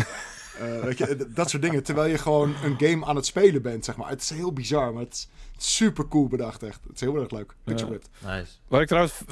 [0.60, 1.82] Eh, weet je, dat soort dingen.
[1.82, 4.08] Terwijl je gewoon een game aan het spelen bent, zeg maar.
[4.08, 5.12] Het is heel bizar, maar het
[5.58, 6.80] is super cool bedacht, echt.
[6.86, 7.54] Het is heel erg leuk.
[7.64, 7.96] Picture Ja.
[7.96, 8.08] it.
[8.26, 8.52] Nice.
[8.68, 9.22] Wat ik trouwens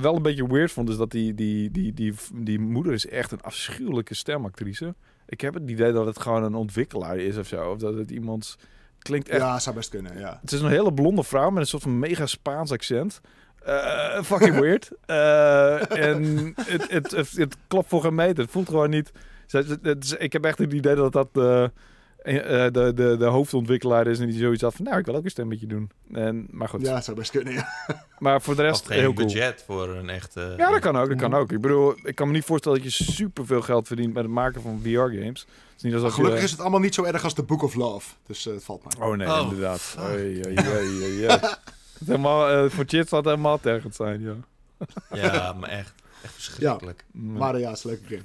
[0.00, 3.32] wel een beetje weird vond, is dat die, die, die, die, die moeder is echt
[3.32, 4.94] een afschuwelijke stemactrice.
[5.26, 7.70] Ik heb het idee dat het gewoon een ontwikkelaar is of zo.
[7.70, 8.56] Of dat het iemand...
[8.94, 9.40] Het klinkt echt...
[9.40, 10.38] Ja, zou best kunnen, ja.
[10.40, 13.20] Het is een hele blonde vrouw met een soort van mega Spaans accent.
[13.58, 14.90] Eh, fucking weird.
[15.06, 18.42] Eh, en het, het, het, het klopt voor geen meter.
[18.42, 19.12] Het voelt gewoon niet...
[20.18, 21.70] Ik heb echt het idee dat dat de,
[22.22, 22.34] eh,
[22.72, 24.84] de, de, de hoofdontwikkelaar is en die zoiets had van...
[24.84, 25.90] Nou, ik wil ook een stemmetje doen.
[26.12, 26.80] En, maar goed.
[26.80, 27.68] Ja, zou best kunnen, ja.
[28.18, 29.26] Maar voor de Of rest geen heel cool.
[29.26, 30.54] budget voor een echte...
[30.56, 31.08] Ja, dat kan ook.
[31.08, 31.52] Dat kan ook.
[31.52, 34.62] Ik bedoel, ik kan me niet voorstellen dat je superveel geld verdient met het maken
[34.62, 35.40] van VR-games.
[35.40, 36.44] Het is niet alsof Gelukkig je...
[36.44, 38.10] is het allemaal niet zo erg als The Book of Love.
[38.26, 39.08] Dus eh, het valt mij.
[39.08, 39.96] Oh nee, Oh, inderdaad.
[40.00, 41.26] Oei, oei, oei,
[42.04, 44.34] helemaal, eh, voor Chit zal het helemaal tergend zijn, ja.
[45.12, 45.92] Ja, maar echt.
[46.22, 47.04] Echt verschrikkelijk.
[47.12, 48.22] Maar eh, ja, het is een leuke game.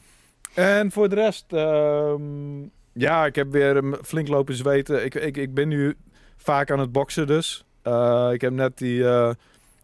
[0.54, 2.62] En voor de rest, ehm,
[2.94, 5.06] ja, ik heb weer een flink lopen zweten.
[5.06, 5.96] Ik, ik, ik ben nu
[6.38, 7.66] vaak aan het boksen dus.
[7.82, 9.30] Eh, ik heb net die eh,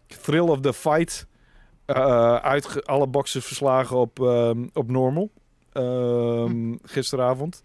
[0.06, 1.28] Thrill of the Fight
[1.84, 5.30] eh uit alle boxers verslagen op, ehm, op normal.
[5.72, 7.62] Ehm, gisteravond.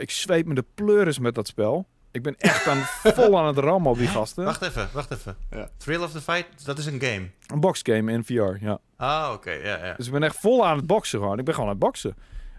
[0.00, 1.86] Ik zweep me de pleuris met dat spel.
[2.16, 2.78] Ik ben echt aan,
[3.16, 4.44] vol aan het rammen op die gasten.
[4.44, 5.36] Wacht even, wacht even.
[5.50, 5.68] Ja.
[5.76, 7.30] Thrill of the Fight, dat is een game.
[7.46, 8.78] Een boxgame in VR, ja.
[8.96, 9.50] Ah, oké.
[9.50, 9.94] Ja, ja.
[9.96, 11.38] Dus ik ben echt vol aan het boksen gewoon.
[11.38, 12.16] Ik ben gewoon aan het boksen.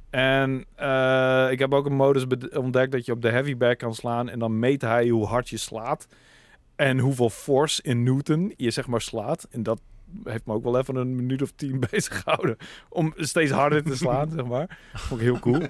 [0.09, 3.95] En eh, ik heb ook een modus ontdekt dat je op de heavy back kan
[3.95, 4.29] slaan.
[4.29, 6.07] En dan meet hij hoe hard je slaat.
[6.75, 9.47] En hoeveel force in Newton je zeg maar slaat.
[9.49, 9.81] En dat
[10.23, 12.57] heeft me ook wel even een minuut of tien bezig gehouden.
[12.89, 14.79] Om steeds harder te slaan, zeg maar.
[14.93, 15.61] Vond ik heel cool.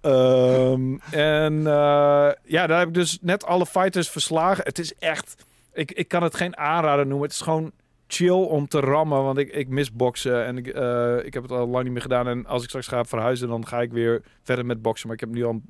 [0.00, 4.64] Ehm, en eh, ja, daar heb ik dus net alle fighters verslagen.
[4.64, 5.46] Het is echt...
[5.72, 7.26] Ik, ik kan het geen aanrader noemen.
[7.26, 7.72] Het is gewoon
[8.06, 11.52] chill om te rammen, want ik, ik mis boksen en ik, eh, ik heb het
[11.52, 12.28] al lang niet meer gedaan.
[12.28, 15.06] En als ik straks ga verhuizen, dan ga ik weer verder met boksen.
[15.06, 15.64] Maar ik heb nu al een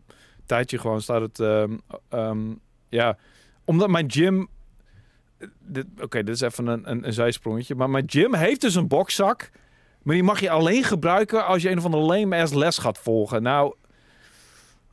[0.46, 1.76] tijdje gewoon staat het, ehm,
[2.08, 2.54] ehm,
[2.88, 3.18] ja,
[3.64, 4.48] omdat mijn gym,
[6.00, 9.50] oké, dit is even een, een, een zijsprongetje, maar mijn gym heeft dus een bokzak,
[10.02, 12.98] maar die mag je alleen gebruiken als je een of andere lame ass les gaat
[12.98, 13.42] volgen.
[13.42, 13.74] Nou,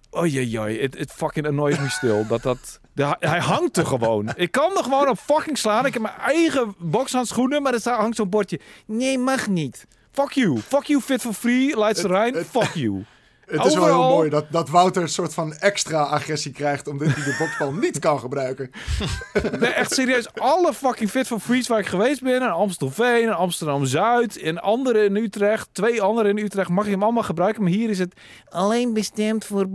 [0.10, 2.80] oh jee, jee, het fucking annoys me stil dat dat.
[2.93, 4.30] de- hij hangt er gewoon.
[4.36, 5.86] Ik kan er gewoon op fucking slaan.
[5.86, 8.60] Ik heb mijn eigen bokshandschoenen, maar er staat- hangt zo'n bordje.
[8.86, 9.88] Nee, mag niet.
[10.12, 10.58] Fuck you.
[10.58, 11.84] Fuck you, fit for free.
[11.84, 12.36] Het- Rijn.
[12.36, 13.06] Fuck you.
[13.46, 17.08] Het is wel heel mooi dat, dat Wouter een soort van extra agressie krijgt omdat
[17.08, 18.70] hij de boksbal niet kan gebruiken.
[19.60, 20.34] Nee, echt serieus.
[20.34, 22.34] Alle fucking fit for frees waar ik geweest ben.
[22.36, 24.36] In Amstelveen, in Amsterdam-Zuid.
[24.36, 25.68] In andere in Utrecht.
[25.72, 26.70] Twee andere in Utrecht.
[26.70, 27.64] Mag je hem allemaal gebruiken.
[27.64, 28.14] Maar hier is het
[28.50, 29.66] alleen bestemd voor...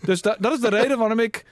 [0.00, 1.44] Dus da- dat is de reden waarom ik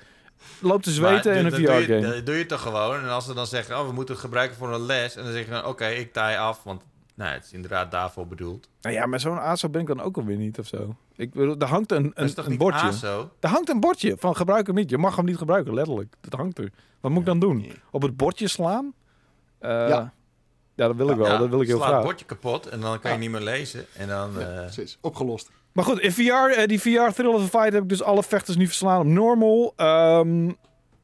[0.60, 2.14] loop te zweten Maar in een dat- dat doe je- VR-game.
[2.14, 3.00] Dat doe je toch gewoon.
[3.02, 5.16] En als ze dan zeggen, oh, we moeten het gebruiken voor een les.
[5.16, 6.60] En dan zeg je, van, oké, ik taai af.
[6.64, 6.82] Want
[7.16, 8.68] nou, het is inderdaad daarvoor bedoeld.
[8.80, 10.96] Nou ja, maar zo'n ASO ben ik dan ook alweer niet of zo.
[11.16, 12.86] Ik bedoel, er hangt een, Dat een, is toch een niet bordje.
[12.86, 13.30] ASO?
[13.40, 14.90] Er hangt een bordje van gebruik hem niet.
[14.90, 16.14] Je mag hem niet gebruiken, letterlijk.
[16.20, 16.70] Dat hangt er.
[17.00, 17.56] Wat moet ik dan doen?
[17.56, 17.72] Nee.
[17.90, 18.92] Op het bordje slaan?
[19.58, 20.12] Eh, Ja.
[20.74, 20.86] ja.
[20.86, 21.26] dat wil ik wel.
[21.26, 21.96] Ja, dat wil ik heel sla graag.
[21.98, 23.84] het bordje kapot en dan kan je niet meer lezen.
[23.96, 24.40] En dan...
[24.40, 25.50] eh, Precies, opgelost.
[25.72, 26.22] Maar goed, in VR,
[26.58, 29.06] eh, die VR Thrill of the Fight heb ik dus alle vechters nu verslaan op
[29.06, 29.72] normal.
[29.76, 30.50] Ehm,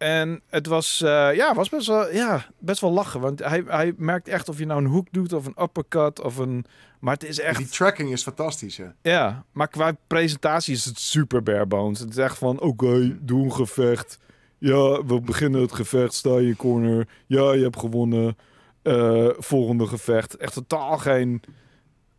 [0.03, 3.21] En het was, eh, ja, was best, wel, ja, best wel lachen.
[3.21, 6.37] Want hij, hij merkt echt of je nou een hoek doet of een uppercut of
[6.37, 6.65] een...
[7.01, 7.59] Maar het is echt...
[7.59, 8.87] Die tracking is fantastisch, hè.
[9.03, 11.99] Ja, maar qua presentatie is het super bare bones.
[11.99, 14.19] Het is echt van, oké, doe een gevecht.
[14.59, 17.07] Ja, we beginnen het gevecht, sta je corner.
[17.27, 18.37] Ja, je hebt gewonnen.
[18.83, 20.37] Eh, volgende gevecht.
[20.37, 21.43] Echt totaal geen...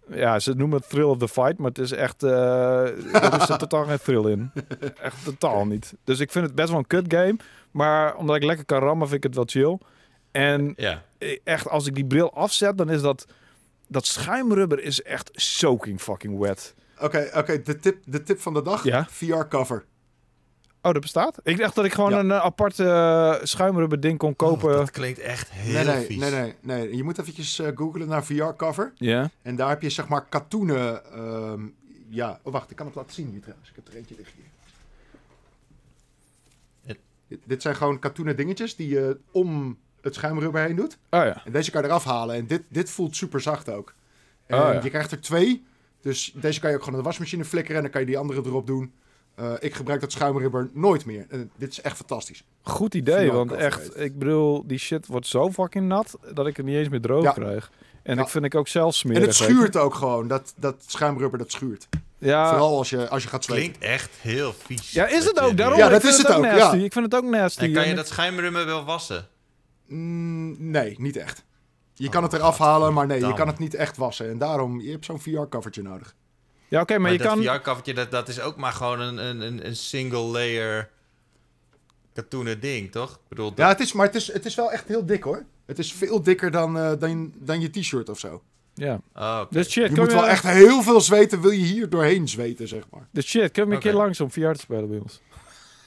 [0.10, 2.24] Ja, ze noemen het thrill of the fight, maar het is echt...
[2.24, 4.52] eh er is er totaal geen thrill in.
[5.02, 5.94] Echt totaal niet.
[6.04, 7.36] Dus ik vind het best wel een kut game.
[7.74, 9.80] Maar omdat ik lekker kan rammen, vind ik het wel chill.
[10.32, 11.04] En Ja.
[11.44, 13.26] echt, als ik die bril afzet, dan is dat...
[13.88, 16.76] Dat schuimrubber is echt soaking fucking wet.
[17.00, 18.84] Oké, oké, de, tip, de tip van de dag.
[18.84, 19.08] Ja?
[19.10, 19.86] VR-cover.
[20.82, 21.40] Oh, dat bestaat?
[21.44, 22.20] Ik dacht dat ik gewoon Ja.
[22.20, 24.70] een eh, apart eh, schuimrubber ding kon kopen.
[24.72, 26.18] Oh, dat klinkt echt heel Nee, nee, vies.
[26.18, 26.96] nee, nee, nee.
[26.96, 28.94] Je moet eventjes eh googlen naar VR-cover.
[28.96, 29.30] Ja.
[29.42, 31.06] En daar heb je zeg maar katoenen.
[31.14, 31.62] ehm,
[32.10, 33.70] ja, oh, wacht, ik kan het laten zien hier trouwens.
[33.70, 34.36] Ik heb er eentje liggen
[37.46, 40.98] Dit, zijn gewoon katoenen dingetjes die je om het schuimrubber heen doet.
[41.10, 41.42] Oh ja.
[41.46, 42.36] En deze kan je eraf halen.
[42.36, 43.94] En dit, dit voelt super zacht ook.
[44.46, 44.80] En Oh, ja.
[44.84, 45.64] je krijgt er twee.
[46.02, 47.76] Dus deze kan je ook gewoon in de wasmachine flikkeren.
[47.78, 48.92] En dan kan je die andere erop doen.
[49.36, 51.26] Eh, ik gebruik dat schuimrubber nooit meer.
[51.30, 52.44] En dit is echt fantastisch.
[52.62, 56.66] Goed idee, want echt, ik bedoel, die shit wordt zo fucking nat dat ik het
[56.66, 57.32] niet eens meer droog Ja.
[57.32, 57.72] krijg.
[58.04, 58.22] En Ja.
[58.22, 59.22] ik vind ik ook zelf smerig.
[59.22, 60.28] en het schuurt ook gewoon.
[60.28, 61.88] Dat, dat schuimrubber dat schuurt.
[62.24, 63.64] Ja, Vooral als je, als je gaat zweten.
[63.72, 64.92] Klinkt echt heel vies.
[64.92, 65.58] ja, is het ook?
[65.58, 66.78] Daarom, Ja, dat is het ook nasty.
[66.78, 66.84] ja.
[66.84, 67.64] Ik vind het ook nasty.
[67.64, 69.28] En kan je dat schuimrummer wel wassen?
[69.88, 71.44] Mm, nee, niet echt.
[71.94, 74.30] Je kan Oh, het eraf halen, maar nee, je kan het niet echt wassen.
[74.30, 76.16] En daarom, je hebt zo'n VR-covertje nodig.
[76.68, 77.44] Ja, oké, maar, Maar, je dat kan...
[77.44, 80.90] VR-covertje, dat, dat is ook maar gewoon een, een, een, een single layer
[82.14, 83.12] katoenen ding, toch?
[83.12, 85.24] Ik bedoel, dat- Ja, het is, maar het is, het is wel echt heel dik
[85.24, 85.46] hoor.
[85.66, 88.42] Het is veel dikker dan, eh, dan, dan je t-shirt of zo.
[88.74, 89.00] Ja.
[89.16, 89.54] Oh, oké.
[89.56, 92.28] Dus shit, Je kom moet je, wel echt heel veel zweten, wil je hier doorheen
[92.28, 93.08] zweten, zeg maar.
[93.12, 95.22] Dus shit, kom je een keer langs om VR te spelen bij ons.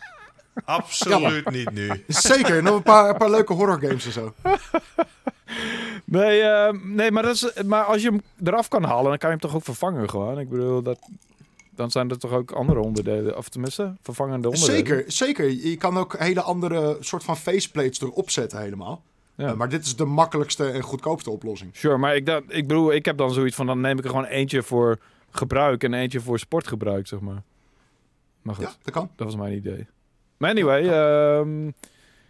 [0.65, 2.05] Absoluut niet nu.
[2.09, 4.35] Zeker, nog een paar, een paar leuke horror games en zo.
[6.05, 9.31] Nee, eh, nee maar, dat is, maar als je hem eraf kan halen, dan kan
[9.31, 10.39] je hem toch ook vervangen gewoon.
[10.39, 10.99] Ik bedoel, dat,
[11.75, 14.77] dan zijn er toch ook andere onderdelen, of tenminste, vervangende onderdelen.
[14.77, 15.51] Zeker, zeker.
[15.51, 19.03] Je kan ook hele andere soort van faceplates erop zetten helemaal.
[19.37, 19.49] Ja.
[19.49, 21.77] Eh, maar dit is de makkelijkste en goedkoopste oplossing.
[21.77, 24.11] Sure, maar ik, dat, ik bedoel, ik heb dan zoiets van, dan neem ik er
[24.11, 24.99] gewoon eentje voor
[25.31, 27.43] gebruik en eentje voor sportgebruik, zeg maar.
[28.43, 29.11] Maar goed, Ja, dat kan.
[29.17, 29.87] dat was mijn idee.
[30.37, 31.71] Maar anyway, ehm,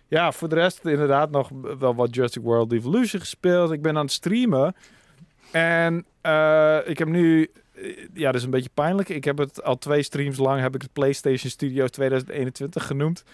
[0.08, 3.70] ja, voor de rest inderdaad nog wel wat Jurassic World Evolution gespeeld.
[3.72, 4.74] Ik ben aan het streamen.
[5.50, 9.08] En eh, ik heb nu, eh, ja, dat is een beetje pijnlijk.
[9.08, 13.24] Ik heb het al twee streams lang, heb ik het PlayStation Studios 2021 genoemd.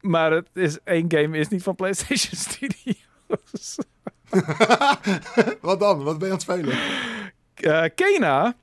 [0.00, 3.06] Maar het is één game is niet van PlayStation Studios.
[5.60, 6.02] Wat dan?
[6.02, 6.78] Wat ben je aan het spelen?
[7.54, 8.54] Eh Kena,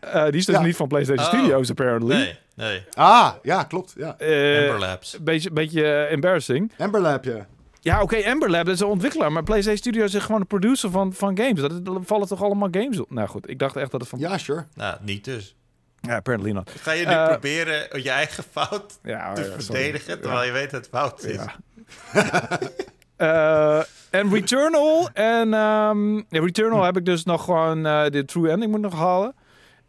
[0.00, 0.62] eh, die is dus Ja.
[0.62, 1.32] niet van PlayStation Oh.
[1.34, 2.14] Studios apparently.
[2.16, 2.82] Nee, nee.
[2.94, 3.94] Ah, ja, klopt.
[3.96, 4.18] Ja.
[4.18, 5.14] Eh, Amber Labs.
[5.14, 6.72] Een beetje, beetje embarrassing.
[6.78, 7.46] Amber Lab, ja.
[7.80, 10.90] Ja, oké, Amber Lab dat is een ontwikkelaar, maar PlayStation Studios is gewoon de producer
[10.90, 11.60] van, van games.
[11.60, 13.10] Dat, dat vallen toch allemaal games op?
[13.10, 14.18] Nou goed, ik dacht echt dat het van...
[14.18, 14.64] Ja, sure.
[14.74, 15.56] Nou, niet dus.
[16.00, 16.70] Ja, apparently not.
[16.80, 19.62] Ga je nu proberen je eigen fout Ja, te ja, sorry.
[19.62, 21.36] verdedigen, terwijl je weet dat het fout is?
[23.16, 25.08] Eh, en Returnal.
[25.12, 28.94] En ehm, ja, Returnal heb ik dus nog gewoon eh, de true ending moet nog
[28.94, 29.34] halen.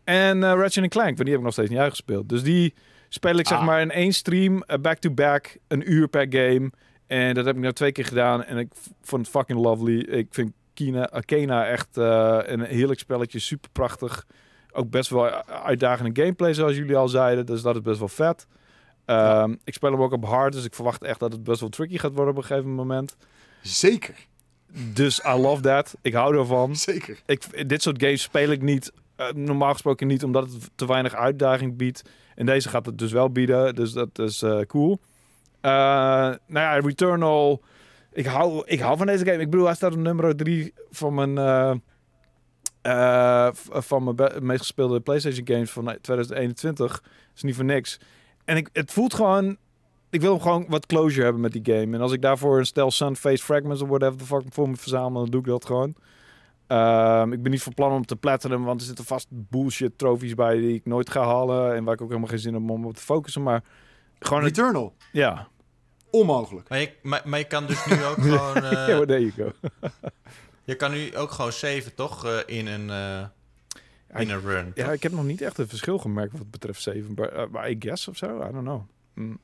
[0.04, 2.30] En eh Ratchet Clank, want die heb ik nog steeds niet uitgespeeld.
[2.30, 2.74] Dus die
[3.10, 3.66] speel ik zeg Ah.
[3.66, 6.72] maar in één stream, back-to-back, een uur per game.
[7.08, 8.44] En dat heb ik nou twee keer gedaan.
[8.44, 8.68] En ik
[9.02, 10.00] vond het fucking lovely.
[10.00, 13.40] Ik vind Kina, uh, Kena echt een heerlijk spelletje.
[13.40, 14.26] Super prachtig.
[14.72, 17.46] Ook best wel uitdagende gameplay, zoals jullie al zeiden.
[17.46, 18.48] Dus dat is best wel vet.
[19.06, 21.70] Ehm, Ik speel hem ook op hard, dus ik verwacht echt dat het best wel
[21.70, 23.16] tricky gaat worden op een gegeven moment.
[23.62, 24.16] Zeker.
[24.94, 25.96] Dus I love that.
[26.02, 26.76] Ik hou ervan.
[26.76, 27.22] Zeker.
[27.26, 31.14] Ik, dit soort games speel ik niet, eh, normaal gesproken niet, omdat het te weinig
[31.14, 32.02] uitdaging biedt.
[32.36, 35.00] En deze gaat het dus wel bieden, dus dat is eh, cool.
[35.62, 37.62] Eh, nou ja, Returnal.
[38.14, 39.42] Ik hou, ik hou van deze game.
[39.42, 41.36] Ik bedoel, hij staat op nummer 3 van mijn,
[43.70, 47.04] van mijn meest gespeelde PlayStation games van 2021.
[47.36, 48.00] is niet voor niks.
[48.46, 49.58] En ik, het voelt gewoon.
[50.10, 51.96] Ik wil gewoon wat closure hebben met die game.
[51.96, 55.22] En als ik daarvoor een stel Sunface Fragments of whatever the fuck voor me verzamel,
[55.22, 55.96] dan doe ik dat gewoon.
[56.68, 60.34] Ehm, ik ben niet van plan om te platinum, want er zitten vast bullshit trofies
[60.36, 61.76] bij die ik nooit ga halen.
[61.76, 63.44] En waar ik ook helemaal geen zin heb om op te focussen.
[63.44, 63.64] Maar
[64.20, 64.94] gewoon, het- Returnal.
[65.12, 65.48] ja.
[66.12, 66.70] Onmogelijk.
[66.70, 68.56] Maar je, maar, maar je kan dus nu ook gewoon...
[68.56, 69.52] eh, there you go.
[70.64, 72.26] je kan nu ook gewoon saven, toch?
[72.26, 73.26] eh, in een, eh,
[74.22, 74.72] in een run.
[74.76, 74.94] Ja, toch?
[74.94, 77.14] ik heb nog niet echt een verschil gemerkt wat betreft 7.
[77.16, 78.82] Maar, eh, I guess of zo, I don't know.
[79.14, 79.40] Mm,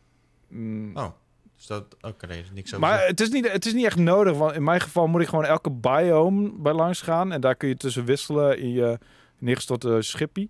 [0.48, 0.98] mm.
[0.98, 1.10] Oh,
[1.56, 1.96] dus dat...
[2.02, 4.64] Oké, nee, niks over Maar het is, niet, het is niet echt nodig, want in
[4.64, 7.32] mijn geval moet ik gewoon elke biome bij langs gaan.
[7.32, 8.98] En daar kun je tussen wisselen in je
[9.38, 10.50] neergestorte schippie.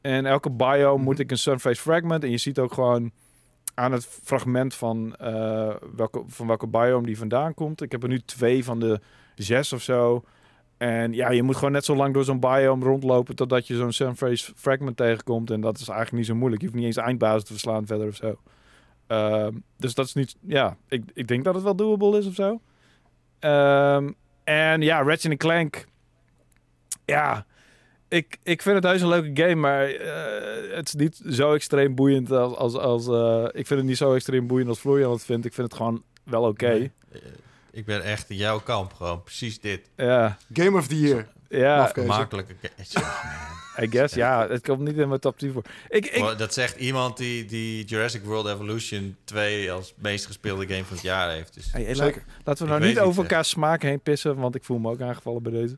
[0.00, 1.04] En elke biome Mhm.
[1.04, 2.24] moet ik een Sunface Fragment.
[2.24, 3.10] En je ziet ook gewoon
[3.74, 7.82] aan het fragment van, eh, welke, van welke biome die vandaan komt.
[7.82, 9.00] Ik heb er nu twee van de
[9.34, 10.24] zes of zo.
[10.76, 13.92] En ja, je moet gewoon net zo lang door zo'n biome rondlopen totdat je zo'n
[13.92, 15.50] Sunphrase fragment tegenkomt.
[15.50, 16.60] En dat is eigenlijk niet zo moeilijk.
[16.62, 18.38] Je hoeft niet eens eindbazen te verslaan verder of zo.
[19.06, 22.34] Ehm, dus dat is niet, ja, ik, ik denk dat het wel doable is of
[22.34, 22.60] zo.
[23.38, 24.10] Ehm,
[24.44, 25.86] en ja, Ratchet Clank,
[27.04, 27.46] ja,
[28.08, 31.94] ik, ik vind het heus een leuke game, maar eh, het is niet zo extreem
[31.94, 35.24] boeiend als, als, als eh, ik vind het niet zo extreem boeiend als Florian het
[35.24, 35.46] vindt.
[35.46, 36.90] Ik vind het gewoon wel oké.
[37.12, 37.20] Eh,
[37.76, 39.90] ik ben echt in jouw kamp, gewoon precies dit.
[39.96, 41.26] Ja, Game of the Year.
[41.48, 41.92] ja.
[42.06, 42.54] Makkelijke.
[43.82, 44.14] I guess.
[44.14, 45.62] Ja, het komt niet in mijn top 10 voor.
[45.88, 50.96] Ik, Dat zegt iemand die, die Jurassic World Evolution 2 als meest gespeelde game van
[50.96, 51.54] het jaar heeft.
[51.54, 52.22] Dus Hey, hey, Zeker.
[52.26, 53.28] la- Laten we Ik nou niet over hè.
[53.28, 55.76] elkaar smaak heen pissen, want ik voel me ook aangevallen bij deze.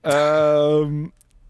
[0.00, 1.06] Ehm,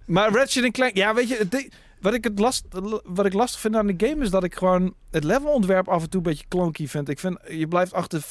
[0.07, 2.65] maar Ratchet Clank, ja, weet je, het ding- wat ik, het last,
[3.05, 6.11] wat ik lastig vind aan de game is dat ik gewoon het levelontwerp af en
[6.11, 7.09] toe een beetje klonky vind.
[7.09, 8.23] Ik vind, je blijft achter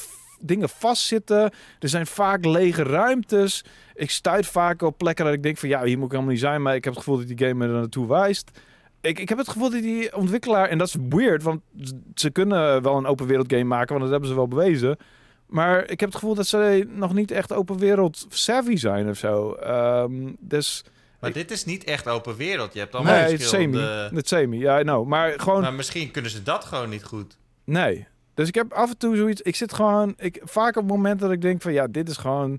[0.42, 1.50] dingen vastzitten.
[1.78, 3.64] Er zijn vaak lege ruimtes.
[3.94, 6.40] Ik stuit vaak op plekken dat ik denk van, ja, hier moet ik helemaal niet
[6.40, 8.50] zijn, maar ik heb het gevoel dat die game me er naartoe wijst.
[9.00, 11.60] Ik, ik heb het gevoel dat die ontwikkelaar, en dat is weird, want
[12.14, 14.96] ze kunnen wel een open wereld game maken, want dat hebben ze wel bewezen.
[15.46, 19.16] Maar ik heb het gevoel dat ze nog niet echt open wereld savvy zijn of
[19.16, 19.52] zo.
[19.52, 20.84] Ehm, dus
[21.20, 22.72] Maar Ik- dit is niet echt open wereld.
[22.72, 23.78] Je hebt allemaal nee, het semi.
[24.14, 25.06] Het semi, ja, know.
[25.06, 27.36] Maar gewoon, Maar misschien kunnen ze dat gewoon niet goed.
[27.64, 28.06] nee.
[28.34, 31.36] Dus ik heb af en toe zoiets, ik zit gewoon, ik, vaak op momenten dat
[31.36, 32.50] ik denk van, ja, dit is gewoon,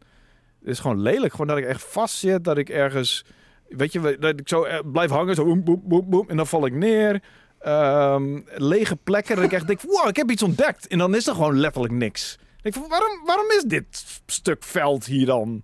[0.60, 1.32] dit is gewoon lelijk.
[1.32, 3.26] Gewoon dat ik echt vast zit, dat ik ergens,
[3.68, 6.48] weet je, dat ik zo eh, blijf hangen, zo boem, boem, boem, boem, en dan
[6.48, 7.24] val ik neer.
[7.60, 10.88] Ehm, lege plekken, dat ik echt denk, wow, ik heb iets ontdekt.
[10.88, 12.40] En dan is er gewoon letterlijk niks.
[12.62, 15.64] Ik van, waarom, waarom is dit stuk veld hier dan?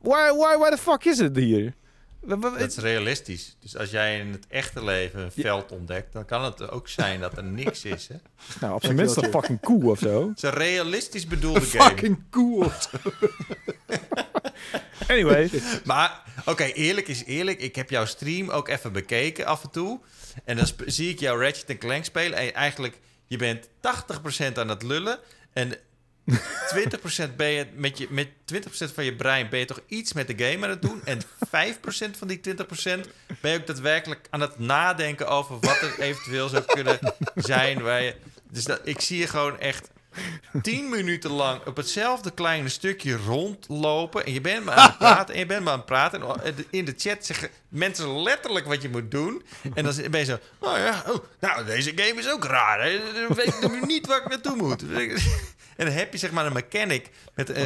[0.00, 1.74] Why, why, why the fuck is het hier?
[2.26, 3.56] Dat is realistisch.
[3.60, 7.20] Dus als jij in het echte leven een veld ontdekt, dan kan het ook zijn
[7.20, 8.08] dat er niks is.
[8.08, 8.14] Hè?
[8.14, 10.32] Het Nou, op zijn minst een fucking koe of zo.
[10.36, 11.84] is een realistisch bedoelde game.
[11.84, 12.70] Fucking cool.
[15.08, 15.50] Anyway.
[15.84, 17.60] Maar, oké, eerlijk is eerlijk.
[17.60, 20.00] Ik heb jouw stream ook even bekeken af en toe.
[20.44, 22.38] En dan zie ik jou Ratchet Clank spelen.
[22.38, 25.18] En eigenlijk, je bent 80% aan het lullen.
[25.52, 25.78] En
[26.26, 28.58] 20% ben je met, je met 20%
[28.94, 31.04] van je brein ben je toch iets met de game aan het doen.
[31.04, 31.28] En 5%
[32.18, 32.50] van die 20%
[33.40, 36.98] ben je ook daadwerkelijk aan het nadenken over wat er eventueel zou kunnen
[37.34, 37.82] zijn.
[37.82, 38.14] Waar je,
[38.50, 39.90] dus dat, ik zie je gewoon echt
[40.62, 44.26] 10 minuten lang op hetzelfde kleine stukje rondlopen.
[44.26, 45.34] En je bent maar aan het praten.
[45.34, 46.42] En je bent maar aan het praten.
[46.42, 49.42] En in de chat zeggen mensen letterlijk wat je moet doen.
[49.74, 50.38] En dan ben je zo.
[50.58, 52.82] Oh ja, oh, nou, deze game is ook raar.
[52.82, 53.00] Hè?
[53.12, 54.82] Dan weet ik nu niet waar ik naartoe moet.
[55.76, 57.62] En dan heb je zeg maar een mechanic met eh,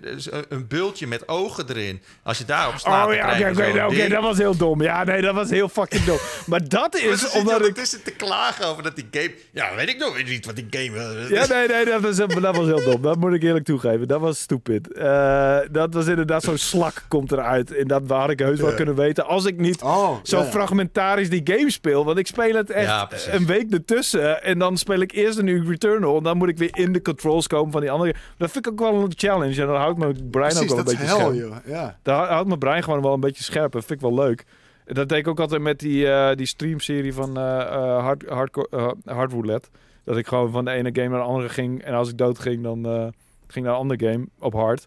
[0.00, 2.02] dus een bultje met ogen erin.
[2.22, 4.08] Als je daarop slaat, Oh ja, oké, ding.
[4.10, 4.82] dat was heel dom.
[4.82, 6.18] Ja, nee, dat was heel fucking dom.
[6.46, 7.60] Maar dat is omdat ik...
[7.60, 9.30] ondertussen te klagen over dat die game...
[9.52, 10.98] Ja, weet ik nog niet wat die game...
[10.98, 13.02] eh, Ja, nee, nee, dat was, dat was heel dom.
[13.02, 14.08] Dat moet ik eerlijk toegeven.
[14.08, 14.92] Dat was stupid.
[14.92, 17.74] Eh, dat was inderdaad zo'n slak komt eruit.
[17.76, 19.26] En dat had ik heus wel kunnen weten.
[19.26, 22.04] Als ik niet Oh, zo ja, fragmentarisch die game speel.
[22.04, 24.42] Want ik speel het echt Ja, een week ertussen.
[24.42, 26.16] En dan speel ik eerst een nieuw Returnal.
[26.16, 28.14] En dan moet ik weer in de controls komen van die andere.
[28.36, 29.60] Dat vind ik ook wel een challenge.
[29.60, 31.34] En dan houdt mijn brein ook wel een dat beetje hel, scherp.
[31.34, 31.56] joh.
[31.66, 31.98] Ja.
[32.02, 33.72] Daar houdt mijn brein gewoon wel een beetje scherp.
[33.72, 34.44] Dat vind ik wel leuk.
[34.84, 39.32] Dat deed ik ook altijd met die, eh die streamserie van eh, hard, hardcore, Hard
[39.32, 39.68] Roulette.
[40.04, 41.82] Dat ik gewoon van de ene game naar de andere ging.
[41.82, 43.12] En als ik dood ging, dan
[43.46, 44.86] ging naar een andere game op hard.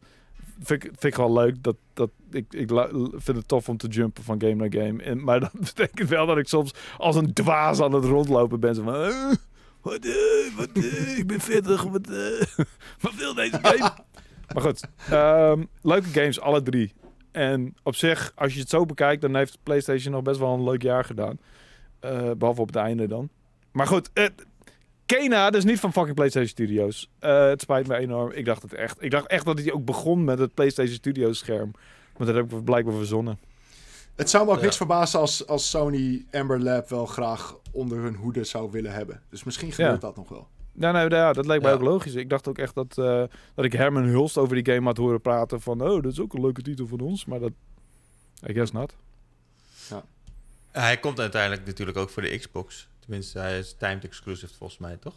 [0.64, 1.64] Vind ik, vind ik wel leuk.
[1.64, 2.70] Dat, dat, ik ik
[3.16, 5.04] vind het tof om te jumpen van game naar game.
[5.04, 8.76] En, maar dat betekent wel dat ik soms als een dwaas aan het rondlopen ben.
[8.76, 8.94] Zo van,
[9.82, 11.84] wat, eh, wat, eh, ik ben 40.
[11.84, 12.48] Wat, eh,
[13.02, 13.92] wat wil deze game?
[14.54, 16.94] maar goed, ehm, leuke games, alle drie.
[17.32, 20.64] En op zich, als je het zo bekijkt, dan heeft PlayStation nog best wel een
[20.64, 21.40] leuk jaar gedaan.
[22.00, 23.30] Eh, behalve op het einde dan.
[23.72, 24.26] Maar goed, uh,
[25.06, 27.10] Kena, is niet van fucking PlayStation Studios.
[27.20, 28.32] Het spijt me enorm.
[28.32, 29.04] Ik dacht het echt.
[29.04, 31.72] Ik dacht echt dat hij ook begon met het PlayStation Studios scherm.
[32.18, 33.40] Maar dat heb ik blijkbaar verzonnen.
[34.20, 34.64] Het zou me ook Ja.
[34.64, 39.22] niks verbazen als, als Sony Amber Lab wel graag onder hun hoede zou willen hebben.
[39.30, 40.08] Dus misschien gebeurt Ja.
[40.08, 40.48] dat nog wel.
[40.74, 41.76] Ja, nee, ja, dat leek mij Ja.
[41.78, 42.14] ook logisch.
[42.14, 43.24] Ik dacht ook echt dat, eh,
[43.56, 45.62] dat ik Herman Hulst over die game had horen praten.
[45.62, 47.26] Van, oh, dat is ook een leuke titel van ons.
[47.26, 47.52] Maar dat,
[48.50, 48.96] I guess not.
[50.72, 52.88] Hij komt uiteindelijk natuurlijk ook voor de Xbox.
[53.00, 55.16] Tenminste, hij is timed exclusive volgens mij, toch?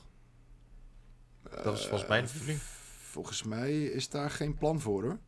[1.50, 2.60] Dat was volgens mij de Eh, bedoeling.
[3.10, 5.18] Volgens mij is daar geen plan voor hoor.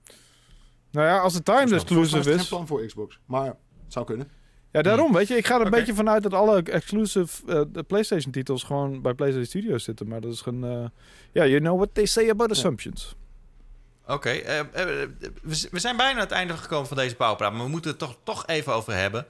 [0.90, 2.36] Nou ja, als het timed exclusive er is...
[2.40, 3.18] geen plan voor Xbox.
[3.26, 3.56] Maar
[3.88, 4.28] zou kunnen.
[4.70, 5.36] Ja, daarom, weet je.
[5.36, 9.14] Ik ga er een beetje vanuit dat alle exclusive eh, de PlayStation titels gewoon bij
[9.14, 10.08] PlayStation Studios zitten.
[10.08, 10.64] Maar dat is gewoon...
[10.64, 10.88] eh,
[11.32, 13.14] Ja, you know what they say about assumptions.
[14.06, 14.60] Oké, eh,
[15.42, 17.52] we, zijn bijna aan het einde gekomen van deze bouwpraat.
[17.52, 19.26] Maar we moeten het toch, toch even over hebben.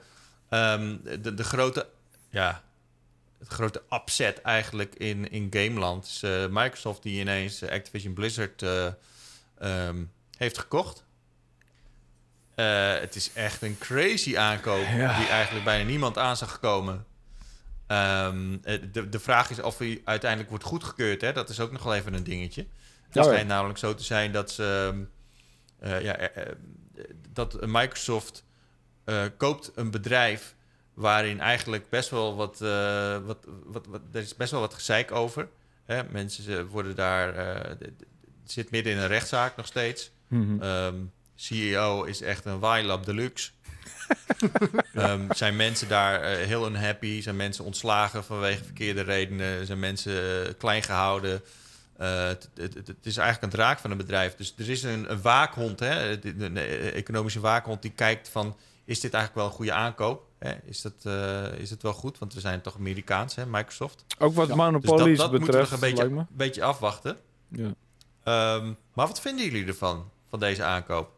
[0.49, 1.87] Ehm, de, de grote...
[2.29, 2.63] Ja,
[3.39, 6.05] het grote upset eigenlijk in, in Gameland.
[6.05, 8.87] is eh, Microsoft die ineens Activision Blizzard eh,
[9.57, 10.03] ehm,
[10.37, 11.04] heeft gekocht.
[12.55, 15.17] Eh, het is echt een crazy aankoop Ja.
[15.17, 17.05] die eigenlijk bijna niemand aan zag komen.
[17.87, 21.21] Ehm, eh, de, de vraag is of hij uiteindelijk wordt goedgekeurd.
[21.21, 21.33] Hè?
[21.33, 22.61] Dat is ook nog wel even een dingetje.
[23.07, 23.29] Het Oh ja.
[23.29, 24.93] schijnt namelijk zo te zijn dat ze...
[24.93, 25.03] ehm,
[25.91, 26.17] eh, ja,
[27.33, 28.43] dat Microsoft
[29.37, 30.55] koopt een bedrijf
[30.93, 32.59] waarin eigenlijk best wel wat,
[33.25, 35.47] wat, wat, wat er is best wel wat gezeik over.
[35.85, 36.03] Hè?
[36.03, 37.33] Mensen worden daar,
[37.77, 38.03] d-
[38.43, 40.11] zit midden in een rechtszaak nog steeds.
[40.27, 40.61] Mhm.
[40.61, 40.95] Ehm,
[41.35, 43.51] CEO is echt een waailab deluxe.
[44.93, 47.21] Ehm, zijn mensen daar eh, heel unhappy?
[47.21, 49.65] Zijn mensen ontslagen vanwege verkeerde redenen?
[49.65, 51.41] Zijn mensen eh, klein gehouden?
[51.97, 54.35] Eh, het, is eigenlijk een draak van een bedrijf.
[54.35, 56.23] Dus er is een, een waakhond, hè?
[56.25, 56.57] Een,
[56.93, 58.55] economische waakhond die kijkt van...
[58.85, 60.27] is dit eigenlijk wel een goede aankoop?
[60.39, 60.53] Hè?
[60.63, 62.17] Is, dat, eh, is het wel goed?
[62.17, 63.45] Want we zijn toch Amerikaans, hè?
[63.45, 64.05] Microsoft.
[64.17, 67.17] Ook wat Ja, Dus dat, monopolies dat moeten we nog een beetje, beetje afwachten.
[67.47, 67.73] Ja.
[68.23, 71.11] Ehm, maar wat vinden jullie ervan, van deze aankoop?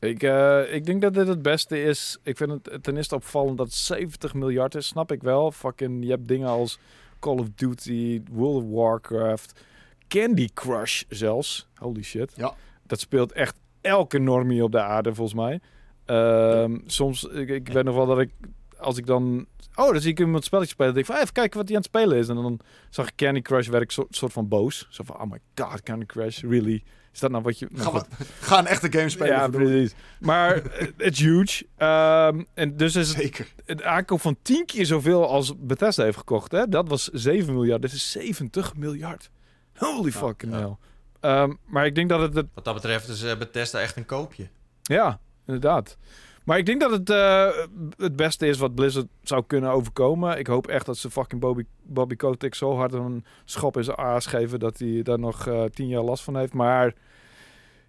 [0.00, 2.18] Ik, eh, ik denk dat dit het beste is.
[2.22, 4.86] Ik vind het ten eerste opvallend dat het 70 miljard is.
[4.86, 5.52] Snap ik wel.
[5.52, 6.78] Fucking, je hebt dingen als
[7.18, 9.64] Call of Duty, World of Warcraft,
[10.08, 11.66] Candy Crush zelfs.
[11.74, 12.32] Holy shit.
[12.36, 12.54] Ja.
[12.86, 15.60] Dat speelt echt elke normie op de aarde volgens mij.
[16.04, 18.30] Ehm, soms, ik, ik weet nog wel dat ik,
[18.78, 19.46] als ik dan...
[19.74, 20.94] Oh, dan zie ik iemand spelletje spelen.
[20.94, 22.28] Denk ik van, hey, even kijken wat hij aan het spelen is.
[22.28, 22.60] En dan
[22.90, 24.86] zag ik Candy Crush, werd ik soort van boos.
[24.90, 26.82] Zo van, oh my god, Candy Crush, really?
[27.12, 27.66] Is dat nou wat je...
[27.70, 28.02] Nou,
[28.40, 29.32] Ga, een echte game spelen.
[29.32, 29.94] Ja, precies.
[30.20, 31.66] Maar eh, het is huge.
[31.76, 33.46] Ehm, en dus is het, Zeker.
[33.64, 36.52] het aankoop van 10 keer zoveel als Bethesda heeft gekocht.
[36.52, 36.68] Hè?
[36.68, 37.82] Dat was 7 miljard.
[37.82, 39.30] Dit is 70 miljard.
[39.74, 40.58] Holy fucking ja.
[40.58, 40.76] hell.
[41.20, 42.46] Ehm, maar ik denk dat het, het...
[42.54, 44.48] Wat dat betreft is eh, Bethesda echt een koopje.
[44.82, 45.96] Ja, inderdaad.
[46.44, 47.48] Maar ik denk dat het eh,
[47.96, 50.38] het beste is wat Blizzard zou kunnen overkomen.
[50.38, 53.96] Ik hoop echt dat ze fucking Bobby, Bobby Kotick zo hard een schop in zijn
[53.96, 54.58] aas geven...
[54.58, 56.52] dat hij daar nog eh 10 jaar last van heeft.
[56.52, 56.94] Maar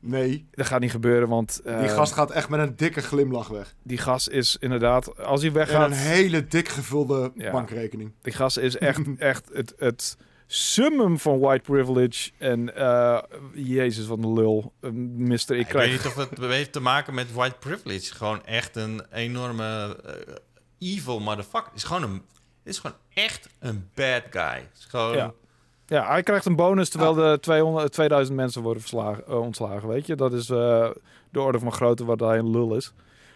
[0.03, 1.61] Nee, dat gaat niet gebeuren, want...
[1.63, 3.75] die eh, gast gaat echt met een dikke glimlach weg.
[3.83, 7.51] Die gas is inderdaad, als hij En weggaat, een hele dik gevulde Ja.
[7.51, 8.11] bankrekening.
[8.21, 10.17] die gas is echt, echt het, het
[10.53, 12.31] summum van white privilege.
[12.37, 13.19] En eh,
[13.53, 14.73] jezus, wat een lul.
[14.81, 15.91] Uh, mister, ik Ik weet krijg...
[15.91, 18.15] niet of het heeft te maken met white privilege.
[18.15, 20.35] Gewoon echt een enorme eh,
[20.79, 21.71] evil motherfucker.
[21.75, 22.21] Is gewoon een,
[22.63, 24.67] is gewoon echt een bad guy.
[24.77, 25.33] Is gewoon, Ja.
[25.91, 30.07] Ja, hij krijgt een bonus terwijl de 200, 2000 mensen worden verslagen, eh, ontslagen, weet
[30.07, 30.15] je.
[30.15, 30.89] Dat is eh,
[31.29, 32.93] de orde van grootte wat hij een lul is.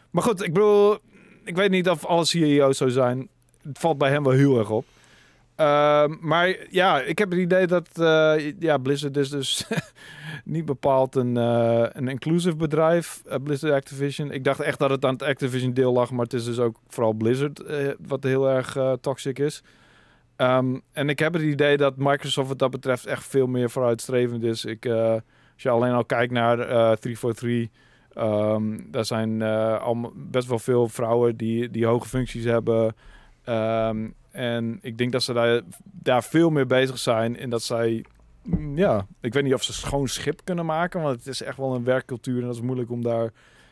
[0.09, 0.97] Maar goed, ik bedoel,
[1.43, 3.29] ik weet niet of alle CEO's zo zijn.
[3.61, 4.85] Het valt bij hem wel heel erg op.
[5.55, 9.67] Ehm, maar ja, ik heb het idee dat eh, ja, Blizzard is dus
[10.43, 14.31] niet bepaald een, eh, een inclusive bedrijf, eh, Blizzard Activision.
[14.31, 16.79] Ik dacht echt dat het aan het Activision deel lag, maar het is dus ook
[16.87, 17.63] vooral Blizzard
[18.07, 19.63] wat heel erg toxic is.
[20.35, 24.43] Ehm, en ik heb het idee dat Microsoft wat dat betreft echt veel meer vooruitstrevend
[24.43, 24.65] is.
[24.65, 27.69] Ik, als je alleen al kijkt naar eh 343,
[28.13, 29.41] ehm daar zijn
[29.81, 32.95] allemaal best wel veel vrouwen die, die hoge functies hebben.
[33.43, 37.37] Ehm, en ik denk dat ze daar, daar veel meer bezig zijn.
[37.37, 38.05] En dat zij,
[38.43, 41.01] mm, ja, ik weet niet of ze schoon schip kunnen maken.
[41.01, 42.39] Want het is echt wel een werkcultuur.
[42.39, 43.31] En dat is moeilijk om daar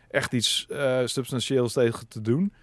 [0.10, 2.53] echt iets eh, substantieels tegen te doen.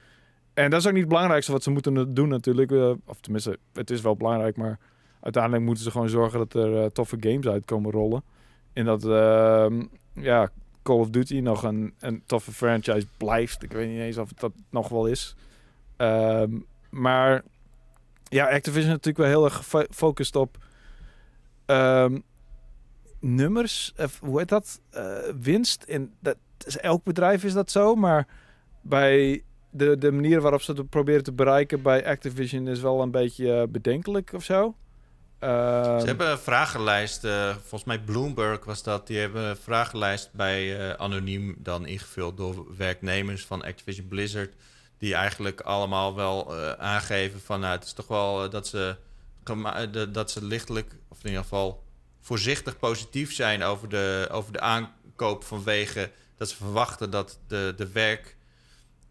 [0.54, 2.70] En dat is ook niet het belangrijkste wat ze moeten doen natuurlijk.
[2.70, 4.56] Eh, of tenminste, het is wel belangrijk.
[4.56, 4.78] Maar
[5.20, 8.22] uiteindelijk moeten ze gewoon zorgen dat er eh, toffe games uitkomen rollen.
[8.72, 9.82] En dat ehm,
[10.12, 10.50] ja,
[10.82, 13.62] Call of Duty nog een, een toffe franchise blijft.
[13.62, 15.36] Ik weet niet eens of dat nog wel is.
[15.96, 16.50] Ehm,
[16.90, 17.42] maar
[18.30, 20.56] ja, Activision is natuurlijk wel heel erg gefo- gefocust op
[21.66, 22.18] ehm,
[23.20, 23.92] nummers.
[24.20, 24.80] Hoe heet dat?
[24.90, 25.82] Eh, winst.
[25.82, 26.36] En dat
[26.66, 27.94] is, elk bedrijf is dat zo.
[27.94, 28.26] Maar
[28.82, 33.10] bij de, de manier waarop ze het proberen te bereiken bij Activision is wel een
[33.10, 34.74] beetje eh, bedenkelijk of zo.
[35.38, 40.32] Ehm, Ze hebben een vragenlijst, eh, volgens mij Bloomberg was dat, die hebben een vragenlijst
[40.32, 44.54] bij anoniem dan ingevuld door werknemers van Activision Blizzard,
[45.00, 48.96] die eigenlijk allemaal wel eh, aangeven van nou, het is toch wel eh, dat ze,
[49.44, 49.82] eh,
[50.12, 51.82] dat ze lichtelijk, of in ieder geval
[52.20, 57.88] voorzichtig positief zijn over de, over de aankoop vanwege dat ze verwachten dat de, de
[57.92, 58.36] werk...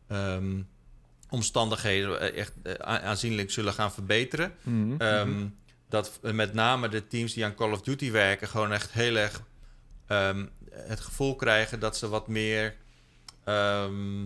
[0.07, 0.61] ehm,
[1.29, 4.53] omstandigheden eh, echt aanzienlijk zullen gaan verbeteren.
[4.63, 5.47] mhm, Ehm, mhm.
[5.89, 9.15] Dat eh, met name de teams die aan Call of Duty werken, gewoon echt heel
[9.15, 9.41] erg
[10.07, 12.75] ehm, het gevoel krijgen dat ze wat meer.
[13.43, 14.25] ehm,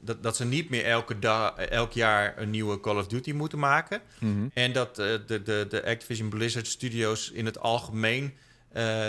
[0.00, 3.58] dat, dat ze niet meer elke dag, elk jaar een nieuwe Call of Duty moeten
[3.58, 4.00] maken.
[4.20, 4.48] Mhm.
[4.54, 8.34] En dat eh, de, de, de Activision Blizzard Studios in het algemeen
[8.72, 9.08] eh,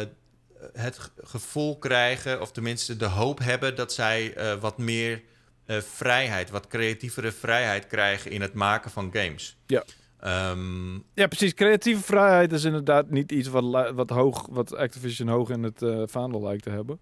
[0.73, 5.21] het ge- gevoel krijgen, of tenminste de hoop hebben, dat zij eh, wat meer
[5.65, 9.57] eh, vrijheid, wat creatievere vrijheid krijgen in het maken van games.
[9.67, 9.83] Ja.
[10.19, 11.53] Ehm, Ja, precies.
[11.53, 16.01] Creatieve vrijheid is inderdaad niet iets wat, wat, hoog, wat Activision hoog in het eh
[16.05, 16.99] vaandel lijkt te hebben.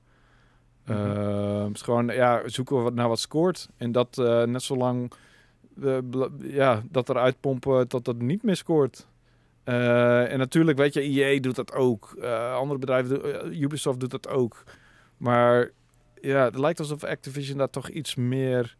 [1.73, 3.69] Is gewoon, ja, zoeken we naar wat scoort.
[3.77, 5.11] En dat eh, net zolang
[5.83, 5.97] uh,
[6.41, 9.07] ja, dat eruit pompen tot dat niet meer scoort.
[9.63, 12.15] Eh, en natuurlijk, weet je, EA doet dat ook.
[12.21, 14.63] Eh, andere bedrijven, doen- eh, Ubisoft doet dat ook.
[15.17, 15.71] Maar
[16.21, 18.75] ja, het lijkt alsof Activision daar toch iets meer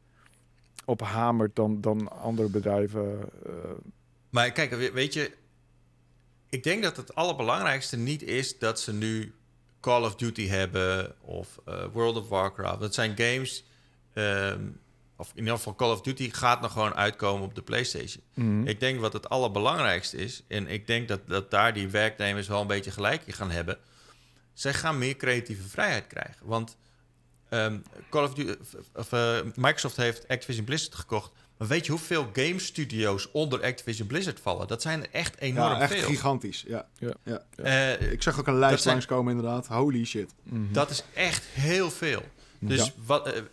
[0.86, 3.20] op hamert dan, dan andere bedrijven.
[3.46, 3.52] eh.
[4.30, 5.32] Maar kijk, we- weet je,
[6.50, 9.34] ik denk dat het allerbelangrijkste niet is dat ze nu
[9.80, 12.80] Call of Duty hebben of eh, World of Warcraft.
[12.80, 13.64] Dat zijn games,
[14.14, 14.68] ehm,
[15.16, 18.24] of in ieder geval Call of Duty gaat nog gewoon uitkomen op de PlayStation.
[18.34, 18.68] Mhm.
[18.68, 22.62] Ik denk wat het allerbelangrijkste is, en ik denk dat, dat daar die werknemers wel
[22.62, 23.78] een beetje gelijk in gaan hebben.
[24.54, 26.46] Zij gaan meer creatieve vrijheid krijgen.
[26.46, 26.78] Want
[27.50, 27.80] ehm,
[28.10, 28.56] Call of Duty,
[28.94, 31.32] of, eh, Microsoft heeft Activision Blizzard gekocht.
[31.60, 34.68] Maar weet je hoeveel game studio's onder Activision Blizzard vallen?
[34.68, 36.08] Dat zijn er echt enorm Ja, echt veel.
[36.08, 36.66] gigantisch.
[36.68, 36.88] Ja.
[37.56, 39.68] Eh, Ik zag ook een lijst zijn- langskomen inderdaad.
[39.68, 40.34] Holy shit.
[40.44, 40.74] Mhm.
[40.74, 42.24] Dat is echt heel veel.
[42.60, 42.92] Dus Ja.
[43.06, 43.44] wat, eh, eh,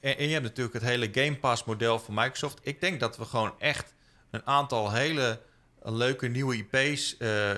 [0.00, 2.58] en, en je hebt natuurlijk het hele Game Pass model van Microsoft.
[2.62, 3.94] Ik denk dat we gewoon echt
[4.30, 5.40] een aantal hele
[5.82, 7.50] leuke nieuwe IP's eh,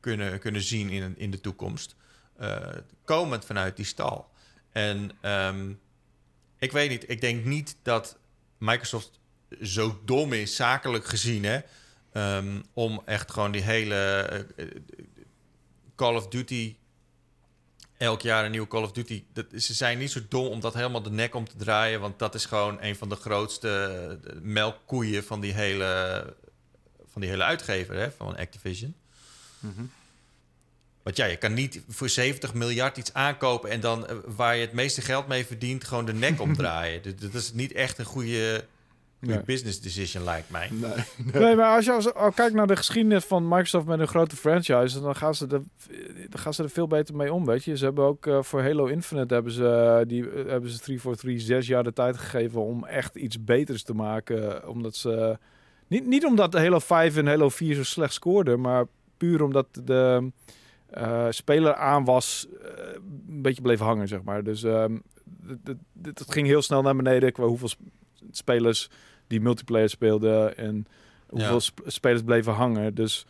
[0.00, 1.94] kunnen, kunnen zien in, in de toekomst.
[2.36, 2.56] Eh,
[3.04, 4.30] komend vanuit die stal.
[4.72, 5.72] En ehm,
[6.58, 8.18] ik weet niet, ik denk niet dat
[8.58, 9.20] Microsoft
[9.62, 11.58] zo dom is, zakelijk gezien, hè,
[12.12, 14.70] ehm, om echt gewoon die hele eh, eh,
[15.96, 16.76] Call of Duty
[17.98, 19.24] elk jaar een nieuwe Call of Duty.
[19.32, 22.00] Dat, ze zijn niet zo dom om dat helemaal de nek om te draaien.
[22.00, 26.36] Want dat is gewoon een van de grootste eh, melkkoeien van die hele,
[27.12, 28.94] van die hele uitgever hè, van Activision.
[29.58, 29.82] Mhm.
[31.02, 34.72] Want ja, je kan niet voor 70 miljard iets aankopen en dan waar je het
[34.72, 37.02] meeste geld mee verdient, gewoon de nek omdraaien.
[37.04, 38.64] dat, dat is niet echt een goede,
[39.18, 39.42] goede Nee.
[39.44, 40.68] business decision, lijkt mij.
[40.72, 40.92] Nee.
[41.42, 44.36] Nee, maar als je als, al kijkt naar de geschiedenis van Microsoft met een grote
[44.36, 45.62] franchise, dan gaan ze er,
[46.28, 47.76] dan gaan ze er veel beter mee om, weet je.
[47.76, 49.68] Ze hebben ook eh, voor Halo Infinite hebben ze,
[50.00, 53.82] eh, die, eh, hebben ze 343 zes jaar de tijd gegeven om echt iets beters
[53.82, 54.68] te maken.
[54.68, 55.38] Omdat ze,
[55.86, 58.84] niet, niet omdat Halo 5 en Halo 4 zo slecht scoorden, maar
[59.16, 60.30] puur omdat de
[60.90, 62.46] eh, speler aan was,
[63.28, 64.42] een beetje bleef hangen, zeg maar.
[64.44, 64.98] Dus ehm,
[65.46, 67.80] het- het ging heel snel naar beneden qua hoeveel sp-
[68.30, 68.90] spelers
[69.28, 70.86] die multiplayer speelden en
[71.28, 71.58] hoeveel Ja.
[71.58, 72.94] sp- spelers bleven hangen.
[72.94, 73.26] Dus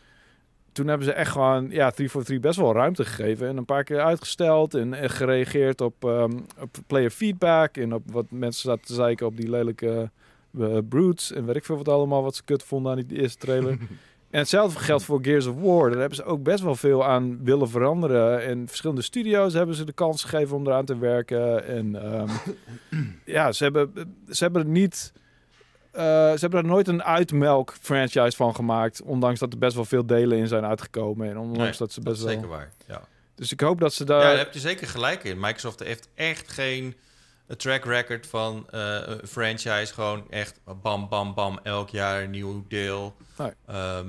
[0.71, 3.99] toen hebben ze echt gewoon ja, 343 best wel ruimte gegeven en een paar keer
[4.01, 8.93] uitgesteld en, en gereageerd op, ehm, op player feedback en op wat mensen zaten te
[8.93, 10.09] zeiken op die lelijke
[10.59, 13.37] eh, brutes en weet ik veel wat allemaal wat ze kut vonden aan die eerste
[13.45, 13.77] trailer.
[14.29, 15.89] En hetzelfde geldt voor Gears of War.
[15.89, 18.43] Daar hebben ze ook best wel veel aan willen veranderen.
[18.45, 21.65] En verschillende studio's hebben ze de kans gegeven om eraan te werken.
[21.67, 22.29] En ehm,
[23.35, 23.91] ja, ze hebben,
[24.29, 25.13] ze hebben het niet.
[25.91, 29.01] Eh, ze hebben er nooit een uitmelk franchise van gemaakt.
[29.01, 31.29] Ondanks dat er best wel veel delen in zijn uitgekomen.
[31.29, 32.33] En ondanks Nee, dat ze Dat best is wel.
[32.33, 32.71] zeker waar.
[32.87, 33.01] Ja.
[33.35, 34.21] Dus ik hoop dat ze daar.
[34.21, 35.39] Ja, daar heb je zeker gelijk in.
[35.39, 36.95] Microsoft heeft echt geen
[37.47, 39.93] eh, track record van eh, een franchise.
[39.93, 43.15] Gewoon echt bam, bam, bam, elk jaar een nieuw deel.
[43.37, 43.51] Nee.
[43.65, 44.05] Ehm,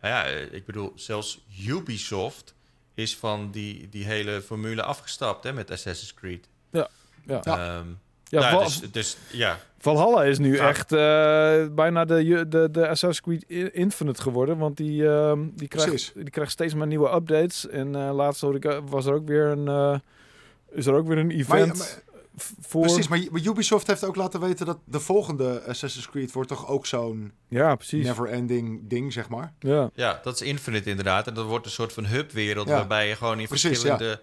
[0.00, 2.54] nou ja, ik bedoel, zelfs Ubisoft
[2.94, 6.48] is van die, die hele formule afgestapt hè, met Assassin's Creed.
[6.70, 6.88] Ja.
[7.42, 7.86] Ehm,
[8.28, 10.98] ja, nou, Val- dus, dus ja, Valhalla is nu echt eh,
[11.70, 14.58] bijna de, de, de Assassin's Creed Infinite geworden.
[14.58, 16.12] Want die, ehm, die, krijgt, Precies.
[16.14, 17.68] die krijgt steeds maar nieuwe updates.
[17.68, 19.98] En eh, laatst hoorde ik, eh, was er ook weer een, eh,
[20.70, 22.04] is er ook weer een event Maar-
[22.60, 22.80] voor.
[22.82, 26.86] Precies, maar Ubisoft heeft ook laten weten dat de volgende Assassin's Creed wordt toch ook
[26.86, 28.04] zo'n Ja, precies.
[28.06, 29.52] never-ending ding, zeg maar.
[29.58, 29.90] Ja.
[29.94, 31.26] ja, dat is Infinite inderdaad.
[31.26, 32.74] En dat wordt een soort van hubwereld Ja.
[32.74, 34.20] waarbij je gewoon in Precies, verschillende,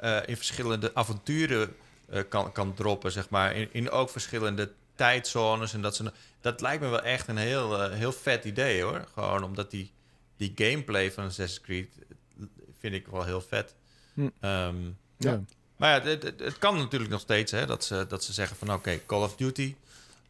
[0.00, 1.68] eh, in verschillende avonturen
[2.08, 3.54] eh, kan, kan droppen, zeg maar.
[3.56, 5.72] In, in ook verschillende tijdzones.
[5.72, 9.04] En dat, ze, dat lijkt me wel echt een heel, eh, heel vet idee hoor.
[9.14, 9.92] Gewoon omdat die,
[10.36, 12.46] die gameplay van Assassin's Creed eh,
[12.80, 13.74] vind ik wel heel vet.
[14.14, 14.28] Hm.
[14.40, 14.76] Ehm,
[15.16, 15.40] Ja.
[15.76, 18.56] maar ja, het, het, het kan natuurlijk nog steeds hè, dat, ze, dat ze zeggen
[18.56, 19.74] van oké, Call of Duty.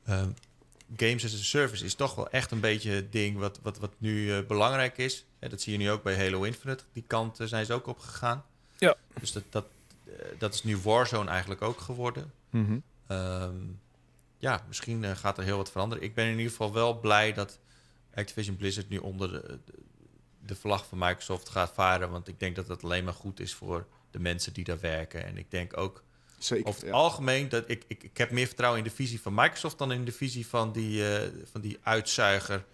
[0.06, 0.28] ehm,
[0.96, 3.90] games as a service is toch wel echt een beetje het ding wat, wat, wat
[3.98, 5.24] nu belangrijk is.
[5.38, 6.84] Hè, dat zie je nu ook bij Halo Infinite.
[6.92, 8.44] Die kant zijn ze ook op gegaan.
[8.78, 8.96] Ja.
[9.20, 9.64] Dus dat, dat,
[10.38, 12.32] dat is nu Warzone eigenlijk ook geworden.
[12.50, 12.78] Mhm.
[13.06, 13.56] Ehm,
[14.38, 16.04] ja, misschien eh, gaat er heel wat veranderen.
[16.04, 17.58] Ik ben in ieder geval wel blij dat
[18.14, 19.58] Activision Blizzard nu onder de,
[20.46, 22.10] de, vlag van Microsoft gaat varen.
[22.10, 25.24] Want ik denk dat dat alleen maar goed is voor de mensen die daar werken.
[25.24, 26.02] En ik denk ook
[26.38, 26.66] Zeker.
[26.66, 26.96] over het ja.
[26.96, 30.04] algemeen dat ik, ik, ik heb meer vertrouwen in de visie van Microsoft dan in
[30.04, 32.64] de visie van die, eh, van die uitzuiger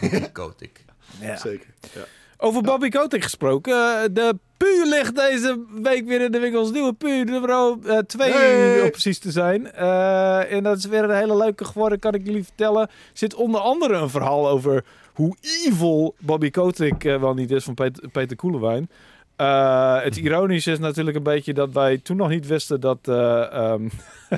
[0.00, 0.84] Bobby Kotick.
[1.20, 1.36] Ja.
[1.36, 1.74] Zeker.
[1.94, 2.06] Ja.
[2.38, 3.72] Over Bobby Kotick gesproken.
[3.74, 6.70] eh, de Pu ligt deze week weer in de winkels.
[6.70, 8.82] Nieuwe Pu, nummer 2 Hey!
[8.82, 9.72] om precies te zijn.
[9.72, 12.90] Eh, en dat is weer een hele leuke geworden, kan ik jullie vertellen.
[13.12, 14.84] Zit onder andere een verhaal over
[15.14, 15.36] hoe
[15.66, 18.90] evil Bobby Kotick eh, wel niet is van Peter, Peter Koelewijn.
[19.36, 23.52] Eh, het ironische is natuurlijk een beetje dat wij toen nog niet wisten dat, eh,
[23.52, 23.88] ehm,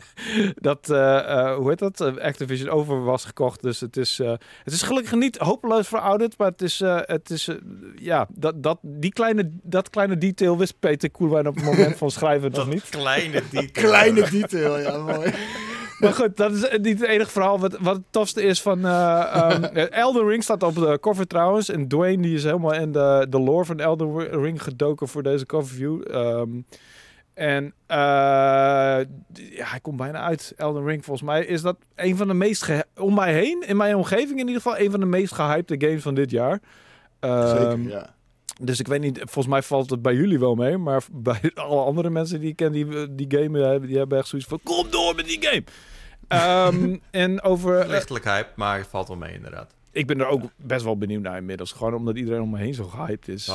[0.69, 3.63] dat eh, eh, hoe heet dat, Activision over was gekocht.
[3.63, 4.33] Dus het is, eh,
[4.65, 7.49] het is gelukkig niet hopeloos verouderd, maar het is, eh, het is
[7.97, 12.11] ja, dat, dat, die kleine, dat kleine detail wist Peter Koelewijn op het moment van
[12.11, 12.89] schrijven nog Dat niet.
[12.89, 13.87] kleine detail.
[13.89, 15.31] Kleine detail, ja, mooi.
[15.99, 17.59] Maar goed, dat is niet het enige verhaal.
[17.59, 18.87] Wat, wat het tofste is van...
[18.87, 19.65] eh ehm,
[20.05, 21.69] Elden Ring staat op de cover trouwens.
[21.69, 25.47] En Dwayne die is helemaal in de, de lore van Elden Ring gedoken voor deze
[25.47, 26.03] coverview.
[26.11, 26.49] Ehm
[27.37, 27.97] en eh,
[29.33, 30.53] ja, hij komt bijna uit.
[30.57, 32.71] Elden Ring, volgens mij is dat een van de meest...
[32.97, 34.79] Om mij heen, in mijn omgeving in ieder geval...
[34.79, 36.61] een van de meest gehypte games van dit jaar.
[37.21, 38.15] Zeker, Ehm, ja.
[38.61, 40.77] dus ik weet niet, volgens mij valt het bij jullie wel mee.
[40.77, 44.29] Maar bij alle andere mensen die ik ken die, die gamen hebben, die hebben echt
[44.29, 44.61] zoiets van...
[44.63, 45.65] Kom door met die game!
[46.29, 47.79] Ehm, en over...
[47.79, 49.75] eh, Lichtelijk hype, maar het valt wel mee inderdaad.
[49.93, 51.73] ik ben er ook best wel benieuwd naar inmiddels.
[51.73, 53.53] Gewoon omdat iedereen om me heen zo gehyped is.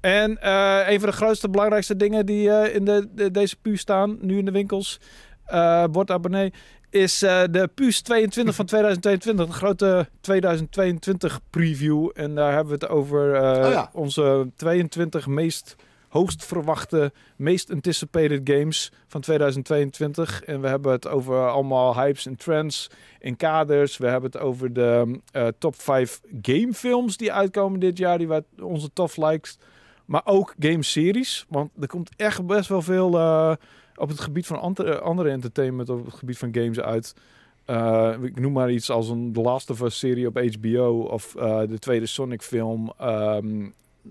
[0.00, 3.76] En eh, een van de grootste, belangrijkste dingen die eh, in de, de- deze pu
[3.76, 5.00] staan, nu in de winkels,
[5.44, 6.52] eh wordt abonnee,
[6.90, 9.46] is eh, de PU's 22 van 2022.
[9.46, 12.10] De grote 2022 preview.
[12.14, 13.90] En daar hebben we het over eh, Oh ja.
[13.92, 15.76] onze 22 meest
[16.08, 20.42] hoogst verwachte, meest anticipated games van 2022.
[20.42, 22.90] En we hebben het over allemaal hypes en trends
[23.20, 23.96] en kaders.
[23.96, 28.42] We hebben het over de eh, top 5 gamefilms die uitkomen dit jaar, die wij
[28.60, 29.58] onze top likes.
[30.04, 33.52] Maar ook gameseries, want er komt echt best wel veel eh,
[33.96, 37.14] op het gebied van andere, andere entertainment, op het gebied van games uit.
[37.64, 41.34] Eh, ik noem maar iets als een The Last of Us serie op HBO of
[41.34, 42.92] eh, de tweede Sonic film.
[42.98, 43.68] ehm,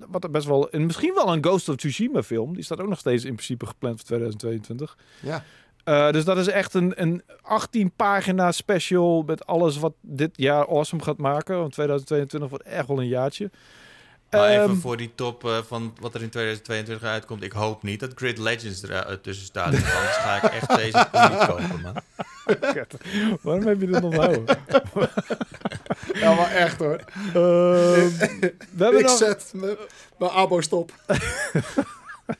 [0.07, 2.53] wat er best wel, en misschien wel een Ghost of Tsushima film.
[2.53, 4.97] Die staat ook nog steeds in principe gepland voor 2022.
[5.19, 5.43] Ja.
[5.83, 10.67] Eh, dus dat is echt een, een 18 pagina special met alles wat dit jaar
[10.67, 11.57] awesome gaat maken.
[11.57, 13.51] Want 2022 wordt echt wel een jaartje.
[14.29, 17.43] Maar Ehm, even voor die top eh, van wat er in 2022 uitkomt.
[17.43, 19.71] Ik hoop niet dat Grid Legends er eh, tussen staat.
[19.71, 21.95] Want Anders ga ik echt deze niet kopen, man.
[23.41, 24.45] Waarom heb je dit onthouden?
[26.21, 26.99] ja, maar echt hoor.
[27.27, 29.17] Ehm, we hebben Ik nog...
[29.17, 29.51] zet
[30.17, 30.91] mijn abo stop.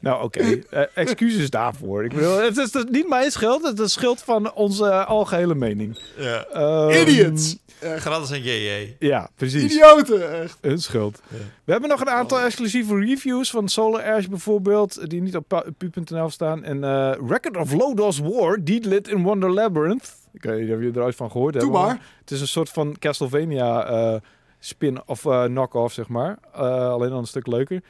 [0.00, 0.40] Nou, oké.
[0.70, 2.04] Eh, excuses daarvoor.
[2.04, 3.62] Ik bedoel, het is dus niet mijn schuld.
[3.62, 5.98] Het is de schuld van onze eh, algehele mening.
[6.16, 6.44] Ja.
[6.44, 7.56] Ehm, Idiots.
[7.80, 8.00] Echt.
[8.00, 8.96] Gratis en JJ.
[8.98, 9.62] Ja, precies.
[9.62, 10.58] Idioten, echt.
[10.60, 11.20] Hun schuld.
[11.28, 11.36] Ja.
[11.64, 16.30] We hebben nog een aantal exclusieve reviews van Solar Ash bijvoorbeeld, die niet op pu.nl
[16.30, 16.64] staan.
[16.64, 20.18] En eh, Record of Lodos War, Deedlit in Wonder Labyrinth.
[20.32, 21.80] Ik weet niet of je er ooit van gehoord Doe hebben.
[21.80, 22.00] maar.
[22.20, 24.14] Het is een soort van Castlevania eh,
[24.58, 26.38] spin of eh, knock-off, zeg maar.
[26.54, 27.82] Eh, alleen dan een stuk leuker.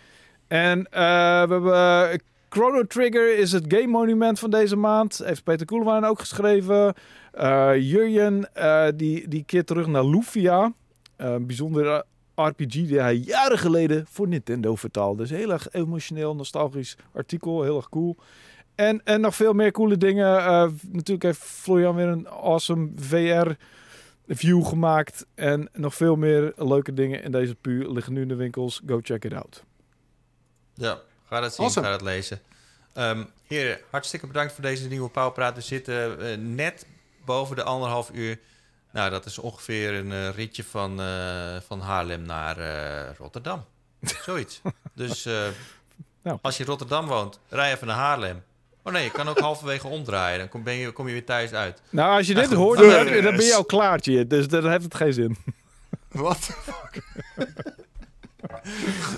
[0.50, 2.18] En eh, we hebben eh,
[2.48, 5.20] Chrono Trigger is het game monument van deze maand.
[5.24, 6.94] Heeft Peter Koelewijn ook geschreven.
[7.32, 8.50] Eh Jurjen,
[8.96, 10.72] die, die keert terug naar Lufia.
[11.16, 12.04] Een bijzondere
[12.34, 15.22] RPG die hij jaren geleden voor Nintendo vertaalde.
[15.22, 17.62] Dus heel erg emotioneel, nostalgisch artikel.
[17.62, 18.16] Heel erg cool.
[18.74, 20.32] En, en nog veel meer coole dingen.
[20.92, 23.50] Natuurlijk heeft Florian weer een awesome VR
[24.26, 25.26] view gemaakt.
[25.34, 28.82] En nog veel meer leuke dingen in deze pu liggen nu in de winkels.
[28.86, 29.68] Go check it out.
[30.74, 30.98] Ja,
[31.28, 31.86] ga dat zien, Awesome.
[31.86, 32.40] ga dat lezen.
[32.94, 35.54] Ehm heren, hartstikke bedankt voor deze nieuwe Pauwpraat.
[35.54, 36.86] We zitten eh, net
[37.24, 38.38] boven de anderhalf uur.
[38.92, 43.64] Nou, dat is ongeveer een eh, ritje van, eh, van Haarlem naar eh, Rotterdam.
[44.24, 44.60] Zoiets.
[44.94, 45.46] dus eh,
[46.22, 46.38] Nou.
[46.42, 48.42] als je in Rotterdam woont, rij even naar Haarlem.
[48.82, 50.38] Oh nee, je kan ook halverwege omdraaien.
[50.38, 51.82] Dan kom, ben je, kom je weer thuis uit.
[51.90, 52.56] Nou, als je dit goed.
[52.56, 52.78] hoort,
[53.22, 54.26] dan ben je al klaartje.
[54.26, 55.36] Dus dan heeft het geen zin.
[56.08, 56.50] Wat?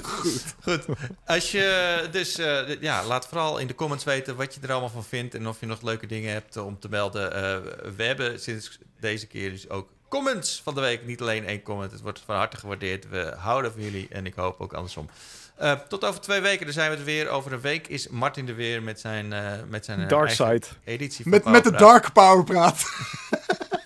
[0.02, 0.84] Goed.
[1.26, 4.88] Als je dus, eh, ja, laat vooral in de comments weten wat je er allemaal
[4.88, 7.34] van vindt en of je nog leuke dingen hebt om te melden.
[7.34, 7.56] Eh,
[7.96, 11.06] we hebben sinds deze keer dus ook comments van de week.
[11.06, 11.92] Niet alleen één comment.
[11.92, 13.08] Het wordt van harte gewaardeerd.
[13.08, 15.08] We houden van jullie en ik hoop ook andersom.
[15.56, 17.28] Eh, tot over twee weken, dan zijn we er weer.
[17.28, 19.28] Over een week is Martin er weer met zijn,
[19.68, 20.62] met zijn Dark side.
[20.84, 21.70] editie van Met, met de.
[21.70, 22.84] Dark Power praat.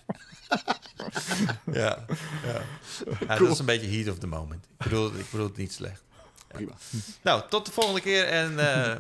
[1.73, 2.05] Ja,
[2.45, 2.63] ja.
[3.27, 4.65] ja dat is een beetje heat of the moment.
[4.79, 6.03] Ik bedoel, ik bedoel het niet slecht.
[6.47, 6.73] Prima.
[7.23, 8.99] Nou, tot de volgende keer en, eh, eh,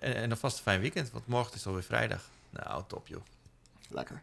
[0.00, 1.10] en, en alvast een fijn weekend.
[1.10, 2.30] Want morgen is alweer vrijdag.
[2.50, 3.22] Nou, top joh.
[3.88, 4.22] Lekker.